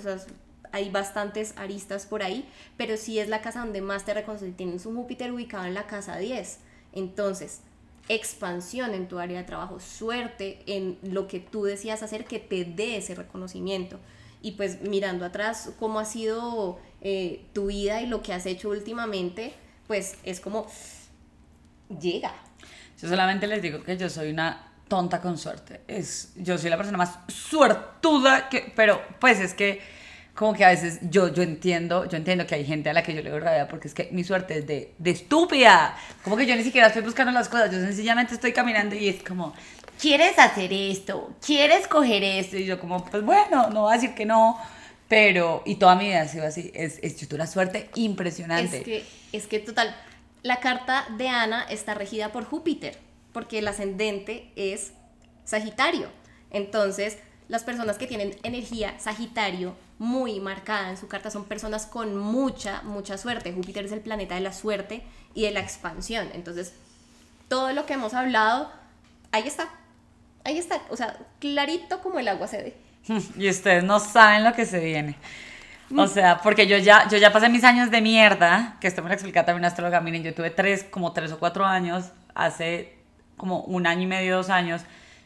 hay 0.73 0.91
bastantes 0.91 1.55
aristas 1.57 2.07
por 2.07 2.23
ahí, 2.23 2.49
pero 2.77 2.97
sí 2.97 3.19
es 3.19 3.29
la 3.29 3.41
casa 3.41 3.61
donde 3.61 3.81
más 3.81 4.05
te 4.05 4.15
reconocen. 4.15 4.55
Tienes 4.55 4.87
un 4.87 4.97
Júpiter 4.97 5.33
ubicado 5.33 5.65
en 5.65 5.75
la 5.75 5.87
casa 5.87 6.19
10. 6.19 6.59
Entonces, 6.93 7.61
expansión 8.09 8.95
en 8.95 9.09
tu 9.09 9.19
área 9.19 9.39
de 9.39 9.45
trabajo, 9.45 9.81
suerte 9.81 10.63
en 10.67 10.99
lo 11.03 11.27
que 11.27 11.41
tú 11.41 11.65
decías 11.65 12.03
hacer 12.03 12.25
que 12.25 12.39
te 12.39 12.65
dé 12.65 12.99
ese 12.99 13.15
reconocimiento. 13.15 13.99
Y 14.43 14.53
pues 14.53 14.83
mirando 14.83 15.25
atrás 15.25 15.73
cómo 15.79 15.99
ha 15.99 16.05
sido 16.05 16.79
eh, 17.01 17.47
tu 17.55 17.67
vida 17.67 18.03
y 18.03 18.07
lo 18.07 18.23
que 18.23 18.35
has 18.35 18.45
hecho 18.45 18.69
últimamente, 18.69 19.55
pues 19.87 20.17
es 20.25 20.41
como 20.41 20.67
llega. 22.01 22.35
Yo 23.01 23.09
solamente 23.09 23.47
les 23.47 23.63
digo 23.63 23.83
que 23.83 23.97
yo 23.97 24.11
soy 24.11 24.31
una 24.31 24.73
tonta 24.89 25.21
con 25.21 25.39
suerte. 25.39 25.81
Es, 25.89 26.33
yo 26.37 26.59
soy 26.59 26.71
la 26.71 26.77
persona 26.77 26.99
más 26.99 27.19
suertuda 27.29 28.49
que, 28.49 28.73
pero 28.77 29.01
pues 29.19 29.41
es 29.41 29.55
que 29.55 29.81
como 30.35 30.53
que 30.53 30.65
a 30.65 30.71
veces 30.71 30.99
yo, 31.03 31.33
yo 31.33 31.43
entiendo, 31.43 32.07
yo 32.09 32.17
entiendo 32.17 32.47
que 32.47 32.57
hay 32.57 32.65
gente 32.65 32.91
a 32.91 32.93
la 32.93 33.03
que 33.03 33.15
yo 33.15 33.23
le 33.23 33.31
doy 33.31 33.39
rabia 33.39 33.69
porque 33.69 33.87
es 33.87 33.95
que 33.95 34.09
mi 34.11 34.25
suerte 34.25 34.59
es 34.59 34.67
de, 34.67 34.93
de 34.99 35.11
estúpida. 35.11 35.97
Como 36.25 36.37
que 36.37 36.45
yo 36.45 36.57
ni 36.57 36.65
siquiera 36.65 36.89
estoy 36.89 37.03
buscando 37.03 37.31
las 37.33 37.49
cosas, 37.49 37.71
yo 37.71 37.79
sencillamente 37.79 38.35
estoy 38.35 38.53
caminando 38.53 38.97
y 38.97 39.09
es 39.09 39.23
como, 39.23 39.55
¿quieres 40.01 40.37
hacer 40.39 40.73
esto? 40.73 41.35
¿Quieres 41.45 41.87
coger 41.87 42.25
esto? 42.25 42.57
Y 42.57 42.65
yo 42.65 42.81
como, 42.81 43.05
pues 43.05 43.23
bueno, 43.25 43.71
no 43.71 43.83
voy 43.83 43.93
a 43.93 43.97
decir 43.97 44.15
que 44.15 44.27
no, 44.27 44.59
pero, 45.09 45.63
y 45.65 45.77
toda 45.77 45.95
mi 45.95 46.07
vida 46.07 46.23
ha 46.23 46.29
sido 46.29 46.47
así, 46.47 46.73
es, 46.75 46.99
es 47.03 47.33
una 47.33 47.47
suerte 47.47 47.89
impresionante. 47.95 48.79
Es 48.79 48.85
que, 48.85 49.07
es 49.33 49.47
que 49.47 49.61
total, 49.61 49.95
la 50.43 50.59
carta 50.59 51.07
de 51.17 51.29
Ana 51.29 51.65
está 51.71 51.95
regida 51.95 52.33
por 52.33 52.45
Júpiter, 52.45 52.99
porque 53.33 53.61
el 53.61 53.69
ascendente 53.69 54.51
es 54.57 54.93
Sagitario. 55.45 56.09
Entonces, 56.51 57.19
las 57.49 57.63
personas 57.63 57.99
que 57.99 58.07
tienen 58.09 58.35
energía 58.43 58.99
Sagitario 58.99 59.77
muy 59.99 60.41
marcada 60.41 60.91
en 60.91 60.97
su 60.97 61.09
carta 61.09 61.31
son 61.31 61.45
personas 61.45 61.87
con 61.87 62.17
mucha, 62.17 62.83
mucha 62.83 63.17
suerte. 63.19 63.53
Júpiter 63.53 63.85
es 63.85 63.93
el 63.93 64.01
planeta 64.01 64.35
de 64.35 64.41
la 64.41 64.53
suerte 64.53 65.03
y 65.35 65.43
de 65.43 65.53
la 65.53 65.61
expansión. 65.61 66.29
Entonces, 66.35 66.75
todo 67.49 67.73
lo 67.73 67.87
que 67.87 67.95
hemos 67.95 68.15
hablado, 68.15 68.71
ahí 69.33 69.47
está. 69.47 69.69
Ahí 70.45 70.59
está. 70.59 70.81
O 70.91 70.97
sea, 70.97 71.17
clarito 71.39 72.03
como 72.03 72.19
el 72.19 72.29
agua 72.29 72.49
se 72.49 72.59
ve. 72.59 72.77
Y 73.39 73.49
ustedes 73.49 73.85
no 73.85 74.01
saben 74.01 74.45
lo 74.45 74.53
que 74.53 74.67
se 74.67 74.81
viene. 74.81 75.17
O 75.97 76.07
sea, 76.07 76.41
porque 76.43 76.67
yo 76.67 76.79
ya, 76.79 77.07
yo 77.09 77.19
ya 77.19 77.33
pasé 77.33 77.49
mis 77.49 77.63
años 77.63 77.91
de 77.91 78.01
mierda, 78.01 78.77
que 78.81 78.89
esto 78.89 79.03
me 79.03 79.09
lo 79.09 79.15
explica 79.15 79.45
también 79.45 79.61
una 79.61 79.69
astróloga. 79.69 80.01
Miren, 80.01 80.23
yo 80.23 80.35
tuve 80.35 80.51
tres, 80.51 80.83
como 80.83 81.13
tres 81.13 81.31
o 81.31 81.39
cuatro 81.39 81.65
años, 81.65 82.07
hace 82.35 82.99
como 83.37 83.61
un 83.61 83.87
año 83.87 84.03
y 84.03 84.07
medio, 84.07 84.37
dos 84.37 84.51
años, 84.51 84.83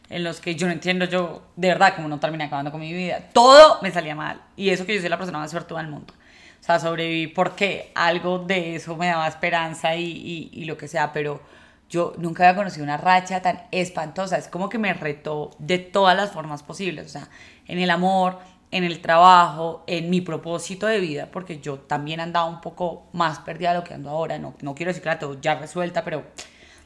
en 0.09 0.23
los 0.23 0.41
que 0.41 0.55
yo 0.55 0.67
no 0.67 0.73
entiendo 0.73 1.05
yo 1.05 1.43
de 1.55 1.69
verdad 1.69 1.93
cómo 1.95 2.07
no 2.07 2.19
terminé 2.19 2.45
acabando 2.45 2.71
con 2.71 2.81
mi 2.81 2.91
vida. 2.91 3.19
Todo 3.31 3.79
me 3.81 3.91
salía 3.91 4.15
mal. 4.15 4.41
Y 4.55 4.69
eso 4.69 4.85
que 4.85 4.95
yo 4.95 5.01
soy 5.01 5.09
la 5.09 5.17
persona 5.17 5.37
más 5.37 5.51
suertuda 5.51 5.81
del 5.81 5.91
mundo. 5.91 6.13
O 6.59 6.63
sea, 6.63 6.79
sobreviví 6.79 7.27
porque 7.27 7.91
algo 7.95 8.39
de 8.39 8.75
eso 8.75 8.95
me 8.97 9.07
daba 9.07 9.27
esperanza 9.27 9.95
y, 9.95 10.03
y, 10.03 10.49
y, 10.51 10.65
lo 10.65 10.77
que 10.77 10.87
sea, 10.87 11.13
pero 11.13 11.41
yo 11.89 12.13
nunca 12.17 12.43
había 12.43 12.57
conocido 12.57 12.83
una 12.83 12.97
racha 12.97 13.41
tan 13.41 13.61
espantosa. 13.71 14.37
Es 14.37 14.47
como 14.47 14.67
que 14.67 14.77
me 14.77 14.93
retó 14.93 15.51
de 15.59 15.77
todas 15.77 16.17
las 16.17 16.31
formas 16.31 16.63
posibles. 16.63 17.05
O 17.05 17.09
sea, 17.09 17.29
en 17.67 17.79
el 17.79 17.89
amor, 17.91 18.39
en 18.71 18.83
el 18.83 19.01
trabajo, 19.01 19.83
en 19.87 20.09
mi 20.09 20.21
propósito 20.21 20.87
de 20.87 20.99
vida, 20.99 21.29
porque 21.31 21.59
yo 21.59 21.79
también 21.79 22.19
andaba 22.19 22.47
un 22.47 22.61
poco 22.61 23.07
más 23.13 23.39
perdida 23.39 23.69
de 23.69 23.79
lo 23.79 23.83
que 23.83 23.93
ando 23.93 24.09
ahora. 24.09 24.37
No, 24.37 24.55
no 24.61 24.75
quiero 24.75 24.89
decir 24.89 25.03
que 25.03 25.09
la 25.09 25.19
tengo 25.19 25.39
ya 25.39 25.55
resuelta, 25.55 26.03
pero 26.03 26.23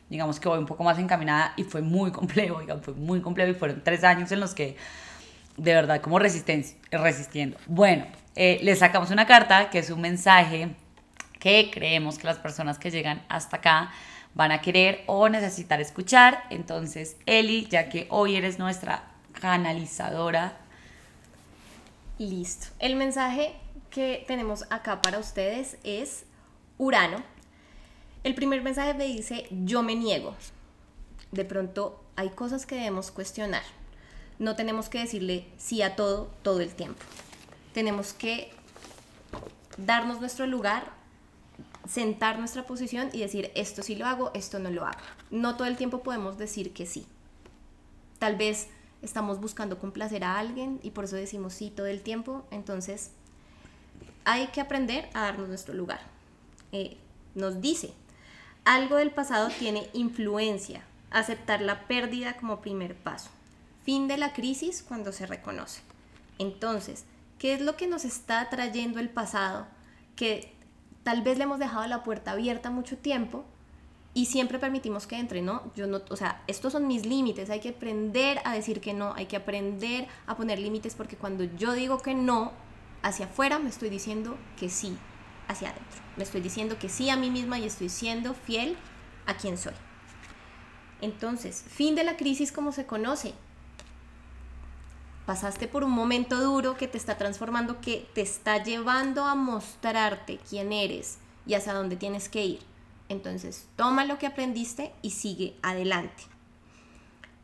digamos 0.10 0.40
que 0.40 0.50
voy 0.50 0.60
un 0.60 0.66
poco 0.66 0.84
más 0.84 1.00
encaminada 1.00 1.54
y 1.58 1.64
fue 1.64 1.82
muy 1.82 2.12
complejo, 2.20 2.60
digamos, 2.60 2.84
fue 2.84 2.94
muy 2.94 3.22
complejo 3.22 3.52
y 3.52 3.56
fueron 3.56 3.82
tres 3.84 4.04
años 4.04 4.32
en 4.32 4.40
los 4.40 4.54
que 4.54 4.78
de 5.58 5.74
verdad 5.74 6.02
como 6.02 6.20
resistencia, 6.20 6.78
resistiendo. 6.92 7.58
Bueno, 7.68 8.06
eh, 8.36 8.60
le 8.64 8.76
sacamos 8.76 9.12
una 9.12 9.28
carta 9.28 9.70
que 9.70 9.80
es 9.80 9.90
un 9.90 10.02
mensaje 10.02 10.76
que 11.40 11.70
creemos 11.72 12.18
que 12.18 12.26
las 12.26 12.38
personas 12.38 12.80
que 12.80 12.90
llegan 12.90 13.24
hasta 13.30 13.58
acá 13.58 13.92
van 14.34 14.52
a 14.52 14.62
querer 14.62 15.04
o 15.08 15.30
necesitar 15.30 15.82
escuchar. 15.82 16.44
Entonces, 16.50 17.18
Eli, 17.26 17.68
ya 17.68 17.90
que 17.90 18.08
hoy 18.10 18.36
eres 18.36 18.60
nuestra 18.60 19.04
canalizadora. 19.40 20.58
Listo. 22.18 22.68
El 22.80 22.96
mensaje 22.96 23.56
que 23.90 24.24
tenemos 24.28 24.66
acá 24.72 25.02
para 25.02 25.20
ustedes 25.20 25.78
es 25.84 26.26
Urano 26.78 27.18
el 28.24 28.36
primer 28.36 28.62
mensaje 28.62 28.94
me 28.94 29.06
dice, 29.06 29.48
yo 29.52 29.84
me 29.84 29.96
niego. 29.96 30.36
De 31.32 31.46
pronto 31.46 32.04
hay 32.16 32.30
cosas 32.30 32.66
que 32.66 32.76
debemos 32.76 33.12
cuestionar. 33.12 33.64
No 34.40 34.56
tenemos 34.56 34.90
que 34.90 35.00
decirle 35.00 35.48
sí 35.58 35.82
a 35.82 35.96
todo 35.96 36.30
todo 36.42 36.62
el 36.62 36.74
tiempo. 36.74 37.02
Tenemos 37.74 38.14
que 38.14 38.52
darnos 39.78 40.20
nuestro 40.20 40.48
lugar, 40.48 40.92
sentar 41.88 42.40
nuestra 42.40 42.66
posición 42.66 43.10
y 43.14 43.20
decir, 43.20 43.52
esto 43.56 43.84
sí 43.84 43.96
lo 43.96 44.06
hago, 44.06 44.32
esto 44.34 44.60
no 44.60 44.70
lo 44.70 44.86
hago. 44.86 45.00
No 45.32 45.56
todo 45.56 45.68
el 45.68 45.78
tiempo 45.78 46.04
podemos 46.04 46.38
decir 46.38 46.74
que 46.74 46.86
sí. 46.86 47.06
Tal 48.20 48.36
vez 48.38 48.68
estamos 49.02 49.42
buscando 49.42 49.80
complacer 49.80 50.24
a 50.24 50.40
alguien 50.40 50.80
y 50.82 50.92
por 50.92 51.06
eso 51.06 51.16
decimos 51.16 51.54
sí 51.54 51.72
todo 51.76 51.88
el 51.88 52.02
tiempo. 52.02 52.46
Entonces, 52.52 53.12
hay 54.24 54.48
que 54.48 54.62
aprender 54.62 55.10
a 55.14 55.22
darnos 55.22 55.50
nuestro 55.50 55.74
lugar. 55.74 56.00
Eh, 56.72 56.98
nos 57.36 57.60
dice, 57.60 57.94
algo 58.66 58.98
del 58.98 59.12
pasado 59.12 59.50
tiene 59.60 59.90
influencia. 59.94 60.84
Aceptar 61.12 61.62
la 61.62 61.88
pérdida 61.88 62.38
como 62.38 62.62
primer 62.62 62.96
paso. 62.96 63.30
Fin 63.84 64.08
de 64.08 64.18
la 64.18 64.34
crisis 64.34 64.84
cuando 64.88 65.12
se 65.12 65.26
reconoce. 65.26 65.82
Entonces, 66.40 67.06
¿qué 67.38 67.54
es 67.54 67.62
lo 67.62 67.76
que 67.76 67.88
nos 67.88 68.06
está 68.06 68.50
trayendo 68.50 69.00
el 69.00 69.10
pasado? 69.10 69.68
Que 70.16 70.54
tal 71.04 71.22
vez 71.22 71.38
le 71.38 71.44
hemos 71.44 71.60
dejado 71.60 71.86
la 71.88 72.04
puerta 72.04 72.32
abierta 72.32 72.70
mucho 72.70 72.98
tiempo 72.98 73.46
y 74.14 74.28
siempre 74.28 74.60
permitimos 74.60 75.08
que 75.08 75.18
entre, 75.18 75.42
¿no? 75.42 75.72
Yo 75.76 75.88
no, 75.88 76.02
o 76.10 76.16
sea, 76.16 76.44
estos 76.48 76.74
son 76.74 76.88
mis 76.88 77.06
límites, 77.06 77.50
hay 77.50 77.60
que 77.60 77.70
aprender 77.70 78.40
a 78.46 78.54
decir 78.54 78.80
que 78.80 78.94
no, 78.94 79.14
hay 79.16 79.26
que 79.26 79.36
aprender 79.36 80.08
a 80.28 80.36
poner 80.36 80.60
límites 80.60 80.96
porque 80.96 81.16
cuando 81.16 81.44
yo 81.44 81.74
digo 81.74 81.98
que 82.00 82.14
no, 82.14 82.52
hacia 83.02 83.26
afuera 83.26 83.60
me 83.60 83.70
estoy 83.70 83.90
diciendo 83.90 84.38
que 84.60 84.70
sí, 84.70 84.98
hacia 85.48 85.70
adentro. 85.70 86.02
Me 86.18 86.24
estoy 86.24 86.42
diciendo 86.42 86.78
que 86.80 86.90
sí 86.90 87.10
a 87.10 87.18
mí 87.18 87.30
misma 87.30 87.60
y 87.60 87.66
estoy 87.66 87.90
siendo 87.90 88.34
fiel 88.34 88.78
a 89.26 89.36
quien 89.36 89.58
soy. 89.58 89.74
Entonces, 91.02 91.66
fin 91.68 91.96
de 91.96 92.04
la 92.04 92.18
crisis 92.18 92.52
como 92.52 92.72
se 92.72 92.86
conoce. 92.86 93.34
Pasaste 95.26 95.68
por 95.68 95.84
un 95.84 95.92
momento 95.92 96.40
duro 96.40 96.78
que 96.78 96.88
te 96.88 96.98
está 96.98 97.18
transformando, 97.18 97.80
que 97.82 98.08
te 98.14 98.22
está 98.22 98.64
llevando 98.64 99.26
a 99.26 99.36
mostrarte 99.36 100.40
quién 100.50 100.74
eres 100.74 101.18
y 101.46 101.54
hacia 101.54 101.74
dónde 101.74 101.96
tienes 101.96 102.30
que 102.30 102.46
ir. 102.46 102.60
Entonces, 103.10 103.68
toma 103.76 104.06
lo 104.06 104.18
que 104.18 104.28
aprendiste 104.28 104.94
y 105.02 105.12
sigue 105.12 105.56
adelante. 105.62 106.24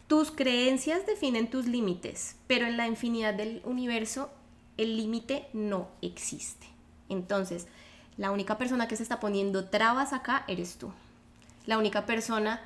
Tus 0.08 0.32
creencias 0.32 1.06
definen 1.06 1.50
tus 1.50 1.68
límites, 1.68 2.36
pero 2.48 2.66
en 2.66 2.78
la 2.78 2.88
infinidad 2.88 3.34
del 3.34 3.62
universo 3.64 4.32
el 4.78 4.98
límite 4.98 5.48
no 5.54 5.90
existe. 6.02 6.68
Entonces, 7.10 7.68
la 8.20 8.32
única 8.32 8.58
persona 8.58 8.90
que 8.90 8.98
se 8.98 9.04
está 9.04 9.22
poniendo 9.22 9.70
trabas 9.70 10.12
acá 10.12 10.44
eres 10.50 10.76
tú. 10.76 10.92
La 11.66 11.78
única 11.78 12.06
persona 12.06 12.60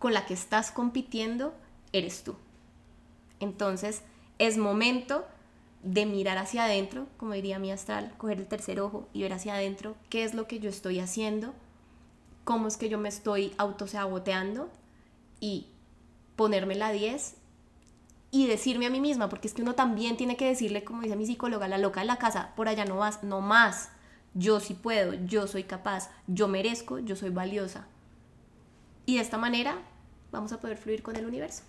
con 0.00 0.12
la 0.12 0.26
que 0.26 0.34
estás 0.34 0.72
compitiendo 0.72 1.54
eres 1.92 2.24
tú. 2.24 2.34
Entonces 3.38 4.02
es 4.40 4.58
momento 4.58 5.24
de 5.84 6.04
mirar 6.04 6.36
hacia 6.36 6.64
adentro, 6.64 7.06
como 7.16 7.34
diría 7.34 7.60
mi 7.60 7.70
astral, 7.70 8.12
coger 8.18 8.40
el 8.40 8.48
tercer 8.48 8.80
ojo 8.80 9.08
y 9.12 9.22
ver 9.22 9.32
hacia 9.32 9.54
adentro 9.54 9.94
qué 10.10 10.24
es 10.24 10.34
lo 10.34 10.48
que 10.48 10.58
yo 10.58 10.68
estoy 10.68 10.98
haciendo, 10.98 11.54
cómo 12.42 12.66
es 12.66 12.76
que 12.76 12.88
yo 12.88 12.98
me 12.98 13.08
estoy 13.08 13.54
autosaboteando 13.58 14.68
y 15.38 15.68
ponerme 16.34 16.74
la 16.74 16.90
10 16.90 17.36
y 18.32 18.48
decirme 18.48 18.86
a 18.86 18.90
mí 18.90 18.98
misma, 18.98 19.28
porque 19.28 19.46
es 19.46 19.54
que 19.54 19.62
uno 19.62 19.76
también 19.76 20.16
tiene 20.16 20.36
que 20.36 20.46
decirle, 20.46 20.82
como 20.82 21.02
dice 21.02 21.14
mi 21.14 21.26
psicóloga, 21.26 21.68
la 21.68 21.78
loca 21.78 22.00
de 22.00 22.06
la 22.06 22.16
casa, 22.16 22.50
por 22.56 22.66
allá 22.66 22.84
no 22.84 22.96
vas, 22.96 23.22
no 23.22 23.40
más 23.40 23.90
yo 24.34 24.60
sí 24.60 24.74
puedo, 24.74 25.14
yo 25.26 25.46
soy 25.46 25.64
capaz, 25.64 26.10
yo 26.26 26.48
merezco, 26.48 26.98
yo 26.98 27.16
soy 27.16 27.30
valiosa. 27.30 27.86
Y 29.06 29.16
de 29.16 29.22
esta 29.22 29.38
manera 29.38 29.76
vamos 30.30 30.52
a 30.52 30.60
poder 30.60 30.76
fluir 30.76 31.02
con 31.02 31.16
el 31.16 31.26
universo. 31.26 31.62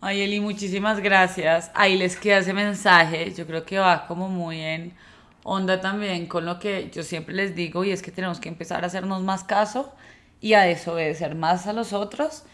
Ay, 0.00 0.22
Eli, 0.22 0.40
muchísimas 0.40 1.00
gracias. 1.00 1.70
Ahí 1.74 1.98
les 1.98 2.16
queda 2.16 2.38
ese 2.38 2.54
mensaje. 2.54 3.32
Yo 3.34 3.46
creo 3.46 3.64
que 3.64 3.78
va 3.78 4.06
como 4.06 4.28
muy 4.28 4.60
en 4.60 4.94
onda 5.42 5.80
también 5.80 6.26
con 6.26 6.44
lo 6.44 6.58
que 6.58 6.90
yo 6.90 7.02
siempre 7.02 7.34
les 7.34 7.54
digo 7.54 7.84
y 7.84 7.90
es 7.90 8.02
que 8.02 8.10
tenemos 8.10 8.40
que 8.40 8.48
empezar 8.48 8.84
a 8.84 8.86
hacernos 8.86 9.22
más 9.22 9.44
caso 9.44 9.92
y 10.40 10.54
a 10.54 10.62
desobedecer 10.62 11.34
más 11.34 11.66
a 11.66 11.72
los 11.72 11.92
otros 11.92 12.44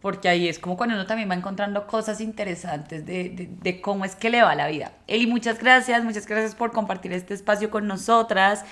porque 0.00 0.28
ahí 0.28 0.48
es 0.48 0.58
como 0.58 0.76
cuando 0.76 0.94
uno 0.94 1.06
también 1.06 1.30
va 1.30 1.34
encontrando 1.34 1.86
cosas 1.86 2.20
interesantes 2.20 3.04
de, 3.04 3.48
de, 3.60 3.80
cómo 3.80 4.04
es 4.04 4.14
que 4.14 4.30
le 4.30 4.42
va 4.42 4.54
la 4.54 4.68
vida. 4.68 4.92
Eli, 5.06 5.26
muchas 5.26 5.58
gracias, 5.58 6.02
muchas 6.04 6.26
gracias 6.26 6.54
por 6.54 6.72
compartir 6.72 7.12
este 7.12 7.34
espacio 7.34 7.70
con 7.70 7.86
nosotras. 7.86 8.64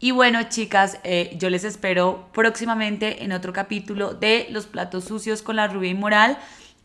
Y 0.00 0.12
bueno, 0.12 0.40
chicas, 0.44 0.98
eh, 1.02 1.34
yo 1.36 1.50
les 1.50 1.64
espero 1.64 2.28
próximamente 2.32 3.24
en 3.24 3.32
otro 3.32 3.52
capítulo 3.52 4.14
de 4.14 4.46
Los 4.50 4.66
platos 4.66 5.04
sucios 5.04 5.42
con 5.42 5.56
la 5.56 5.66
rubia 5.66 5.90
inmoral. 5.90 6.38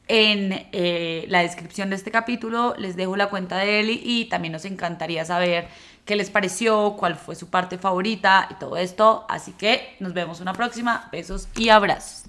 En 0.07 0.67
eh, 0.71 1.25
la 1.29 1.41
descripción 1.41 1.91
de 1.91 1.95
este 1.95 2.11
capítulo 2.11 2.73
les 2.77 2.95
dejo 2.95 3.15
la 3.15 3.29
cuenta 3.29 3.57
de 3.57 3.79
Eli 3.79 4.01
y 4.03 4.25
también 4.25 4.51
nos 4.51 4.65
encantaría 4.65 5.23
saber 5.23 5.67
qué 6.05 6.15
les 6.15 6.29
pareció, 6.29 6.95
cuál 6.97 7.15
fue 7.15 7.35
su 7.35 7.49
parte 7.49 7.77
favorita 7.77 8.47
y 8.49 8.55
todo 8.55 8.77
esto. 8.77 9.25
Así 9.29 9.51
que 9.51 9.95
nos 9.99 10.13
vemos 10.13 10.41
una 10.41 10.53
próxima. 10.53 11.07
Besos 11.11 11.47
y 11.55 11.69
abrazos. 11.69 12.22